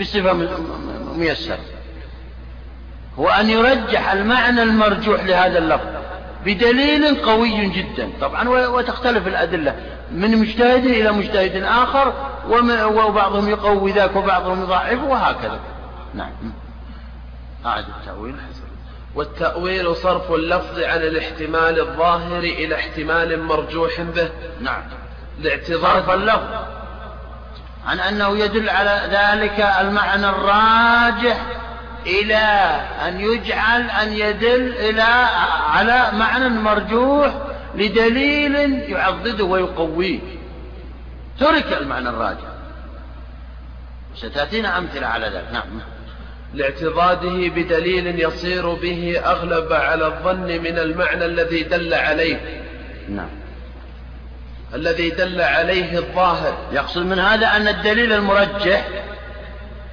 بصفة 0.00 0.32
ميسرة. 1.16 1.71
هو 3.18 3.28
أن 3.28 3.50
يرجح 3.50 4.12
المعنى 4.12 4.62
المرجوح 4.62 5.24
لهذا 5.24 5.58
اللفظ 5.58 5.86
بدليل 6.44 7.22
قوي 7.22 7.66
جدا. 7.66 8.10
طبعا 8.20 8.48
وتختلف 8.48 9.26
الأدلة 9.26 9.76
من 10.12 10.38
مجتهد 10.38 10.84
إلى 10.84 11.12
مجتهد 11.12 11.62
آخر 11.62 12.12
وبعضهم 12.86 13.48
يقوي 13.48 13.92
ذاك 13.92 14.16
وبعضهم 14.16 14.62
يضعف 14.62 15.02
وهكذا. 15.02 15.60
نعم. 16.14 16.30
أعد 17.66 17.84
التأويل. 18.00 18.34
والتأويل 19.14 19.96
صرف 19.96 20.32
اللفظ 20.32 20.80
عن 20.80 20.98
الاحتمال 20.98 21.80
الظاهر 21.80 22.38
إلى 22.38 22.74
احتمال 22.74 23.42
مرجوح 23.42 24.00
به. 24.00 24.28
نعم. 24.60 24.82
لاعتذار 25.38 25.80
صرف 25.80 26.10
اللفظ 26.10 26.48
عن 27.86 28.00
أنه 28.00 28.38
يدل 28.38 28.70
على 28.70 29.02
ذلك 29.10 29.60
المعنى 29.80 30.28
الراجح 30.28 31.46
إلى 32.06 32.80
أن 33.06 33.20
يجعل 33.20 33.90
أن 33.90 34.12
يدل 34.12 34.72
إلى 34.72 35.02
على 35.66 36.10
معنى 36.12 36.48
مرجوح 36.48 37.34
لدليل 37.74 38.54
يعضده 38.90 39.44
ويقويه. 39.44 40.20
ترك 41.40 41.78
المعنى 41.80 42.08
الراجح. 42.08 42.52
ستأتينا 44.16 44.78
أمثلة 44.78 45.06
على 45.06 45.26
ذلك. 45.26 45.48
نعم. 45.52 45.80
لاعتضاده 46.54 47.48
بدليل 47.48 48.20
يصير 48.20 48.74
به 48.74 49.20
أغلب 49.24 49.72
على 49.72 50.06
الظن 50.06 50.46
من 50.46 50.78
المعنى 50.78 51.24
الذي 51.24 51.62
دل 51.62 51.94
عليه. 51.94 52.64
نعم. 53.08 53.28
الذي 54.74 55.10
دل 55.10 55.40
عليه 55.40 55.98
الظاهر. 55.98 56.58
يقصد 56.72 57.06
من 57.06 57.18
هذا 57.18 57.46
أن 57.46 57.68
الدليل 57.68 58.12
المرجح 58.12 58.88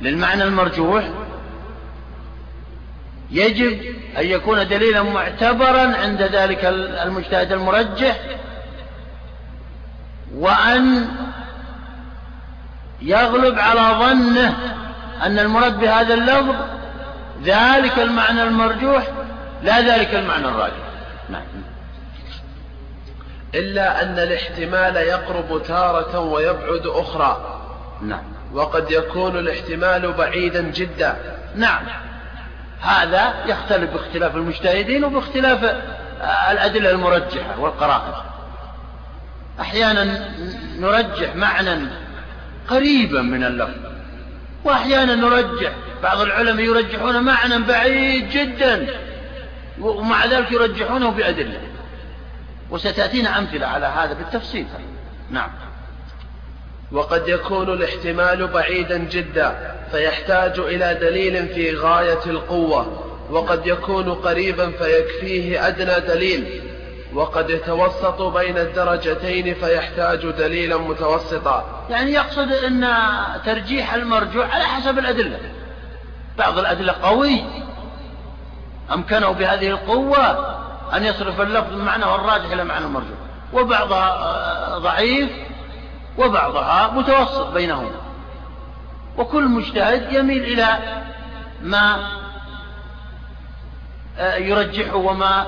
للمعنى 0.02 0.44
المرجوح 0.44 1.04
يجب 3.32 3.82
أن 4.18 4.26
يكون 4.26 4.68
دليلا 4.68 5.04
معتبرا 5.04 5.98
عند 5.98 6.22
ذلك 6.22 6.66
المجتهد 7.06 7.52
المرجح 7.52 8.20
وأن 10.36 11.08
يغلب 13.02 13.60
على 13.60 13.82
ظنه 14.00 14.58
أن 15.22 15.40
المراد 15.40 15.80
بهذا 15.80 16.14
اللفظ 16.14 16.56
ذلك 17.44 18.00
المعنى 18.00 18.44
المرجوح 18.44 19.08
لا 19.64 19.82
ذلك 19.82 20.16
المعنى 20.16 20.48
الراجح. 20.48 20.90
نعم. 21.30 21.42
إلا 23.56 24.04
أن 24.04 24.20
الاحتمال 24.20 24.96
يقرب 24.96 25.64
تارة 25.64 26.20
ويبعد 26.20 26.88
أخرى. 26.88 27.62
نعم. 28.02 28.24
وقد 28.54 28.92
يكون 28.92 29.38
الاحتمال 29.38 30.14
بعيدا 30.14 30.62
جدا. 30.62 31.16
نعم. 31.56 31.86
هذا 32.82 33.34
يختلف 33.46 33.92
باختلاف 33.94 34.36
المجتهدين 34.36 35.04
وباختلاف 35.04 35.64
الأدلة 36.52 36.92
المرجحة 36.92 37.60
والقرائن. 37.60 38.14
أحيانا 39.62 40.30
نرجح 40.80 41.36
معنى 41.36 41.88
قريبا 42.68 43.22
من 43.22 43.44
اللفظ 43.44 43.90
وأحيانا 44.64 45.16
نرجح 45.16 45.72
بعض 46.04 46.22
العلماء 46.22 46.66
يرجحون 46.66 47.24
معنى 47.24 47.58
بعيد 47.60 48.30
جدا 48.30 48.88
ومع 49.80 50.26
ذلك 50.26 50.52
يرجحونه 50.52 51.10
بأدلة. 51.10 51.60
وستأتينا 52.70 53.38
أمثلة 53.40 53.68
على 53.68 53.86
هذا 53.86 54.14
بالتفصيل. 54.14 54.68
نعم. 55.32 55.50
وقد 56.92 57.28
يكون 57.28 57.74
الاحتمال 57.74 58.48
بعيدا 58.48 58.98
جدا 58.98 59.76
فيحتاج 59.92 60.60
إلى 60.60 60.98
دليل 61.02 61.48
في 61.48 61.76
غاية 61.76 62.26
القوة 62.26 63.06
وقد 63.30 63.68
يكون 63.68 64.14
قريبا 64.14 64.72
فيكفيه 64.72 65.68
أدنى 65.68 66.00
دليل 66.08 66.62
وقد 67.14 67.50
يتوسط 67.50 68.22
بين 68.22 68.58
الدرجتين 68.58 69.54
فيحتاج 69.54 70.26
دليلا 70.30 70.78
متوسطا. 70.78 71.86
يعني 71.90 72.12
يقصد 72.12 72.52
أن 72.52 72.88
ترجيح 73.46 73.94
المرجوع 73.94 74.46
على 74.46 74.64
حسب 74.64 75.00
الأدلة. 75.00 75.40
بعض 76.38 76.60
الأدلة 76.60 76.96
قوي 77.04 77.44
أمكنه 78.94 79.32
بهذه 79.32 79.68
القوة 79.68 80.56
أن 80.96 81.06
يصرف 81.06 81.42
اللفظ 81.42 81.74
من 81.74 81.86
معناه 81.86 82.16
الراجح 82.16 82.52
إلى 82.52 82.64
معنى 82.64 82.86
المرجوع 82.86 83.18
وبعضها 83.54 84.78
ضعيف 84.78 85.30
وبعضها 86.20 86.92
متوسط 86.92 87.48
بينهما. 87.54 88.02
وكل 89.18 89.48
مجتهد 89.48 90.14
يميل 90.14 90.44
إلى 90.44 90.78
ما 91.62 92.10
يرجحه 94.38 94.96
وما 94.96 95.48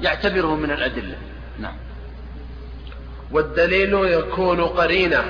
يعتبره 0.00 0.54
من 0.54 0.70
الأدلة. 0.70 1.16
نعم. 1.58 1.76
والدليل 3.32 3.94
يكون 3.94 4.60
قرينة 4.60 5.24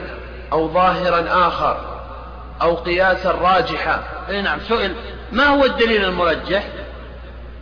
أو 0.52 0.72
ظاهرا 0.72 1.48
آخر 1.48 2.00
أو 2.62 2.74
قياسا 2.74 3.30
راجحا. 3.30 4.02
إي 4.28 4.42
نعم. 4.42 4.60
سئل 4.60 4.94
ما 5.32 5.46
هو 5.46 5.64
الدليل 5.64 6.04
المرجح؟ 6.04 6.64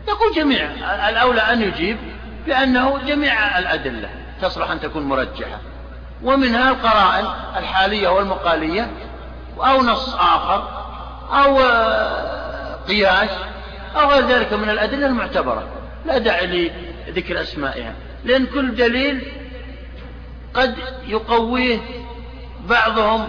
يقول 0.08 0.34
جميع 0.36 0.70
الأولى 1.08 1.40
أن 1.40 1.62
يجيب 1.62 1.96
بأنه 2.46 2.98
جميع 3.06 3.58
الأدلة 3.58 4.10
تصلح 4.42 4.70
أن 4.70 4.80
تكون 4.80 5.02
مرجحة. 5.02 5.73
ومنها 6.24 6.70
القرائن 6.70 7.26
الحالية 7.56 8.08
والمقالية 8.08 8.90
أو 9.58 9.82
نص 9.82 10.14
آخر 10.14 10.68
أو 11.32 11.58
قياس 12.88 13.30
أو 13.96 14.10
غير 14.10 14.26
ذلك 14.26 14.52
من 14.52 14.70
الأدلة 14.70 15.06
المعتبرة. 15.06 15.68
لا 16.06 16.18
داعي 16.18 16.72
لذكر 17.06 17.40
أسمائها 17.40 17.94
لأن 18.24 18.46
كل 18.46 18.74
دليل 18.74 19.32
قد 20.54 20.74
يقويه 21.06 21.80
بعضهم 22.68 23.28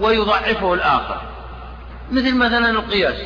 ويضعفه 0.00 0.74
الآخر. 0.74 1.20
مثل 2.10 2.34
مثلا 2.34 2.70
القياس. 2.70 3.16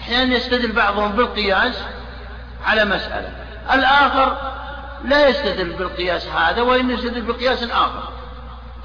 أحيانا 0.00 0.36
يستدل 0.36 0.72
بعضهم 0.72 1.12
بالقياس 1.12 1.78
على 2.64 2.84
مسألة. 2.84 3.28
الآخر 3.72 4.36
لا 5.04 5.28
يستدل 5.28 5.72
بالقياس 5.72 6.26
هذا 6.26 6.62
وإن 6.62 6.90
يستدل 6.90 7.22
بقياس 7.22 7.62
آخر 7.62 8.12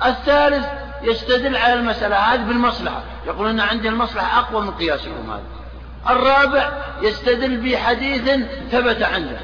الثالث 0.05 0.65
يستدل 1.01 1.57
على 1.57 1.73
المسألة 1.73 2.15
هذه 2.15 2.41
بالمصلحة. 2.41 3.03
يقول 3.27 3.49
أن 3.49 3.59
عندي 3.59 3.89
المصلحة 3.89 4.39
أقوى 4.39 4.61
من 4.61 4.71
قياسكم 4.71 5.31
هذا 5.31 5.43
الرابع 6.09 6.71
يستدل 7.01 7.57
بحديث 7.57 8.29
ثبت 8.71 9.03
عنده. 9.03 9.37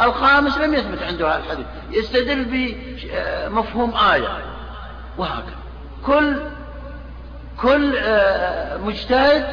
الخامس 0.00 0.58
لم 0.58 0.74
يثبت 0.74 1.02
عنده 1.02 1.28
هذا 1.28 1.42
الحديث. 1.44 1.66
يستدل 1.90 2.44
بمفهوم 2.44 3.96
آية. 3.96 4.38
وهكذا. 5.18 5.56
كل 6.06 6.36
كل 7.62 7.96
آه، 7.98 8.76
مجتهد 8.76 9.46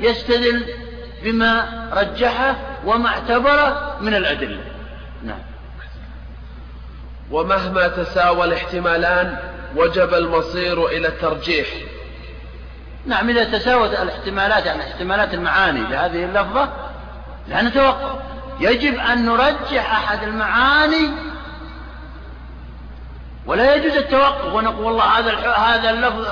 يستدل 0.00 0.66
بما 1.22 1.88
رجحه 1.92 2.56
وما 2.84 3.08
اعتبره 3.08 3.96
من 4.00 4.14
الأدلة. 4.14 4.60
نعم. 5.22 5.53
ومهما 7.30 7.88
تساوى 7.88 8.44
الاحتمالان 8.44 9.36
وجب 9.76 10.14
المصير 10.14 10.86
إلى 10.86 11.08
الترجيح. 11.08 11.66
نعم 13.06 13.28
إذا 13.28 13.58
تساوت 13.58 13.90
الاحتمالات 13.90 14.66
يعني 14.66 14.82
احتمالات 14.82 15.34
المعاني 15.34 15.80
لهذه 15.80 16.24
اللفظة 16.24 16.68
لا 17.48 17.62
نتوقف 17.62 18.18
يجب 18.60 18.98
أن 18.98 19.26
نرجح 19.26 19.92
أحد 19.92 20.22
المعاني 20.22 21.10
ولا 23.46 23.74
يجوز 23.74 23.96
التوقف. 23.96 24.54
ونقول 24.54 24.84
والله 24.84 25.04
هذا 25.04 25.50
هذا 25.50 25.90
اللفظ 25.90 26.26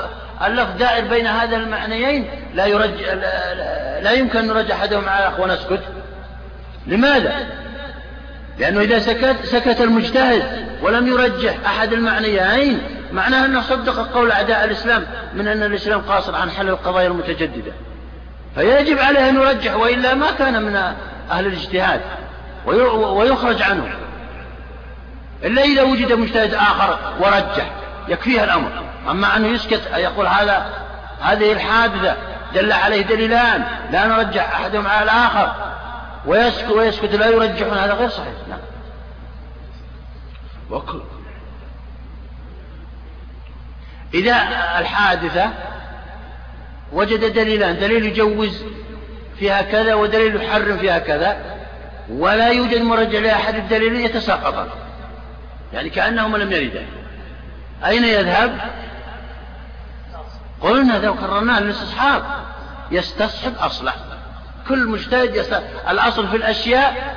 اللفظ 0.45 0.77
دائر 0.77 1.09
بين 1.09 1.27
هذا 1.27 1.57
المعنيين 1.57 2.31
لا 2.55 2.67
يرجح 2.67 3.13
لا 4.03 4.13
يمكن 4.13 4.39
أن 4.39 4.47
نرجح 4.47 4.77
أحدهم 4.77 5.09
على 5.09 5.27
الأخ 5.27 5.41
ونسكت. 5.41 5.83
لماذا؟ 6.87 7.47
لأنه 8.63 8.81
إذا 8.81 8.99
سكت 8.99 9.37
سكت 9.45 9.81
المجتهد 9.81 10.67
ولم 10.83 11.07
يرجح 11.07 11.55
أحد 11.67 11.93
المعنيين 11.93 12.81
معناه 13.13 13.45
أنه 13.45 13.61
صدق 13.61 14.13
قول 14.15 14.33
أعداء 14.33 14.65
الإسلام 14.65 15.07
من 15.35 15.49
أن 15.49 15.63
الإسلام 15.63 16.01
قاصر 16.01 16.37
عن 16.37 16.51
حل 16.51 16.69
القضايا 16.69 17.07
المتجددة. 17.07 17.73
فيجب 18.55 18.99
عليه 18.99 19.29
أن 19.29 19.35
يرجح 19.35 19.75
وإلا 19.75 20.15
ما 20.15 20.27
كان 20.39 20.63
من 20.63 20.77
أهل 21.31 21.47
الاجتهاد 21.47 22.01
ويخرج 22.67 23.63
عنه. 23.63 23.89
إلا 25.45 25.63
إذا 25.63 25.83
وجد 25.83 26.13
مجتهد 26.13 26.55
آخر 26.55 26.99
ورجح 27.21 27.71
يكفيه 28.09 28.45
الأمر. 28.45 28.71
أما 29.11 29.37
أنه 29.37 29.49
يسكت 29.49 29.83
يقول 29.97 30.27
هذا 30.27 30.67
هذه 31.21 31.53
الحادثة 31.53 32.17
دل 32.55 32.73
عليه 32.73 33.03
دليلان 33.03 33.65
لا 33.91 34.07
نرجح 34.07 34.55
أحدهم 34.55 34.87
على 34.87 35.03
الآخر. 35.03 35.72
ويسكت, 36.27 36.71
ويسكت 36.71 37.15
لا 37.15 37.27
يرجحون. 37.27 37.79
هذا 37.79 37.95
غير 37.95 38.09
صحيح. 38.09 38.35
نعم. 38.49 38.59
إذا 44.15 44.37
الحادثة 44.79 45.51
وجد 46.93 47.33
دليلان 47.33 47.79
دليل 47.79 48.07
يجوز 48.07 48.65
فيها 49.39 49.63
كذا 49.63 49.95
ودليل 49.95 50.43
يحرم 50.43 50.79
فيها 50.79 50.99
كذا 50.99 51.37
ولا 52.09 52.49
يوجد 52.49 52.83
مرجع 52.83 53.19
لأحد 53.19 53.55
الدليلين 53.55 54.01
يتساقطان 54.01 54.69
يعني 55.73 55.91
كأنهما 55.91 56.39
لم 56.39 56.53
يردا. 56.53 56.87
أين 57.85 58.05
يذهب؟ 58.05 58.59
قلنا 60.61 60.99
ذا 60.99 61.09
وكررناه 61.09 61.59
الاستصحاب 61.59 62.23
يستصحب 62.91 63.55
أصله 63.59 64.12
كل 64.73 64.89
مجتهد 64.89 65.37
يستصحب 65.37 65.63
الأصل 65.91 66.29
في 66.29 66.37
الأشياء 66.37 67.17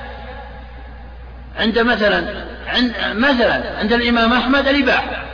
عند 1.59 1.79
مثلا 1.79 2.45
عند 2.67 2.93
مثلا 3.15 3.79
عند 3.79 3.93
الإمام 3.93 4.33
أحمد 4.33 4.67
الإباحة. 4.67 5.25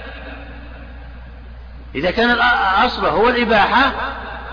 إذا 1.96 2.12
كان 2.12 2.32
الأصل 2.32 3.06
هو 3.06 3.30
الإباحة 3.30 3.92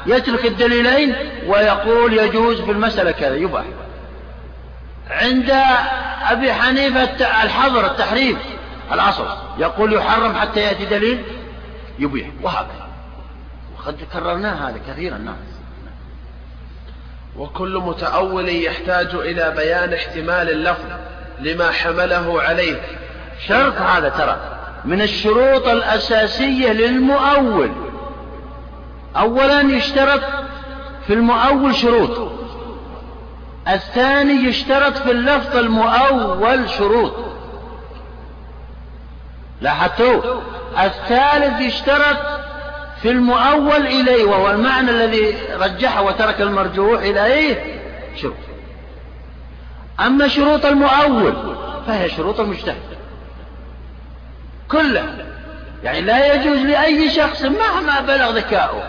يترك 0.06 0.46
الدليلين 0.46 1.14
ويقول 1.46 2.12
يجوز 2.12 2.60
في 2.60 2.70
المسألة 2.70 3.10
كذا 3.10 3.34
يباح. 3.36 3.64
عند 5.10 5.50
أبي 6.30 6.52
حنيفة 6.52 7.42
الحظر 7.42 7.86
التحريم 7.86 8.38
الأصل 8.92 9.26
يقول 9.58 9.92
يحرم 9.92 10.34
حتى 10.34 10.60
يأتي 10.60 10.84
دليل 10.84 11.22
يبيح 11.98 12.28
وهكذا. 12.42 12.88
وقد 13.78 13.96
كررنا 14.12 14.68
هذا 14.68 14.80
كثيرا 14.88 15.18
نعم. 15.18 15.57
وكل 17.36 17.78
متأول 17.78 18.48
يحتاج 18.48 19.14
إلى 19.14 19.54
بيان 19.56 19.94
احتمال 19.94 20.50
اللفظ 20.50 20.84
لما 21.40 21.70
حمله 21.70 22.42
عليه. 22.42 22.80
شرط 23.46 23.76
هذا 23.76 24.08
ترى. 24.08 24.36
من 24.84 25.02
الشروط 25.02 25.68
الأساسية 25.68 26.72
للمؤول. 26.72 27.70
أولا 29.16 29.60
يشترط 29.60 30.20
في 31.06 31.12
المؤول 31.12 31.74
شروط. 31.74 32.32
الثاني 33.68 34.48
يشترط 34.48 34.96
في 34.96 35.10
اللفظ 35.10 35.56
المؤول 35.56 36.70
شروط. 36.70 37.12
لاحظتوا؟ 39.60 40.40
الثالث 40.78 41.60
يشترط 41.60 42.16
في 43.02 43.10
المؤول 43.10 43.86
إليه 43.86 44.24
وهو 44.24 44.50
المعنى 44.50 44.90
الذي 44.90 45.34
رجحه 45.60 46.02
وترك 46.02 46.40
المرجوح 46.40 47.00
إليه 47.00 47.80
شروط. 48.16 48.36
أما 50.00 50.28
شروط 50.28 50.66
المؤول 50.66 51.34
فهي 51.86 52.10
شروط 52.10 52.40
المجتهد. 52.40 52.76
كلها. 54.68 55.26
يعني 55.84 56.00
لا 56.00 56.34
يجوز 56.34 56.58
لأي 56.58 57.10
شخص 57.10 57.42
مهما 57.42 58.00
بلغ 58.00 58.30
ذكاؤه 58.30 58.82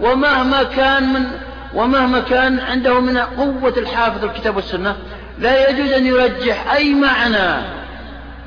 ومهما 0.00 0.62
كان 0.62 1.12
من 1.12 1.26
ومهما 1.74 2.20
كان 2.20 2.60
عنده 2.60 3.00
من 3.00 3.18
قوة 3.18 3.74
الحافظ 3.76 4.24
الكتاب 4.24 4.56
والسنة 4.56 4.96
لا 5.38 5.70
يجوز 5.70 5.92
أن 5.92 6.06
يرجح 6.06 6.72
أي 6.72 6.94
معنى 6.94 7.64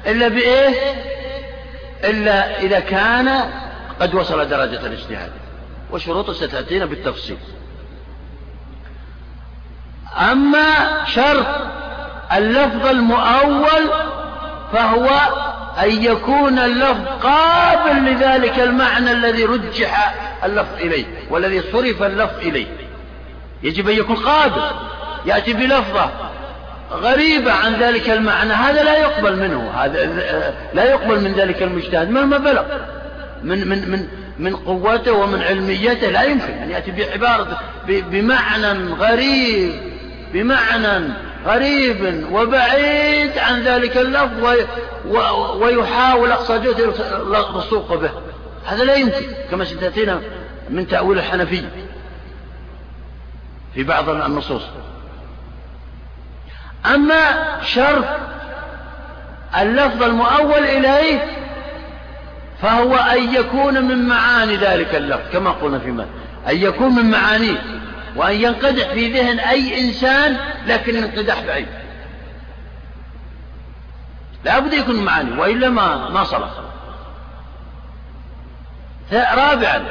إلا 0.07 0.27
بإيه؟ 0.27 0.75
إلا 2.03 2.59
إذا 2.59 2.79
كان 2.79 3.39
قد 4.01 4.15
وصل 4.15 4.49
درجة 4.49 4.85
الاجتهاد 4.85 5.31
وشروطه 5.91 6.33
ستأتينا 6.33 6.85
بالتفصيل. 6.85 7.37
أما 10.31 11.05
شرط 11.05 11.45
اللفظ 12.33 12.85
المؤول 12.85 13.89
فهو 14.73 15.09
أن 15.83 16.03
يكون 16.03 16.59
اللفظ 16.59 17.05
قابل 17.23 18.05
لذلك 18.05 18.59
المعنى 18.59 19.11
الذي 19.11 19.45
رجح 19.45 20.15
اللفظ 20.43 20.73
إليه 20.73 21.05
والذي 21.29 21.61
صرف 21.71 22.03
اللفظ 22.03 22.39
إليه. 22.39 22.67
يجب 23.63 23.89
أن 23.89 23.95
يكون 23.95 24.15
قابل 24.15 24.61
يأتي 25.25 25.53
بلفظة 25.53 26.09
غريبة 26.91 27.51
عن 27.51 27.75
ذلك 27.75 28.09
المعنى 28.09 28.53
هذا 28.53 28.83
لا 28.83 28.97
يقبل 28.97 29.35
منه 29.39 29.71
هذا 29.71 30.05
لا 30.73 30.83
يقبل 30.83 31.21
من 31.21 31.33
ذلك 31.33 31.63
المجتهد 31.63 32.09
مهما 32.09 32.37
بلغ. 32.37 32.63
من 33.43 33.67
من 33.67 33.91
من 33.91 34.07
من 34.39 34.55
قوته 34.55 35.11
ومن 35.11 35.41
علميته 35.41 36.07
لا 36.07 36.23
يمكن 36.23 36.53
أن 36.53 36.69
يأتي 36.69 36.91
بعبارة 36.91 37.59
بمعنى 37.87 38.93
غريب 38.93 39.73
بمعنى 40.33 41.13
غريب 41.45 42.27
وبعيد 42.31 43.37
عن 43.37 43.61
ذلك 43.61 43.97
اللفظ 43.97 44.57
ويحاول 45.61 46.31
أقصى 46.31 46.59
جهد 46.59 46.79
الرسوق 47.49 47.95
به. 47.95 48.09
هذا 48.65 48.83
لا 48.83 48.95
يمكن 48.95 49.25
كما 49.51 49.65
ستأتينا 49.65 50.21
من 50.69 50.87
تأويل 50.87 51.17
الحنفية 51.17 51.69
في 53.73 53.83
بعض 53.83 54.09
النصوص. 54.09 54.63
أما 56.85 57.57
شرط 57.63 58.05
اللفظ 59.61 60.03
المؤول 60.03 60.63
إليه 60.63 61.40
فهو 62.61 62.95
أن 62.95 63.33
يكون 63.33 63.83
من 63.83 64.07
معاني 64.07 64.55
ذلك 64.55 64.95
اللفظ 64.95 65.31
كما 65.33 65.51
قلنا 65.51 65.79
في 65.79 65.91
مال 65.91 66.07
أن 66.49 66.57
يكون 66.57 66.95
من 66.95 67.11
معانيه 67.11 67.63
وأن 68.15 68.35
ينقدح 68.35 68.87
في 68.87 69.13
ذهن 69.13 69.39
أي 69.39 69.81
إنسان 69.81 70.37
لكن 70.67 70.95
ينقدح 70.95 71.43
بعيد. 71.47 71.67
لا 74.45 74.59
بد 74.59 74.73
يكون 74.73 74.95
معاني 74.95 75.39
وإلا 75.39 75.69
ما 75.69 76.09
ما 76.09 76.23
صلح. 76.23 76.49
رابعا 79.13 79.83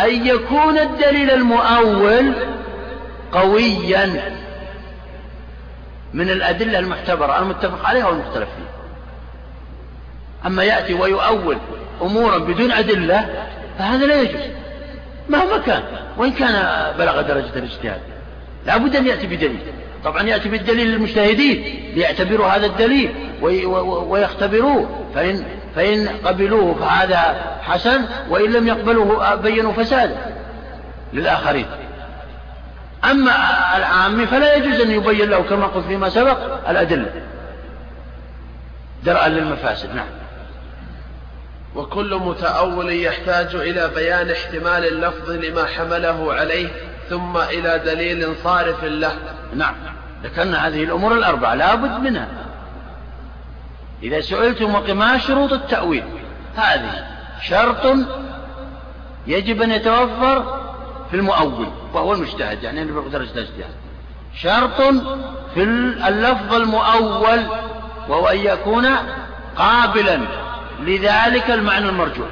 أن 0.00 0.26
يكون 0.26 0.78
الدليل 0.78 1.30
المؤول 1.30 2.34
قويا 3.32 4.36
من 6.14 6.30
الأدلة 6.30 6.78
المعتبرة 6.78 7.38
المتفق 7.38 7.86
عليها 7.86 8.06
والمختلف 8.06 8.48
فيها. 8.48 8.78
أما 10.46 10.64
يأتي 10.64 10.94
ويؤول 10.94 11.58
أمورا 12.02 12.38
بدون 12.38 12.72
أدلة 12.72 13.28
فهذا 13.78 14.06
لا 14.06 14.22
يجوز. 14.22 14.40
مهما 15.28 15.58
كان 15.58 15.82
وإن 16.16 16.32
كان 16.32 16.86
بلغ 16.98 17.20
درجة 17.20 17.56
الاجتهاد 17.56 18.00
لا 18.66 18.76
بد 18.76 18.96
أن 18.96 19.06
يأتي 19.06 19.26
بدليل. 19.26 19.58
طبعا 20.04 20.22
يأتي 20.22 20.48
بالدليل 20.48 20.86
للمجتهدين 20.86 21.92
ليعتبروا 21.94 22.46
هذا 22.46 22.66
الدليل 22.66 23.14
ويختبروه. 23.82 25.04
فإن, 25.14 25.44
فإن 25.76 26.08
قبلوه 26.24 26.74
فهذا 26.74 27.34
حسن 27.62 28.04
وإن 28.30 28.52
لم 28.52 28.68
يقبلوه 28.68 29.34
بينوا 29.34 29.72
فسادا 29.72 30.16
للآخرين. 31.12 31.66
أما 33.04 33.30
العام 33.76 34.26
فلا 34.26 34.54
يجوز 34.54 34.80
أن 34.80 34.90
يبين 34.90 35.30
له 35.30 35.42
كما 35.42 35.66
قلت 35.66 35.86
فيما 35.86 36.08
سبق 36.08 36.68
الأدلة. 36.70 37.10
درءا 39.04 39.28
للمفاسد 39.28 39.94
نعم. 39.94 40.06
وكل 41.78 42.14
متأول 42.14 42.92
يحتاج 42.92 43.54
إلى 43.54 43.90
بيان 43.94 44.30
احتمال 44.30 44.86
اللفظ 44.86 45.30
لما 45.30 45.66
حمله 45.66 46.32
عليه 46.32 46.68
ثم 47.08 47.36
إلى 47.36 47.82
دليل 47.84 48.34
صارف 48.44 48.84
له. 48.84 49.12
نعم. 49.54 49.74
ذكرنا 50.22 50.68
هذه 50.68 50.84
الأمور 50.84 51.12
الأربعة 51.12 51.54
لا 51.54 51.74
بد 51.74 52.00
منها. 52.00 52.28
إذا 54.02 54.20
سئلتم 54.20 54.96
ما 54.98 55.18
شروط 55.18 55.52
التأويل؟ 55.52 56.04
هذه 56.56 57.06
شرط 57.42 57.96
يجب 59.26 59.62
أن 59.62 59.70
يتوفر 59.70 60.60
في 61.10 61.16
المؤول 61.16 61.66
وهو 61.94 62.12
المجتهد 62.12 62.62
يعني 62.62 62.82
اللي 62.82 62.92
بقدر 62.92 63.20
الاجتهاد 63.20 63.74
شرط 64.34 64.94
في 65.54 65.62
اللفظ 66.08 66.54
المؤول 66.54 67.46
وهو 68.08 68.28
أن 68.28 68.38
يكون 68.38 68.86
قابلا. 69.56 70.47
لذلك 70.80 71.50
المعنى 71.50 71.88
المرجوح 71.88 72.28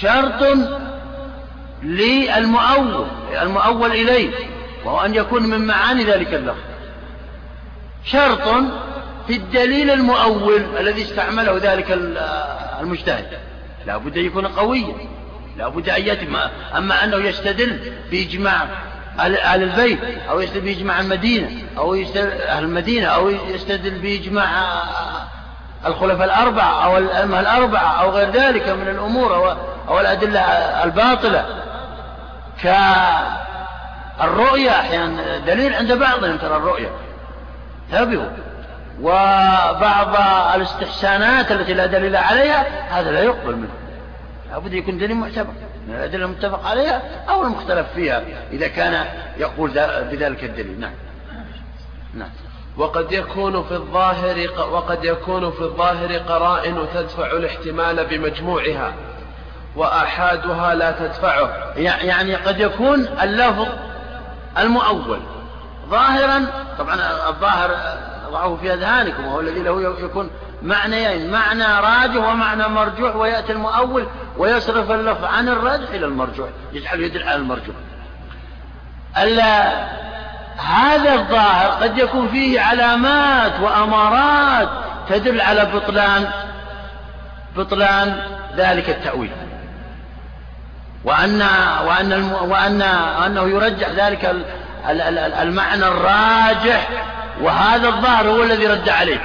شرط 0.00 0.58
للمؤول 1.82 3.06
المؤول 3.42 3.90
إليه 3.90 4.30
وهو 4.84 5.00
أن 5.00 5.14
يكون 5.14 5.42
من 5.42 5.66
معاني 5.66 6.04
ذلك 6.04 6.34
اللفظ. 6.34 6.60
شرط 8.04 8.48
في 9.26 9.36
الدليل 9.36 9.90
المؤول 9.90 10.62
الذي 10.80 11.02
استعمله 11.02 11.56
ذلك 11.56 11.86
المجتهد. 12.80 13.38
لا 13.86 13.96
بد 13.96 14.18
أن 14.18 14.24
يكون 14.24 14.46
قويا. 14.46 14.94
لا 15.58 15.68
بد 15.68 15.88
أن 15.88 16.06
يتم 16.06 16.36
أما 16.76 17.04
أنه 17.04 17.16
يستدل 17.16 17.92
بإجماع 18.10 18.68
أهل 19.18 19.62
البيت 19.62 19.98
أو 20.30 20.40
يستدل 20.40 20.60
بإجماع 20.60 21.00
المدينة 21.00 21.50
أو 21.78 21.94
يستدل 21.94 22.32
أهل 22.32 22.64
المدينة 22.64 23.06
أو 23.06 23.30
يستدل 23.30 23.98
بإجماع 23.98 24.74
الخلفاء 25.86 26.24
الأربعة 26.24 26.84
أو 26.84 26.98
الأئمة 26.98 27.40
الأربعة 27.40 28.02
أو 28.02 28.10
غير 28.10 28.30
ذلك 28.30 28.68
من 28.68 28.88
الأمور 28.88 29.56
أو 29.88 30.00
الأدلة 30.00 30.40
الباطلة. 30.84 31.46
كالرؤية 34.18 34.70
أحيانا 34.70 35.38
دليل 35.38 35.74
عند 35.74 35.92
بعضهم 35.92 36.36
ترى 36.36 36.56
الرؤية. 36.56 36.90
انتبهوا 37.92 38.30
وبعض 39.00 40.16
الاستحسانات 40.54 41.52
التي 41.52 41.74
لا 41.74 41.86
دليل 41.86 42.16
عليها 42.16 42.66
هذا 42.90 43.10
لا 43.10 43.20
يقبل 43.20 43.56
منه. 43.56 43.74
لابد 44.50 44.72
يكون 44.72 44.98
دليل 44.98 45.16
معتبر. 45.16 45.52
من 45.88 45.94
الأدلة 45.94 46.24
المتفق 46.24 46.66
عليها 46.66 47.02
أو 47.28 47.42
المختلف 47.42 47.86
فيها 47.94 48.22
إذا 48.52 48.68
كان 48.68 49.06
يقول 49.38 49.70
بذلك 50.10 50.44
الدليل. 50.44 50.80
نعم. 50.80 50.92
نعم. 52.14 52.30
وقد 52.76 53.12
يكون 53.12 53.62
في 53.62 53.72
الظاهر 53.72 54.48
وقد 54.72 55.04
يكون 55.04 55.50
في 55.50 55.60
الظاهر 55.60 56.18
قرائن 56.18 56.86
تدفع 56.94 57.26
الاحتمال 57.26 58.06
بمجموعها 58.06 58.94
وآحادها 59.76 60.74
لا 60.74 60.90
تدفعه. 60.90 61.72
يعني 61.76 62.34
قد 62.34 62.60
يكون 62.60 63.06
اللفظ 63.22 63.68
المؤول. 64.58 65.20
ظاهرا 65.90 66.46
طبعا 66.78 66.94
الظاهر 67.28 67.70
ضعه 68.32 68.56
في 68.56 68.74
أذهانكم 68.74 69.26
وهو 69.26 69.40
الذي 69.40 69.62
له 69.62 69.82
يكون 70.04 70.30
معنيين 70.62 71.30
معنى 71.30 71.64
راجح 71.64 72.28
ومعنى 72.28 72.68
مرجوح 72.68 73.16
ويأتي 73.16 73.52
المؤول 73.52 74.06
ويصرف 74.38 74.90
اللفظ 74.90 75.24
عن 75.24 75.48
الراجح 75.48 75.90
إلى 75.90 76.06
المرجوح 76.06 76.48
يجعل 76.72 77.00
يدل 77.00 77.22
على 77.22 77.36
المرجوح. 77.36 77.76
هذا 80.56 81.14
الظاهر 81.14 81.70
قد 81.70 81.98
يكون 81.98 82.28
فيه 82.28 82.60
علامات 82.60 83.60
وأمارات 83.60 84.68
تدل 85.08 85.40
على 85.40 85.64
بطلان 85.74 86.28
بطلان 87.56 88.16
ذلك 88.56 88.90
التأويل. 88.90 89.30
وأن 91.04 91.42
وأن 91.86 92.32
وأن 92.32 92.82
أنه 93.26 93.42
يرجح 93.42 93.88
ذلك 93.88 94.36
المعنى 95.42 95.88
الراجح 95.88 96.88
وهذا 97.40 97.88
الظاهر 97.88 98.28
هو 98.28 98.42
الذي 98.42 98.66
رد 98.66 98.88
عليه. 98.88 99.20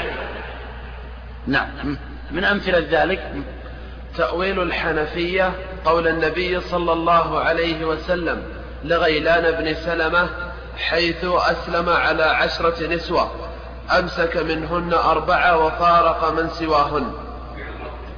نعم. 1.48 1.98
من 2.32 2.44
أمثلة 2.44 2.84
ذلك؟ 2.91 3.32
تأويل 4.18 4.62
الحنفية 4.62 5.52
قول 5.86 6.08
النبي 6.08 6.62
صلى 6.62 6.94
الله 6.94 7.40
عليه 7.40 7.86
وسلم 7.86 8.44
لغيلان 8.84 9.64
بن 9.64 9.74
سلمة 9.74 10.30
حيث 10.78 11.26
أسلم 11.26 11.90
على 11.90 12.24
عشرة 12.24 12.88
نسوة 12.88 13.32
أمسك 13.99 14.38
منهن 14.38 14.94
أربعة 14.94 15.58
وفارق 15.58 16.32
من 16.32 16.49
سواهن. 16.49 17.14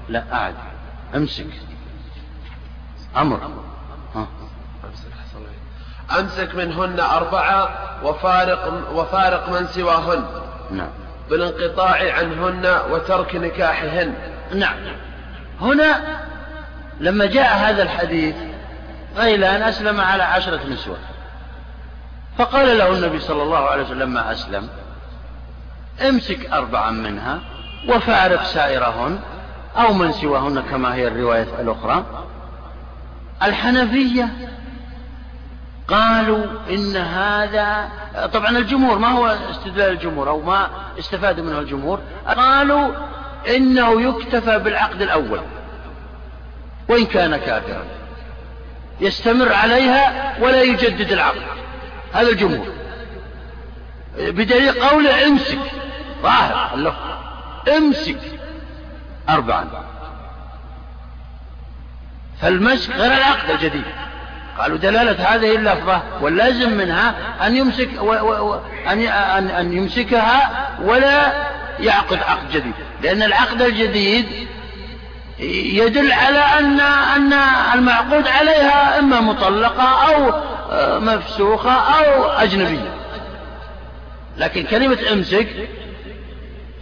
لا 0.10 0.24
أعد. 0.34 0.56
أمسك. 1.16 1.48
أمر. 3.18 3.40
أمسك 6.20 6.56
منهن 6.56 7.00
أربعة 7.00 7.70
وفارق, 8.04 8.92
وفارق 8.94 9.50
من 9.50 9.68
سواهن. 9.68 10.24
نعم. 10.72 10.90
بالانقطاع 11.30 12.14
عنهن 12.14 12.82
وترك 12.92 13.36
نكاحهن. 13.36 14.14
نعم. 14.54 14.78
هنا 15.62 16.20
لما 17.00 17.26
جاء 17.26 17.58
هذا 17.58 17.84
الحديث 17.84 18.36
غيلان 19.18 19.62
أسلم 19.62 20.02
على 20.02 20.24
عشرة 20.24 20.60
نسوة. 20.68 20.98
فقال 22.40 22.78
له 22.78 22.92
النبي 22.92 23.20
صلى 23.20 23.44
الله 23.44 23.70
عليه 23.70 23.84
وسلم 23.84 24.00
لما 24.00 24.32
أسلم 24.32 24.70
امسك 26.02 26.52
أربعا 26.52 26.92
منها 26.92 27.40
وفارق 27.90 28.44
سائرهن 28.44 29.20
أو 29.78 29.94
من 29.94 30.12
سواهن 30.12 30.62
كما 30.62 30.96
هي 30.96 31.08
الرواية 31.08 31.48
الأخرى. 31.60 32.06
الحنفية 33.44 34.30
قالوا 35.88 36.46
إن 36.70 36.98
هذا 36.98 37.90
طبعا 38.34 38.50
الجمهور 38.58 38.98
ما 38.98 39.08
هو 39.08 39.28
استدلال 39.28 39.92
الجمهور 39.92 40.30
أو 40.30 40.42
ما 40.42 40.70
استفاد 41.00 41.40
منه 41.40 41.60
الجمهور 41.60 42.00
قالوا 42.28 42.92
إنه 43.56 44.02
يكتفى 44.02 44.60
بالعقد 44.60 45.02
الأول 45.02 45.42
وإن 46.90 47.06
كان 47.06 47.38
كافرا 47.38 47.84
يستمر 49.00 49.54
عليها 49.54 50.36
ولا 50.42 50.62
يجدد 50.62 51.12
العقد. 51.12 51.42
هذا 52.14 52.30
الجمهور. 52.30 52.74
بدليل 54.18 54.84
قوله 54.84 55.28
امسك. 55.28 55.60
ظاهر. 56.22 56.94
امسك. 57.78 58.20
أربعا. 59.30 59.68
فالمسك 62.42 62.92
غير 62.92 63.12
العقد 63.12 63.52
الجديد. 63.52 63.84
قالوا 64.60 64.78
دلالة 64.78 65.36
هذه 65.36 65.56
اللفظة 65.56 66.02
واللازم 66.22 66.78
منها 66.78 67.16
أن 67.48 67.58
يمسك 67.58 67.90
و 68.02 68.12
و 68.14 68.60
أن 68.88 69.48
أن 69.48 69.74
يمسكها 69.74 70.70
ولا 70.82 71.48
يعقد 71.80 72.18
عقد 72.24 72.52
جديد. 72.52 72.74
لأن 73.02 73.24
العقد 73.24 73.62
الجديد 73.62 74.48
يدل 75.40 76.12
على 76.12 76.40
أن 76.40 76.80
أن 76.80 77.34
المعقود 77.74 78.28
عليها 78.28 79.00
إما 79.00 79.22
مطلقة 79.22 80.14
أو 80.14 80.34
مفسوخة 81.00 81.72
أو 81.72 82.24
أجنبية. 82.24 82.94
لكن 84.38 84.64
كلمة 84.64 84.98
امسك 85.12 85.48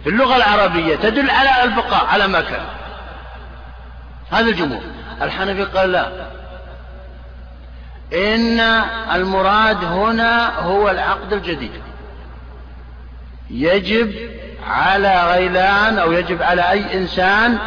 في 0.04 0.10
اللغة 0.10 0.36
العربية 0.36 0.96
تدل 0.96 1.30
على 1.30 1.64
البقاء 1.64 2.06
على 2.06 2.28
ما 2.28 2.40
كان. 2.40 2.64
هذا 4.30 4.50
الجمهور. 4.50 4.82
الحنفي 5.22 5.64
قال 5.64 5.92
لا. 5.92 6.08
إن 8.12 8.60
المراد 9.14 9.84
هنا 9.84 10.58
هو 10.58 10.90
العقد 10.90 11.32
الجديد. 11.32 11.82
يجب 13.50 14.12
على 14.68 15.32
غيلان 15.32 15.98
أو 15.98 16.12
يجب 16.12 16.42
على 16.42 16.70
أي 16.70 16.98
إنسان 16.98 17.58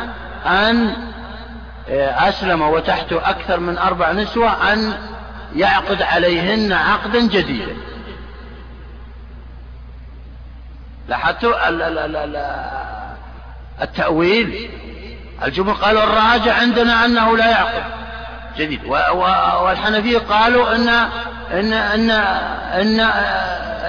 أن 0.45 0.95
أسلم 2.18 2.61
وتحته 2.61 3.30
أكثر 3.30 3.59
من 3.59 3.77
أربع 3.77 4.11
نسوة 4.11 4.73
أن 4.73 4.93
يعقد 5.55 6.01
عليهن 6.01 6.73
عقدا 6.73 7.19
جديدا 7.27 7.76
لاحظتوا 11.07 11.69
التأويل؟ 13.81 14.69
الجمهور 15.43 15.76
قالوا 15.76 16.03
الراجع 16.03 16.53
عندنا 16.53 17.05
أنه 17.05 17.38
لا 17.38 17.49
يعقد. 17.49 17.84
جديد. 18.57 18.85
والحنفية 19.63 20.18
قالوا 20.18 20.76
أن 20.76 20.88
أن 21.51 21.73
أن 21.73 22.09
أن 22.11 22.99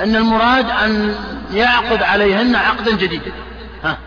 أن 0.03 0.17
المراد 0.17 0.71
أن 0.71 1.15
يعقد 1.53 2.03
عليهن 2.03 2.57
عقدا 2.57 2.97
جديدا 2.97 3.33
ها 3.85 3.99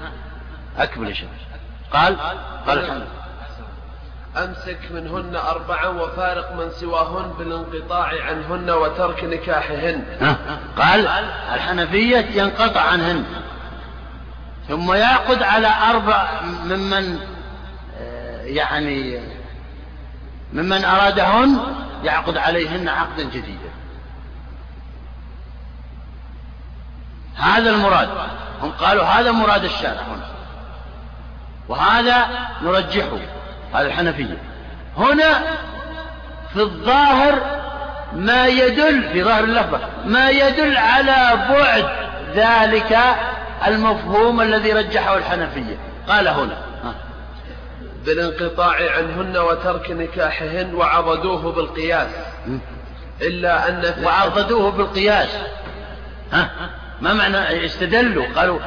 أكمل 0.78 1.10
يا 1.10 1.14
شيخ. 1.14 1.45
قال 1.96 2.18
قال 2.68 2.80
الحنفية 2.80 3.16
أمسك 4.38 4.80
منهن 4.92 5.36
أربعا 5.36 5.88
وفارق 5.88 6.52
من 6.52 6.72
سواهن 6.72 7.32
بالانقطاع 7.40 8.08
عنهن 8.08 8.70
وترك 8.70 9.24
نكاحهن. 9.24 10.04
قال 10.78 11.08
الحنفية 11.54 12.42
ينقطع 12.42 12.82
عنهن. 12.82 13.26
ثم 14.68 14.94
يعقد 14.94 15.44
على 15.44 15.68
أربع 15.90 16.42
ممن 16.42 17.20
آه، 18.00 18.42
يعني 18.42 19.20
ممن 20.54 20.86
أرادهن 20.86 21.58
يعقد 22.04 22.38
عليهن 22.38 22.88
عقدا 22.90 23.24
جديدا. 23.24 23.70
هذا 27.36 27.70
المراد. 27.70 28.10
هم 28.62 28.72
قالوا 28.72 29.04
هذا 29.04 29.32
مراد 29.32 29.64
الشارع 29.64 30.02
هنا. 30.02 30.35
وهذا 31.70 32.28
نرجحه 32.62 33.18
هذا 33.74 33.88
الحنفية. 33.88 34.38
هنا 34.98 35.42
في 36.54 36.62
الظاهر 36.62 37.42
ما 38.14 38.48
يدل 38.48 39.04
في 39.04 39.24
ظاهر 39.24 39.44
اللفظة 39.44 39.80
ما 40.06 40.30
يدل 40.30 40.78
على 40.78 41.48
بعد 41.50 41.86
ذلك 42.36 42.98
المفهوم 43.68 44.42
الذي 44.42 44.74
رجحه 44.74 45.18
الحنفية. 45.18 45.78
قال 46.08 46.28
هنا 46.28 46.58
بالانقطاع 48.06 48.76
عنهن 48.98 49.38
وترك 49.38 49.92
نكاحهن 49.92 50.74
وعضدوه 50.76 51.52
بالقياس. 51.52 52.10
إلا 53.22 53.70
أن 53.70 54.04
وعضدوه 54.04 54.72
بالقياس. 54.72 55.30
ها؟ 56.34 56.50
ما 57.02 57.14
معنى؟ 57.14 57.66
استدلوا 57.66 58.26
قالوا 58.36 58.60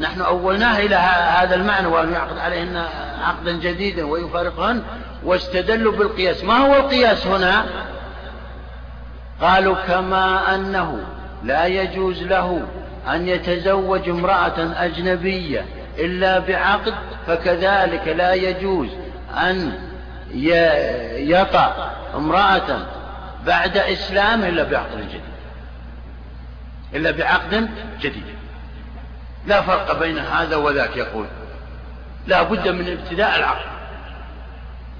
نحن 0.00 0.20
أولناه 0.20 0.78
إلى 0.78 0.96
هذا 1.40 1.54
المعنى 1.54 1.86
وأن 1.86 2.12
يعقد 2.12 2.38
عليهن 2.38 2.84
عقدا 3.24 3.52
جديدا 3.52 4.06
ويفارقهن 4.06 4.82
واستدلوا 5.24 5.92
بالقياس. 5.92 6.44
ما 6.44 6.56
هو 6.56 6.76
القياس 6.76 7.26
هنا؟ 7.26 7.66
قالوا 9.40 9.74
كما 9.88 10.54
أنه 10.54 10.98
لا 11.44 11.66
يجوز 11.66 12.22
له 12.22 12.62
أن 13.08 13.28
يتزوج 13.28 14.08
امرأة 14.08 14.84
أجنبية 14.84 15.64
إلا 15.98 16.38
بعقد 16.38 16.94
فكذلك 17.26 18.08
لا 18.08 18.34
يجوز 18.34 18.88
أن 19.36 19.72
يطأ 21.14 21.92
امرأة 22.14 22.86
بعد 23.46 23.76
إسلام 23.76 24.44
إلا 24.44 24.62
بعقد 24.62 24.98
جديد. 24.98 25.20
إلا 26.94 27.10
بعقد 27.10 27.68
جديد. 28.00 28.37
لا 29.46 29.62
فرق 29.62 29.98
بين 29.98 30.18
هذا 30.18 30.56
وذاك 30.56 30.96
يقول. 30.96 31.26
لا 32.26 32.42
بد 32.42 32.68
من 32.68 32.98
ابتداء 32.98 33.38
العقل. 33.38 33.64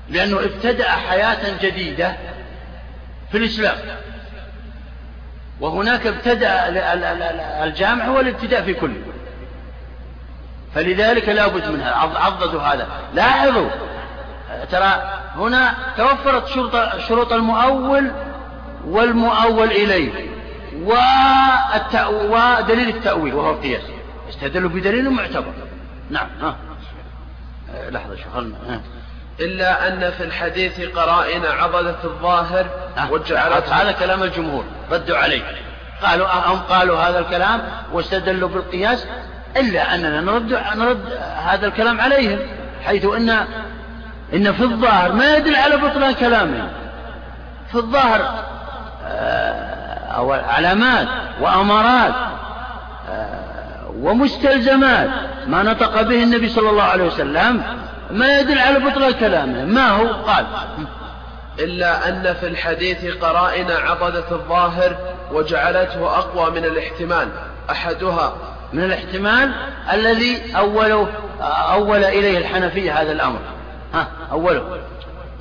لأنه 0.08 0.38
ابتدأ 0.38 0.90
حياة 0.90 1.58
جديدة 1.62 2.16
في 3.32 3.38
الإسلام. 3.38 3.76
وهناك 5.60 6.06
ابتدأ 6.06 6.68
الجامع 7.64 8.04
هو 8.04 8.20
الابتداء 8.20 8.62
في 8.62 8.74
كله. 8.74 9.02
فلذلك 10.74 11.28
لا 11.28 11.46
بد 11.46 11.68
منها. 11.68 11.92
عضدوا 11.94 12.62
هذا. 12.62 12.88
لاحظوا. 13.14 13.70
ترى 14.70 15.20
هنا 15.36 15.74
توفرت 15.96 16.48
شروط 16.48 16.72
شروط 17.08 17.32
المؤول 17.32 18.10
والمؤول 18.84 19.70
إليه. 19.70 20.28
ودليل 22.30 22.88
التأويل 22.88 23.34
وهو 23.34 23.50
القياس. 23.50 23.82
استدلوا 24.28 24.70
بدليل 24.70 25.10
معتبر. 25.10 25.52
نعم 26.10 26.28
ها. 26.42 26.56
لحظة 27.90 28.16
شو 28.16 28.30
خلنا 28.34 28.80
إلا 29.40 29.88
أن 29.88 30.10
في 30.10 30.24
الحديث 30.24 30.80
قرائن 30.80 31.44
عضدت 31.44 32.04
الظاهر 32.04 32.66
وجعلت 33.10 33.68
هذا 33.68 33.92
كلام 33.92 34.22
الجمهور 34.22 34.64
ردوا 34.90 35.16
عليه. 35.16 35.42
قالوا 36.02 36.26
هم 36.26 36.58
قالوا 36.58 36.98
هذا 36.98 37.18
الكلام 37.18 37.60
واستدلوا 37.92 38.48
بالقياس 38.48 39.06
إلا 39.56 39.94
أننا 39.94 40.20
نرد, 40.20 40.52
نرد 40.76 41.12
هذا 41.44 41.66
الكلام 41.66 42.00
عليهم 42.00 42.38
حيث 42.84 43.04
أن 43.04 43.30
إن 44.34 44.52
في 44.52 44.62
الظاهر 44.62 45.12
ما 45.12 45.36
يدل 45.36 45.56
على 45.56 45.76
بطلان 45.76 46.14
كلامهم. 46.14 46.68
في 47.68 47.74
الظاهر 47.74 48.44
آه، 49.04 49.98
أو 50.16 50.32
علامات 50.32 51.08
وأمارات 51.40 52.14
آه، 52.14 52.27
ومستلزمات 54.00 55.10
ما 55.46 55.62
نطق 55.62 56.02
به 56.02 56.22
النبي 56.22 56.48
صلى 56.48 56.70
الله 56.70 56.82
عليه 56.82 57.04
وسلم 57.04 57.62
ما 58.10 58.40
يدل 58.40 58.58
على 58.58 58.78
بطلان 58.78 59.12
كلامه. 59.12 59.64
ما 59.64 59.90
هو؟ 59.90 60.06
قال. 60.06 60.46
إلا 61.58 62.08
أن 62.08 62.34
في 62.34 62.46
الحديث 62.46 63.04
قرائن 63.04 63.70
عضدت 63.70 64.32
الظاهر 64.32 64.96
وجعلته 65.32 66.18
أقوى 66.18 66.50
من 66.50 66.64
الاحتمال. 66.64 67.28
أحدها. 67.70 68.32
من 68.72 68.84
الاحتمال 68.84 69.52
الذي 69.92 70.56
أوله 70.56 71.08
أول 71.72 72.04
إليه 72.04 72.38
الحنفية 72.38 73.00
هذا 73.02 73.12
الأمر. 73.12 73.40
ها 73.94 74.06
أوله. 74.32 74.78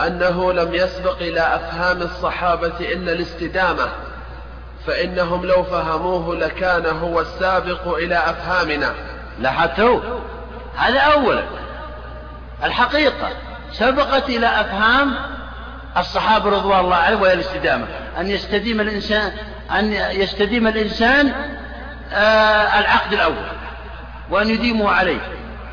أنه 0.02 0.54
لم 0.54 0.74
يسبق 0.74 1.18
إلى 1.22 1.40
أفهام 1.40 2.02
الصحابة 2.02 2.74
إلا 2.80 3.12
الاستدامة 3.12 3.88
فإنهم 4.88 5.46
لو 5.46 5.64
فهموه 5.64 6.36
لكان 6.36 6.86
هو 6.86 7.22
السابق 7.22 7.96
إلى 7.98 8.16
أفهامنا. 8.18 8.94
لاحظتوا؟ 9.40 10.02
هذا 10.76 11.00
أولا. 11.00 11.44
الحقيقة 12.64 13.30
سبقت 13.72 14.30
إلى 14.30 14.48
أفهام 14.48 15.16
الصحابة 15.98 16.50
رضوان 16.50 16.80
الله 16.80 16.96
عليهم 16.96 17.22
وهي 17.22 17.34
الاستدامة. 17.34 17.86
أن 18.20 18.28
يستديم 18.28 18.82
الإنسان 18.82 19.32
أن 19.72 19.94
يستديم 19.94 20.68
الإنسان 20.68 21.34
آه 22.14 22.80
العقد 22.80 23.14
الأول 23.14 23.46
وأن 24.30 24.50
يديمه 24.50 24.92
عليه 24.92 25.20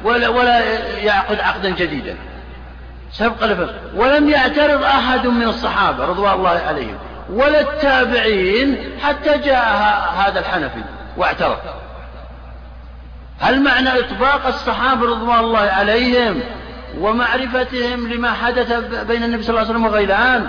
ولا, 0.05 0.29
ولا 0.29 0.61
يعقد 0.99 1.41
عقدا 1.41 1.71
جديدا. 1.71 2.17
سبق 3.13 3.45
لفهم 3.45 3.69
ولم 3.95 4.29
يعترض 4.29 4.83
أحد 4.83 5.27
من 5.27 5.43
الصحابة 5.43 6.05
رضوان 6.05 6.35
الله 6.35 6.51
عليهم. 6.51 6.99
ولا 7.31 7.61
التابعين 7.61 8.99
حتى 9.03 9.39
جاء 9.39 9.69
هذا 10.17 10.41
الحنفي 10.41 10.85
واعترض 11.17 11.59
هل 13.41 13.63
معنى 13.63 14.01
إطباق 14.01 14.47
الصحابة 14.47 15.07
رضوان 15.07 15.39
الله 15.39 15.61
عليهم 15.61 16.41
ومعرفتهم 16.99 18.09
لما 18.09 18.33
حدث 18.33 18.73
بين 19.07 19.23
النبي 19.23 19.43
صلى 19.43 19.51
الله 19.51 19.61
عليه 19.61 19.71
وسلم 19.71 19.85
وغيلان؟ 19.85 20.49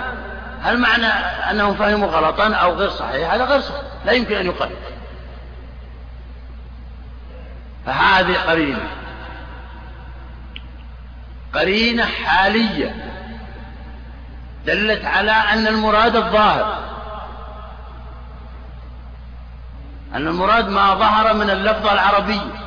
هل 0.62 0.78
معنى 0.78 1.06
أنهم 1.50 1.74
فهموا 1.74 2.08
غلطا 2.08 2.54
أو 2.54 2.74
غير 2.74 2.90
صحيح؟ 2.90 3.32
هذا 3.32 3.44
غير 3.44 3.60
صحيح. 3.60 3.82
لا 4.04 4.12
يمكن 4.12 4.36
أن 4.36 4.46
يقال. 4.46 4.70
فهذه 7.86 8.34
قرينة. 8.34 8.88
قرينة 11.54 12.04
حالية. 12.04 13.15
دلت 14.66 15.04
على 15.04 15.32
أن 15.32 15.66
المراد 15.66 16.16
الظاهر. 16.16 16.78
أن 20.14 20.28
المراد 20.28 20.68
ما 20.68 20.94
ظهر 20.94 21.34
من 21.34 21.50
اللفظة 21.50 21.92
العربية 21.92 22.66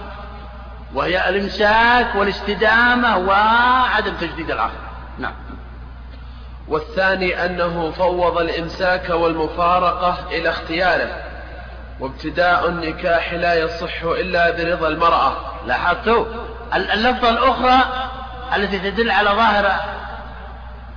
وهي 0.93 1.29
الإمساك 1.29 2.15
والاستدامة 2.15 3.17
وعدم 3.17 4.13
تجديد 4.13 4.51
العقل. 4.51 4.73
نعم. 5.19 5.33
والثاني 6.67 7.45
أنه 7.45 7.91
فوض 7.91 8.37
الإمساك 8.37 9.09
والمفارقة 9.09 10.17
إلى 10.31 10.49
اختياره 10.49 11.23
وابتداء 11.99 12.69
النكاح 12.69 13.33
لا 13.33 13.53
يصح 13.53 14.03
إلا 14.03 14.51
برضا 14.51 14.87
المرأة. 14.87 15.33
لاحظتوا؟ 15.65 16.25
اللفظة 16.73 17.29
الأخرى 17.29 17.79
التي 18.55 18.79
تدل 18.79 19.11
على 19.11 19.29
ظاهر 19.29 19.71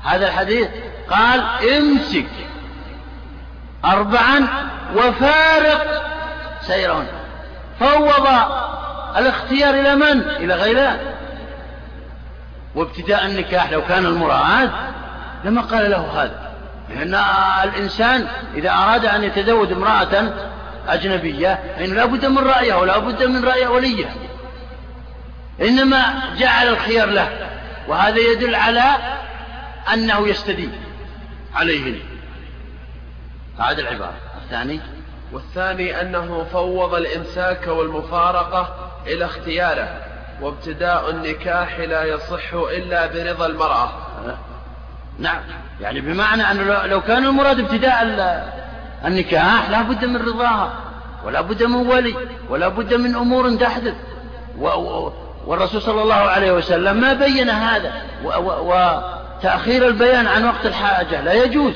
هذا 0.05 0.29
الحديث 0.29 0.69
قال 1.13 1.45
امسك. 1.79 2.27
أربعا 3.85 4.49
وفارق. 4.97 6.03
سيرهن 6.61 7.07
فوض. 7.81 8.29
الاختيار 9.17 9.75
إلى 9.75 9.95
من؟ 9.95 10.21
إلى 10.21 10.55
غيره. 10.55 11.01
وابتداء 12.75 13.27
النكاح 13.27 13.71
لو 13.71 13.83
كان 13.83 14.07
المراد 14.07 14.71
لما 15.45 15.63
قال 15.63 15.91
له 15.91 16.23
هذا. 16.23 16.53
لأن 16.89 17.15
الإنسان 17.65 18.27
إذا 18.55 18.71
أراد 18.71 19.07
أن 19.07 19.25
يتزوج 19.25 19.73
امرأة 19.73 20.35
أجنبية 20.89 21.59
فإنه 21.77 21.95
لا 21.95 22.05
بد 22.05 22.27
من 22.27 22.39
رأيها 22.39 22.77
ولا 22.77 22.99
بد 22.99 23.23
من 23.23 23.45
رأي 23.45 23.67
وليه. 23.67 24.07
إنما 25.61 26.15
جعل 26.39 26.69
الخيار 26.69 27.09
له. 27.09 27.29
وهذا 27.89 28.19
يدل 28.19 28.55
على 28.55 28.97
أنه 29.95 30.29
يستدين. 30.29 30.73
عليهن. 31.55 32.01
هذه 33.59 33.79
العبارة. 33.81 34.15
الثاني؟ 34.45 34.81
والثاني 35.33 36.01
أنه 36.01 36.45
فوض 36.53 36.95
الإمساك 36.95 37.67
والمفارقة 37.67 38.91
إلى 39.07 39.25
اختياره 39.25 39.89
وابتداء 40.41 41.11
النكاح 41.11 41.79
لا 41.79 42.05
يصح 42.05 42.53
إلا 42.53 43.07
برضا 43.07 43.47
المرأة. 43.47 43.91
نعم. 45.19 45.41
يعني 45.81 46.01
بمعنى 46.01 46.43
أنه 46.43 46.87
لو 46.87 47.01
كان 47.01 47.25
المراد 47.25 47.61
ابتداء 47.61 48.03
النكاح 49.05 49.71
لا 49.71 49.83
بد 49.83 50.05
من 50.05 50.17
رضاها 50.17 50.73
ولا 51.25 51.41
بد 51.41 51.63
من 51.63 51.87
ولي 51.87 52.15
ولا 52.49 52.69
بد 52.69 52.95
من 52.95 53.15
أمور 53.15 53.57
تحدث. 53.57 53.95
والرسول 55.47 55.83
صلى 55.83 56.03
الله 56.03 56.15
عليه 56.15 56.53
وسلم 56.53 57.01
ما 57.01 57.13
بين 57.13 57.51
هذا. 57.51 58.03
وتأخير 59.43 59.89
البيان 59.89 60.27
عن 60.27 60.45
وقت 60.45 60.67
الحاجة 60.67 61.21
لا 61.21 61.33
يجوز. 61.33 61.75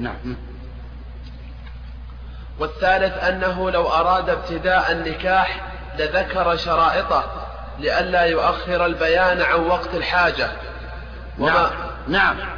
نعم. 0.00 0.36
والثالث 2.58 3.24
أنه 3.24 3.70
لو 3.70 3.88
أراد 3.88 4.30
ابتداء 4.30 4.92
النكاح 4.92 5.60
لذكر 5.98 6.56
شرائطه 6.56 7.24
لئلا 7.78 8.22
يؤخر 8.22 8.86
البيان 8.86 9.42
عن 9.42 9.60
وقت 9.60 9.94
الحاجة. 9.94 10.48
وما 11.38 11.70
نعم, 12.08 12.36
نعم. 12.36 12.48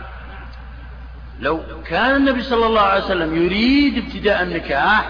لو 1.40 1.60
كان 1.86 2.16
النبي 2.16 2.42
صلى 2.42 2.66
الله 2.66 2.80
عليه 2.80 3.04
وسلم 3.04 3.44
يريد 3.44 3.98
ابتداء 3.98 4.42
النكاح 4.42 5.04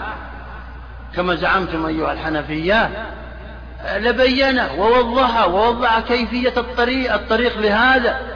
كما 1.15 1.35
زعمتم 1.35 1.87
أيها 1.87 2.13
الحنفية 2.13 2.91
لبينه 3.97 4.73
ووضحه 4.79 5.47
ووضع 5.47 6.01
كيفية 6.01 6.53
الطريق 6.57 7.13
الطريق 7.15 7.59
لهذا. 7.59 8.32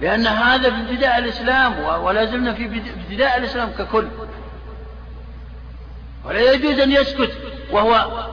لأن 0.00 0.26
هذا 0.26 0.70
في 0.70 0.76
ابتداء 0.80 1.18
الإسلام 1.18 1.78
ولا 1.80 2.24
زلنا 2.24 2.54
في 2.54 2.82
ابتداء 3.04 3.38
الإسلام 3.38 3.70
ككل. 3.78 4.08
ولا 6.24 6.52
يجوز 6.52 6.78
أن 6.78 6.92
يسكت 6.92 7.32
وهو 7.70 8.26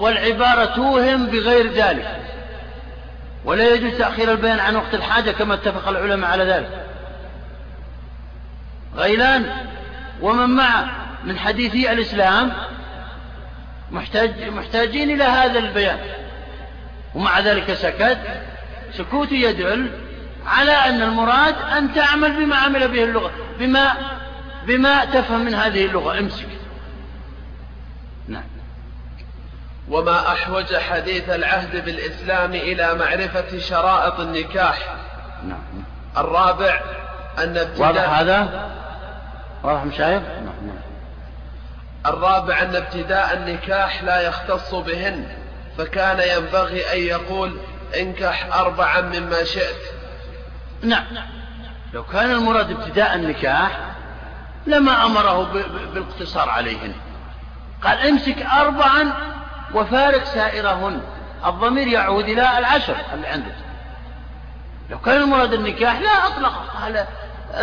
والعبارة 0.00 0.64
توهم 0.64 1.26
بغير 1.26 1.72
ذلك. 1.72 2.20
ولا 3.44 3.74
يجوز 3.74 3.98
تأخير 3.98 4.32
البيان 4.32 4.60
عن 4.60 4.76
وقت 4.76 4.94
الحاجة 4.94 5.30
كما 5.30 5.54
اتفق 5.54 5.88
العلماء 5.88 6.30
على 6.30 6.44
ذلك. 6.44 6.86
غيلان 8.96 9.50
ومن 10.22 10.50
معه 10.50 10.90
من 11.24 11.38
حديثي 11.38 11.92
الإسلام 11.92 12.52
محتاج 13.90 14.48
محتاجين 14.48 15.10
إلى 15.10 15.24
هذا 15.24 15.58
البيان. 15.58 15.98
ومع 17.14 17.40
ذلك 17.40 17.74
سكت. 17.74 18.18
سكوت 18.92 19.32
يدل 19.32 20.07
على 20.46 20.72
أن 20.72 21.02
المراد 21.02 21.54
أن 21.76 21.94
تعمل 21.94 22.44
بما 22.44 22.56
عمل 22.56 22.88
به 22.88 23.04
اللغة. 23.04 23.30
بما 23.58 23.94
بما 24.66 25.04
تفهم 25.04 25.44
من 25.44 25.54
هذه 25.54 25.86
اللغة. 25.86 26.18
امسك. 26.18 26.48
نعم. 28.28 28.44
وما 29.88 30.32
أحوج 30.32 30.76
حديث 30.76 31.28
العهد 31.28 31.84
بالإسلام 31.84 32.54
إلى 32.54 32.94
معرفة 32.94 33.58
شرائط 33.58 34.20
النكاح. 34.20 34.96
نعم. 35.44 35.84
الرابع 36.16 36.80
أن 37.38 37.56
ابتداء 37.56 37.88
واضح 37.88 38.18
هذا؟ 38.18 38.70
واضح 39.62 39.84
مشايخ؟ 39.84 40.22
نعم 40.22 40.66
نعم. 40.66 40.78
الرابع 42.06 42.62
أن 42.62 42.76
ابتداء 42.76 43.34
النكاح 43.36 44.02
لا 44.02 44.20
يختص 44.20 44.74
بهن 44.74 45.24
فكان 45.78 46.20
ينبغي 46.36 46.92
أن 46.92 46.98
يقول 46.98 47.58
انكح 48.00 48.56
أربعا 48.56 49.00
مما 49.00 49.44
شئت. 49.44 49.97
نعم. 50.82 51.04
لو 51.94 52.04
كان 52.04 52.30
المراد 52.30 52.70
ابتداء 52.70 53.14
النكاح 53.14 53.78
لما 54.66 55.04
أمره 55.06 55.52
بالاقتصار 55.92 56.48
عليهن. 56.50 56.94
قال 57.82 57.98
امسك 57.98 58.42
أربعا 58.42 59.12
وفارق 59.74 60.24
سائرهن. 60.24 61.00
الضمير 61.46 61.86
يعود 61.86 62.24
إلى 62.24 62.58
العشر 62.58 62.96
اللي 63.14 63.26
عندك. 63.26 63.54
لو 64.90 64.98
كان 64.98 65.22
المراد 65.22 65.52
النكاح 65.52 66.00
لا 66.00 66.26
أطلق. 66.26 66.74
قال 66.82 67.06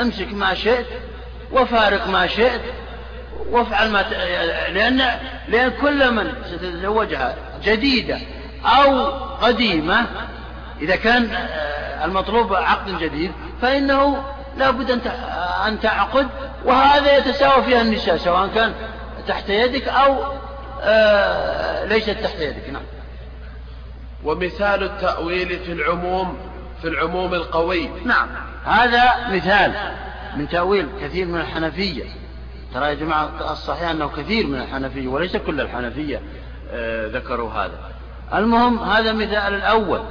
امسك 0.02 0.34
ما 0.34 0.54
شئت 0.54 0.88
وفارق 1.52 2.08
ما 2.08 2.28
شئت 2.28 2.62
وافعل 3.50 3.92
ما 3.92 4.02
ت... 4.02 4.14
لأن 4.74 5.20
لأن 5.48 5.72
كل 5.82 6.12
من 6.12 6.34
ستتزوجها 6.46 7.36
جديدة 7.64 8.20
أو 8.66 9.10
قديمة 9.42 10.06
إذا 10.82 10.96
كان 10.96 11.32
آه، 11.32 12.06
المطلوب 12.06 12.54
عقد 12.54 13.00
جديد 13.00 13.32
فإنه 13.62 14.24
لا 14.58 14.72
بد 14.72 14.92
أن 15.68 15.80
تعقد 15.80 16.28
وهذا 16.66 17.18
يتساوى 17.18 17.64
فيها 17.64 17.82
النساء 17.82 18.18
سواء 18.18 18.48
كان 18.48 18.74
تحت 19.28 19.50
يدك 19.50 19.88
أو 19.88 20.24
آه، 20.82 21.86
ليست 21.86 22.10
تحت 22.10 22.40
يدك 22.40 22.70
نعم. 22.70 22.82
ومثال 24.24 24.84
التأويل 24.84 25.60
في 25.60 25.72
العموم 25.72 26.38
في 26.82 26.88
العموم 26.88 27.34
القوي. 27.34 27.90
نعم. 28.06 28.28
هذا 28.66 29.28
مثال 29.30 29.74
من 30.36 30.50
تأويل 30.50 30.88
كثير 31.02 31.26
من 31.26 31.40
الحنفية. 31.40 32.04
ترى 32.74 32.90
يا 32.90 32.94
جماعة 32.94 33.52
الصحيح 33.52 33.90
أنه 33.90 34.10
كثير 34.18 34.48
من 34.48 34.62
الحنفية 34.62 35.08
وليس 35.08 35.36
كل 35.36 35.62
الحنفية 35.62 36.22
آه، 36.72 37.08
ذكروا 37.08 37.52
هذا. 37.52 37.80
المهم 38.34 38.80
هذا 38.80 39.14
مثال 39.14 39.54
الأول. 39.54 40.02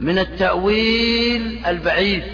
من 0.00 0.18
التأويل 0.18 1.62
البعيد 1.66 2.24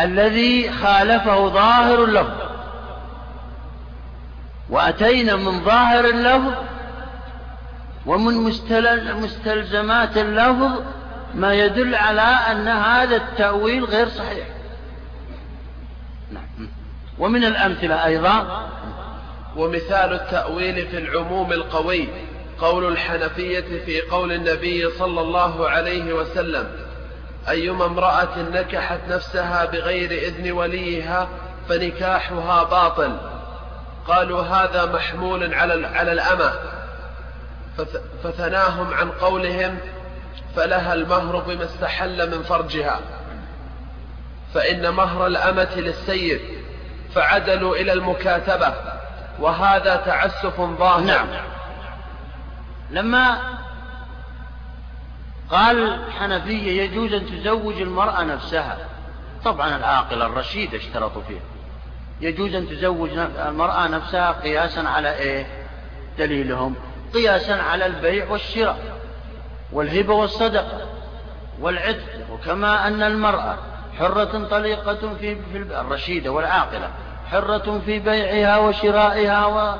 الذي 0.00 0.70
خالفه 0.72 1.48
ظاهر 1.48 2.04
اللفظ. 2.04 2.40
وأتينا 4.70 5.36
من 5.36 5.64
ظاهر 5.64 6.04
اللفظ 6.04 6.54
ومن 8.06 8.34
مستل- 8.34 9.14
مستلزمات 9.16 10.18
اللفظ 10.18 10.82
ما 11.34 11.54
يدل 11.54 11.94
على 11.94 12.20
أن 12.22 12.68
هذا 12.68 13.16
التأويل 13.16 13.84
غير 13.84 14.08
صحيح. 14.08 14.46
نعم. 16.32 16.68
ومن 17.18 17.44
الأمثلة 17.44 18.04
أيضا. 18.04 18.68
ومثال 19.56 20.12
التأويل 20.12 20.86
في 20.86 20.98
العموم 20.98 21.52
القوي. 21.52 22.08
قول 22.60 22.92
الحنفية 22.92 23.84
في 23.84 24.00
قول 24.00 24.32
النبي 24.32 24.90
صلى 24.90 25.20
الله 25.20 25.68
عليه 25.68 26.12
وسلم 26.12 26.66
أيما 27.48 27.86
امرأة 27.86 28.38
نكحت 28.38 29.00
نفسها 29.08 29.64
بغير 29.64 30.10
إذن 30.10 30.52
وليها 30.52 31.28
فنكاحها 31.68 32.64
باطل. 32.64 33.16
قالوا 34.06 34.42
هذا 34.42 34.84
محمول 34.86 35.54
على 35.54 35.86
على 35.86 36.12
الأمة. 36.12 36.52
فث- 37.78 38.00
فثناهم 38.24 38.94
عن 38.94 39.10
قولهم 39.10 39.78
فلها 40.56 40.94
المهر 40.94 41.38
بما 41.38 41.64
استحل 41.64 42.30
من 42.30 42.42
فرجها. 42.42 43.00
فإن 44.54 44.90
مهر 44.90 45.26
الأمة 45.26 45.74
للسيد 45.76 46.40
فعدلوا 47.14 47.76
إلى 47.76 47.92
المكاتبة 47.92 48.74
وهذا 49.40 49.96
تعسف 49.96 50.60
ظاهر. 50.60 51.00
نعم. 51.00 51.26
لما 52.94 53.38
قال 55.50 55.92
الحنفية 55.94 56.82
يجوز 56.82 57.12
أن 57.12 57.26
تزوج 57.26 57.80
المرأة 57.80 58.22
نفسها. 58.22 58.78
طبعا 59.44 59.76
العاقلة 59.76 60.26
الرشيدة 60.26 60.78
اشترطوا 60.78 61.22
فيها. 61.28 61.40
يجوز 62.20 62.54
أن 62.54 62.68
تزوج 62.68 63.10
المرأة 63.48 63.86
نفسها 63.88 64.32
قياسا 64.32 64.80
على 64.80 65.16
إيه؟ 65.16 65.46
دليلهم. 66.18 66.74
قياسا 67.14 67.52
على 67.52 67.86
البيع 67.86 68.30
والشراء 68.30 68.78
والهبة 69.72 70.14
والصدقة 70.14 70.86
والعتق. 71.60 72.30
وكما 72.32 72.86
أن 72.86 73.02
المرأة 73.02 73.56
حرة 73.98 74.48
طليقة 74.50 75.14
في 75.20 75.36
الرشيدة 75.54 76.30
والعاقلة 76.32 76.90
حرة 77.30 77.80
في 77.86 77.98
بيعها 77.98 78.58
وشرائها 78.58 79.46
و- 79.46 79.76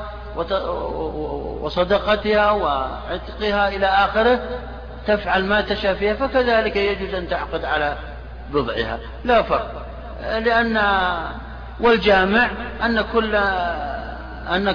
وصدقتها 1.63 2.51
وعتقها 2.51 3.69
إلى 3.69 3.87
آخره 3.87 4.41
تفعل 5.07 5.45
ما 5.45 5.61
تشاء 5.61 5.95
فيها 5.95 6.15
فكذلك 6.15 6.77
يجوز 6.77 7.15
أن 7.15 7.29
تعقد 7.29 7.65
على 7.65 7.97
بضعها. 8.51 8.99
لا 9.25 9.43
فرق 9.43 9.87
لأن 10.23 10.81
والجامع 11.81 12.51
أن 12.85 13.05
كل 13.13 13.37
أن 14.49 14.69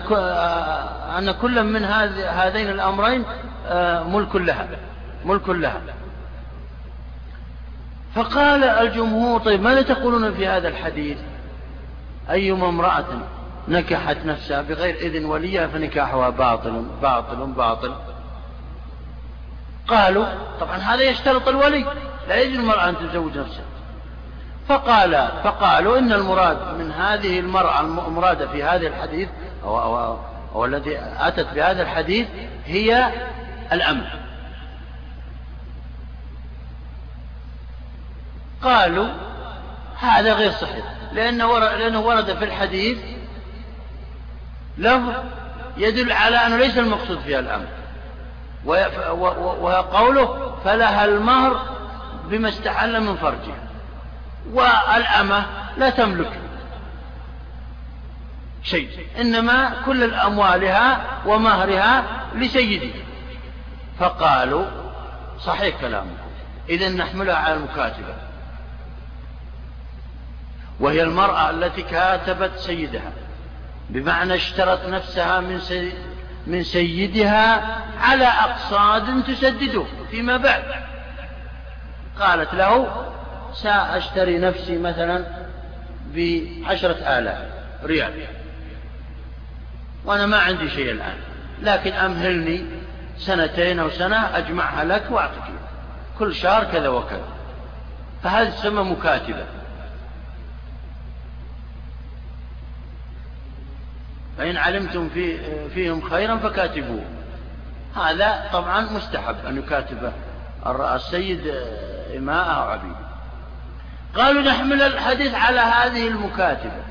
أن 1.17 1.31
كل 1.31 1.63
من 1.63 1.85
هذ- 1.85 2.25
هذين 2.27 2.69
الأمرين 2.69 3.25
ملك 4.13 4.35
لها 4.35 4.67
ملك 5.25 5.49
لها. 5.49 5.81
فقال 8.15 8.63
الجمهور 8.63 9.39
طيب 9.39 9.61
ماذا 9.61 9.81
تقولون 9.81 10.33
في 10.33 10.47
هذا 10.47 10.67
الحديث؟ 10.67 11.17
أيما 12.29 12.69
امرأة 12.69 13.05
نكحت 13.67 14.17
نفسها 14.25 14.61
بغير 14.61 14.95
إذن 14.95 15.25
وليها 15.25 15.67
فنكاحها 15.67 16.29
باطل 16.29 16.85
باطل 17.01 17.45
باطل. 17.47 17.93
قالوا 19.87 20.25
طبعا 20.59 20.77
هذا 20.77 21.03
يشترط 21.03 21.47
الولي 21.47 21.85
لا 22.27 22.35
يجوز 22.35 22.59
المرأة 22.59 22.89
أن 22.89 22.95
تزوج 22.97 23.37
نفسها. 23.37 23.65
فقال 24.69 25.29
فقالوا 25.43 25.97
إن 25.97 26.13
المراد 26.13 26.57
من 26.79 26.91
هذه 26.91 27.39
المرأة 27.39 27.79
المرادة 27.79 28.47
في 28.47 28.63
هذا 28.63 28.87
الحديث 28.87 29.29
أو, 29.63 29.81
أو, 29.81 30.17
أو, 30.55 30.65
الذي 30.65 30.99
أتت 31.19 31.47
بهذا 31.53 31.81
الحديث 31.81 32.27
هي 32.65 33.11
الأمر 33.71 34.05
قالوا 38.63 39.07
هذا 39.99 40.33
غير 40.33 40.51
صحيح 40.51 40.85
لأنه 41.11 41.99
ورد 41.99 42.37
في 42.37 42.45
الحديث 42.45 42.97
لفظ 44.79 45.13
يدل 45.77 46.11
على 46.11 46.37
أنه 46.37 46.57
ليس 46.57 46.77
المقصود 46.77 47.19
فيها 47.19 47.39
الأمر. 47.39 47.67
وقوله 49.61 50.55
فلها 50.63 51.05
المهر 51.05 51.65
بما 52.25 52.49
استحل 52.49 53.01
من 53.01 53.15
فرجها. 53.15 53.67
والأمة 54.53 55.45
لا 55.77 55.89
تملك 55.89 56.39
شيء 58.63 58.89
إنما 59.21 59.73
كل 59.85 60.13
أموالها 60.13 61.01
ومهرها 61.25 62.03
لسيدها. 62.35 63.03
فقالوا 63.99 64.65
صحيح 65.39 65.81
كلامه 65.81 66.11
إذا 66.69 66.89
نحملها 66.89 67.35
على 67.35 67.53
المكاتبة. 67.53 68.13
وهي 70.79 71.03
المرأة 71.03 71.49
التي 71.49 71.81
كاتبت 71.81 72.57
سيدها. 72.57 73.11
بمعنى 73.89 74.35
اشترت 74.35 74.85
نفسها 74.85 75.39
من 75.39 75.59
سي 75.59 75.93
من 76.47 76.63
سيدها 76.63 77.77
على 78.01 78.25
أقصاد 78.25 79.23
تسدده 79.23 79.83
فيما 80.11 80.37
بعد. 80.37 80.63
قالت 82.19 82.53
له 82.53 83.05
سأشتري 83.53 84.37
نفسي 84.37 84.77
مثلا 84.77 85.25
بعشرة 86.15 87.19
آلاف 87.19 87.47
ريال. 87.83 88.13
وأنا 90.05 90.25
ما 90.25 90.37
عندي 90.37 90.69
شيء 90.69 90.91
الآن 90.91 91.17
لكن 91.61 91.93
أمهلني 91.93 92.65
سنتين 93.17 93.79
أو 93.79 93.89
سنة 93.89 94.37
أجمعها 94.37 94.83
لك 94.83 95.03
وأعطيك 95.09 95.43
كل 96.19 96.35
شهر 96.35 96.63
كذا 96.63 96.87
وكذا. 96.87 97.27
فهذه 98.23 98.49
تسمى 98.49 98.83
مكاتبة. 98.83 99.45
فإن 104.39 104.57
علمتم 104.57 105.09
في 105.09 105.37
فيهم 105.69 106.09
خيرا 106.09 106.37
فكاتبوه. 106.37 107.05
هذا 107.95 108.49
طبعا 108.53 108.81
مستحب 108.81 109.35
أن 109.45 109.57
يكاتب 109.57 110.11
السيد 110.67 111.53
إماء 112.17 112.55
أو 112.55 112.61
عبيد 112.61 112.95
قالوا 114.15 114.41
نحمل 114.41 114.81
الحديث 114.81 115.33
على 115.33 115.59
هذه 115.59 116.07
المكاتبة. 116.07 116.83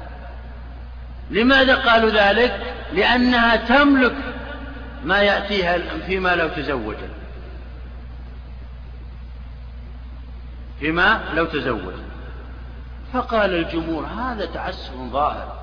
لماذا 1.31 1.77
قالوا 1.77 2.11
ذلك؟ 2.11 2.75
لأنها 2.93 3.57
تملك 3.57 4.15
ما 5.05 5.19
يأتيها 5.19 5.79
فيما 6.07 6.37
لو 6.37 6.49
تزوجت 6.49 7.11
فيما 10.81 11.21
لو 11.35 11.45
تزوج. 11.45 11.95
فقال 13.13 13.55
الجمهور 13.55 14.07
هذا 14.07 14.47
تعسف 14.47 14.95
ظاهر. 14.95 15.58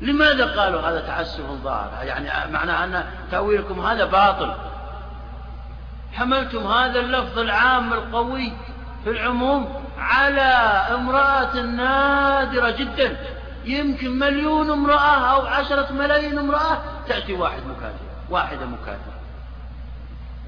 لماذا 0.00 0.60
قالوا 0.60 0.80
هذا 0.80 1.00
تعسف 1.00 1.44
ظاهر 1.64 1.90
يعني 2.02 2.52
معناه 2.52 2.84
أن 2.84 3.04
تأويلكم 3.30 3.80
هذا 3.86 4.04
باطل. 4.04 4.54
حملتم 6.12 6.66
هذا 6.66 7.00
اللفظ 7.00 7.38
العام 7.38 7.92
القوي 7.92 8.52
في 9.04 9.10
العموم 9.10 9.84
على 9.98 10.40
امرأة 10.94 11.60
نادرة 11.60 12.70
جدا. 12.70 13.16
يمكن 13.64 14.18
مليون 14.18 14.70
امرأة 14.70 15.34
أو 15.34 15.46
عشرة 15.46 15.92
ملايين 15.92 16.38
امرأة 16.38 16.78
تأتي 17.08 17.32
واحد 17.32 17.62
مكاتب 17.66 18.06
واحدة 18.30 18.66
مكاتبة 18.66 19.16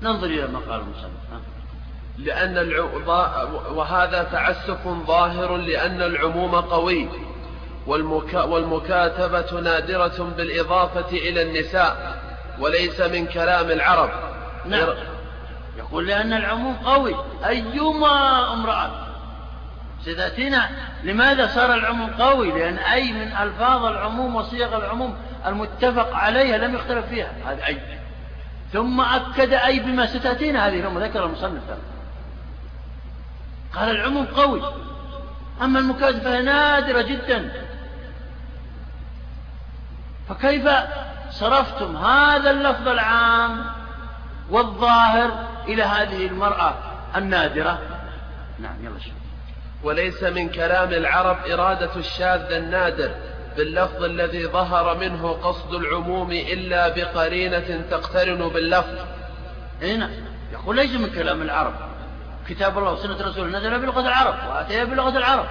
ننظر 0.02 0.26
إلى 0.26 0.46
ما 0.46 0.58
قال 0.58 0.80
المصنف 0.80 1.42
لأن 2.18 2.72
وهذا 3.74 4.22
تعسف 4.22 4.88
ظاهر 5.06 5.56
لأن 5.56 6.02
العموم 6.02 6.54
قوي. 6.54 7.08
والمكاتبة 7.88 9.60
نادرة 9.60 10.34
بالإضافة 10.36 11.10
إلى 11.16 11.42
النساء 11.42 12.18
وليس 12.58 13.00
من 13.00 13.26
كلام 13.26 13.70
العرب. 13.70 14.10
نعم. 14.66 14.88
يقول 15.78 16.06
لأن 16.06 16.32
العموم 16.32 16.76
قوي. 16.76 17.16
أيما 17.46 18.52
امرأة 18.52 18.90
سيداتنا 20.04 20.70
لماذا 21.04 21.46
صار 21.46 21.74
العموم 21.74 22.10
قوي؟ 22.10 22.50
لأن 22.50 22.78
أي 22.78 23.12
من 23.12 23.32
ألفاظ 23.36 23.84
العموم 23.84 24.36
وصيغ 24.36 24.76
العموم 24.76 25.16
المتفق 25.46 26.14
عليها 26.14 26.58
لم 26.58 26.74
يختلف 26.74 27.06
فيها. 27.06 27.32
هذا 27.46 27.66
أي. 27.66 27.78
ثم 28.72 29.00
أكد 29.00 29.52
أي 29.52 29.80
بما 29.80 30.06
ستأتينا. 30.06 30.68
هذه 30.68 30.82
ثم 30.82 30.98
ذكر 30.98 31.24
المصنف. 31.24 31.62
قال 33.74 33.90
العموم 33.90 34.26
قوي. 34.26 34.62
أما 35.62 35.78
المكاتبة 35.78 36.40
نادرة 36.40 37.02
جدا. 37.02 37.67
فكيف 40.28 40.68
صرفتم 41.30 41.96
هذا 41.96 42.50
اللفظ 42.50 42.88
العام 42.88 43.64
والظاهر 44.50 45.30
إلى 45.68 45.82
هذه 45.82 46.26
المرأة 46.26 46.74
النادرة؟ 47.16 47.78
نعم 48.58 48.84
يلا 48.84 48.98
شوف. 48.98 49.12
وليس 49.82 50.22
من 50.22 50.48
كلام 50.48 50.92
العرب 50.92 51.36
إرادة 51.46 51.96
الشاذ 51.96 52.52
النادر 52.52 53.10
باللفظ 53.56 54.04
الذي 54.04 54.46
ظهر 54.46 54.96
منه 54.96 55.32
قصد 55.32 55.74
العموم 55.74 56.32
إلا 56.32 56.88
بقرينة 56.88 57.84
تقترن 57.90 58.48
باللفظ. 58.48 58.98
هنا 59.82 60.10
يقول 60.52 60.76
ليس 60.76 60.90
من 60.90 61.10
كلام 61.10 61.42
العرب. 61.42 61.74
كتاب 62.48 62.78
الله 62.78 62.92
وسنة 62.92 63.26
رسوله 63.26 63.58
نزل 63.58 63.78
بلغة 63.78 64.00
العرب 64.00 64.34
وأتي 64.48 64.84
بلغة 64.84 65.18
العرب. 65.18 65.46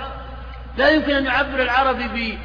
لا 0.77 0.89
يمكن 0.89 1.15
أن 1.15 1.25
يعبر 1.25 1.61
العربي 1.61 2.39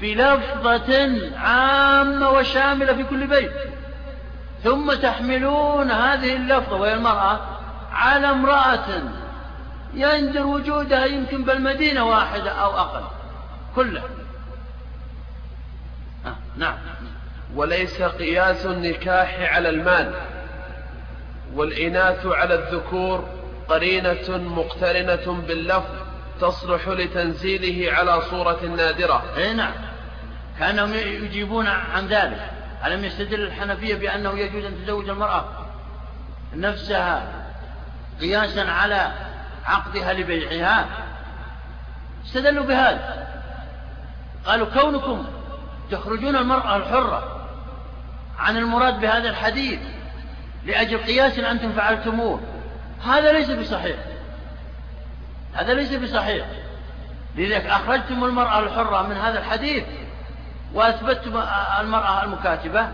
بلفظة 0.00 1.20
عامة 1.38 2.30
وشاملة 2.30 2.94
في 2.94 3.02
كل 3.02 3.26
بيت. 3.26 3.52
ثم 4.64 4.92
تحملون 4.92 5.90
هذه 5.90 6.36
اللفظة 6.36 6.76
وهي 6.76 6.94
المرأة 6.94 7.40
على 7.92 8.30
امرأة 8.30 9.02
يندر 9.94 10.46
وجودها 10.46 11.04
يمكن 11.04 11.44
بالمدينة 11.44 12.04
واحدة 12.04 12.50
أو 12.50 12.70
أقل. 12.70 13.04
كلها. 13.76 14.04
آه 16.26 16.36
نعم. 16.56 16.76
وليس 17.54 18.02
قياس 18.02 18.66
النكاح 18.66 19.54
على 19.54 19.68
المال. 19.68 20.14
والإناث 21.54 22.26
على 22.26 22.54
الذكور 22.54 23.28
قرينة 23.68 24.28
مقترنة 24.28 25.42
باللفظ 25.48 25.94
تصلح 26.40 26.88
لتنزيله 26.88 27.92
على 27.92 28.20
صورة 28.30 28.64
نادرة. 28.76 29.24
أي 29.36 29.54
نعم. 29.54 29.89
كأنهم 30.60 30.94
يجيبون 30.94 31.66
عن 31.66 32.06
ذلك. 32.06 32.50
ألم 32.86 33.04
يستدل 33.04 33.40
الحنفية 33.40 33.94
بأنه 33.94 34.38
يجوز 34.38 34.64
أن 34.64 34.84
تزوج 34.84 35.08
المرأة؟ 35.08 35.44
نفسها 36.54 37.22
قياسا 38.20 38.60
على 38.60 39.12
عقدها 39.64 40.12
لبيعها. 40.12 40.86
استدلوا 42.26 42.64
بهذا. 42.64 43.28
قالوا 44.46 44.66
كونكم 44.66 45.26
تخرجون 45.90 46.36
المرأة 46.36 46.76
الحرة 46.76 47.46
عن 48.38 48.56
المراد 48.56 49.00
بهذا 49.00 49.30
الحديث 49.30 49.80
لأجل 50.64 50.98
قياس 50.98 51.38
أنتم 51.38 51.72
فعلتموه. 51.72 52.40
هذا 53.06 53.32
ليس 53.32 53.50
بصحيح. 53.50 53.96
هذا 55.54 55.74
ليس 55.74 55.92
بصحيح. 55.92 56.46
لذلك 57.36 57.66
أخرجتم 57.66 58.24
المرأة 58.24 58.60
الحرة 58.60 59.02
من 59.02 59.16
هذا 59.16 59.38
الحديث. 59.38 59.84
وأثبتتم 60.74 61.42
المرأة 61.80 62.24
المكاتبة. 62.24 62.88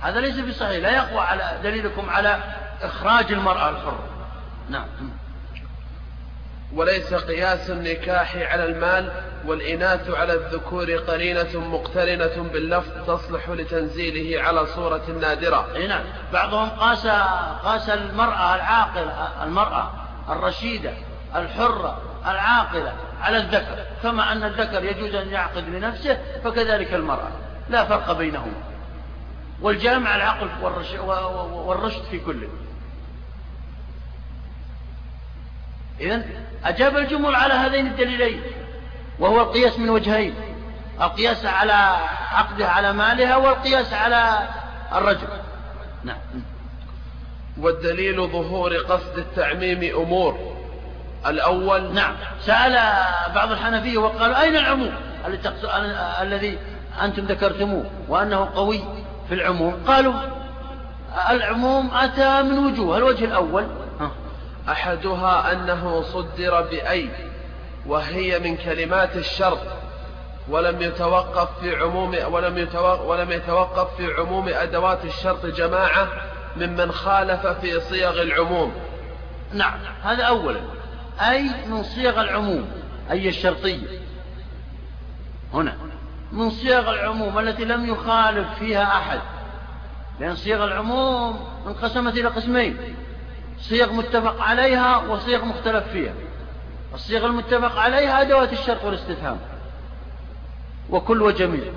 هذا 0.00 0.20
ليس 0.20 0.38
بصحيح. 0.38 0.82
لا 0.82 0.90
يقوى 0.90 1.20
على 1.20 1.58
دليلكم 1.62 2.10
على 2.10 2.38
إخراج 2.82 3.32
المرأة 3.32 3.70
الحرة 3.70 4.08
نعم. 4.68 4.86
وليس 6.74 7.14
قياس 7.14 7.70
النكاح 7.70 8.36
على 8.36 8.64
المال 8.64 9.12
والإناث 9.46 10.10
على 10.10 10.32
الذكور 10.32 10.96
قرينة 10.96 11.60
مقترنة 11.60 12.48
باللفظ 12.52 13.06
تصلح 13.06 13.48
لتنزيله 13.48 14.42
على 14.42 14.66
صورة 14.66 15.02
نادرة. 15.20 15.78
نعم. 15.88 16.04
بعضهم 16.32 16.68
قاس 16.68 17.06
قاس 17.64 17.90
المرأة 17.90 18.54
العاقلة 18.54 19.44
المرأة 19.44 19.92
الرشيدة 20.28 20.92
الحرة 21.36 22.02
العاقلة. 22.26 22.94
على 23.20 23.36
الذكر 23.36 23.84
كما 24.02 24.32
أن 24.32 24.44
الذكر 24.44 24.84
يجوز 24.84 25.14
أن 25.14 25.28
يعقد 25.28 25.68
لنفسه 25.68 26.18
فكذلك 26.44 26.94
المرأة. 26.94 27.30
لا 27.68 27.84
فرق 27.84 28.12
بينهما. 28.12 28.62
والجامع 29.62 30.16
العقل 30.16 30.48
والرشد 31.52 32.02
في 32.02 32.18
كله. 32.18 32.48
إذن 36.00 36.24
أجاب 36.64 36.96
الجمهور 36.96 37.34
على 37.34 37.54
هذين 37.54 37.86
الدليلين 37.86 38.42
وهو 39.18 39.40
القياس 39.40 39.78
من 39.78 39.90
وجهين. 39.90 40.34
القياس 41.00 41.46
على 41.46 41.96
عقدها 42.32 42.68
على 42.68 42.92
مالها 42.92 43.36
والقياس 43.36 43.92
على 43.92 44.48
الرجل. 44.92 45.28
نعم. 46.04 46.18
والدليل 47.58 48.16
ظهور 48.16 48.76
قصد 48.76 49.18
التعميم 49.18 49.96
أمور. 49.96 50.57
الأول 51.26 51.94
نعم. 51.94 52.14
سأل 52.40 52.94
بعض 53.34 53.52
الحنفية 53.52 53.98
وقالوا 53.98 54.42
أين 54.42 54.56
العموم؟ 54.56 54.92
الذي 56.22 56.58
أنتم 57.02 57.24
ذكرتموه 57.24 57.90
وأنه 58.08 58.48
قوي 58.54 58.80
في 59.28 59.34
العموم. 59.34 59.82
قالوا 59.86 60.14
العموم 61.30 61.90
أتى 61.94 62.42
من 62.42 62.58
وجوه 62.58 62.96
الوجه 62.96 63.24
الأول. 63.24 63.66
أحدها 64.68 65.52
أنه 65.52 66.02
صدر 66.02 66.60
بأي 66.60 67.10
وهي 67.86 68.38
من 68.38 68.56
كلمات 68.56 69.16
الشرط 69.16 69.58
ولم 70.48 70.82
يتوقف 70.82 71.60
في 71.60 71.76
عموم 71.76 72.16
ولم 72.30 72.58
يتوقف, 72.58 73.00
ولم 73.00 73.32
يتوقف 73.32 73.96
في 73.96 74.14
عموم 74.18 74.48
أدوات 74.48 75.04
الشرط 75.04 75.46
جماعة 75.46 76.08
ممن 76.56 76.92
خالف 76.92 77.46
في 77.46 77.80
صيغ 77.80 78.22
العموم. 78.22 78.72
نعم. 79.52 79.80
هذا 80.02 80.24
أولا. 80.24 80.60
أي 81.20 81.50
من 81.66 81.82
صيغ 81.82 82.20
العموم 82.20 82.70
أي 83.10 83.28
الشرطية. 83.28 83.86
هنا 85.54 85.76
من 86.32 86.50
صيغ 86.50 86.90
العموم 86.90 87.38
التي 87.38 87.64
لم 87.64 87.86
يخالف 87.86 88.48
فيها 88.58 88.98
أحد. 88.98 89.20
لأن 90.20 90.34
صيغ 90.34 90.64
العموم 90.64 91.46
انقسمت 91.66 92.12
إلى 92.12 92.28
قسمين 92.28 92.76
صيغ 93.60 93.92
متفق 93.92 94.42
عليها 94.42 94.96
وصيغ 94.96 95.44
مختلف 95.44 95.88
فيها. 95.88 96.14
الصيغ 96.94 97.26
المتفق 97.26 97.78
عليها 97.78 98.20
أدوات 98.20 98.52
الشرط 98.52 98.84
والاستفهام 98.84 99.38
وكل 100.90 101.22
وجميل 101.22 101.72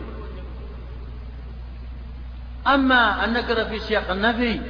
أما 2.68 3.26
النكرة 3.26 3.64
في 3.64 3.80
سياق 3.80 4.12
النفي 4.12 4.62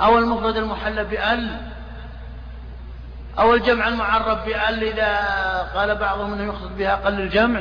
أو 0.00 0.18
المفرد 0.18 0.56
المحلى 0.56 1.04
بأل 1.04 1.60
أو 3.38 3.54
الجمع 3.54 3.88
المعرب 3.88 4.44
بأل 4.44 4.84
إذا 4.84 5.18
قال 5.74 5.94
بعضهم 5.94 6.32
أنه 6.32 6.44
يقصد 6.44 6.76
بها 6.76 6.94
قل 6.94 7.20
الجمع 7.20 7.60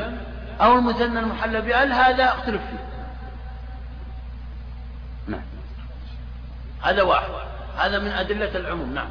أو 0.61 0.75
المثنى 0.75 1.19
المحلى 1.19 1.61
بأل 1.61 1.93
هذا 1.93 2.25
اختلف 2.25 2.61
فيه. 2.61 2.83
نعم. 5.27 5.43
هذا 6.81 7.01
واحد. 7.01 7.29
هذا 7.77 7.99
من 7.99 8.07
أدلة 8.07 8.55
العموم. 8.55 8.93
نعم. 8.93 9.07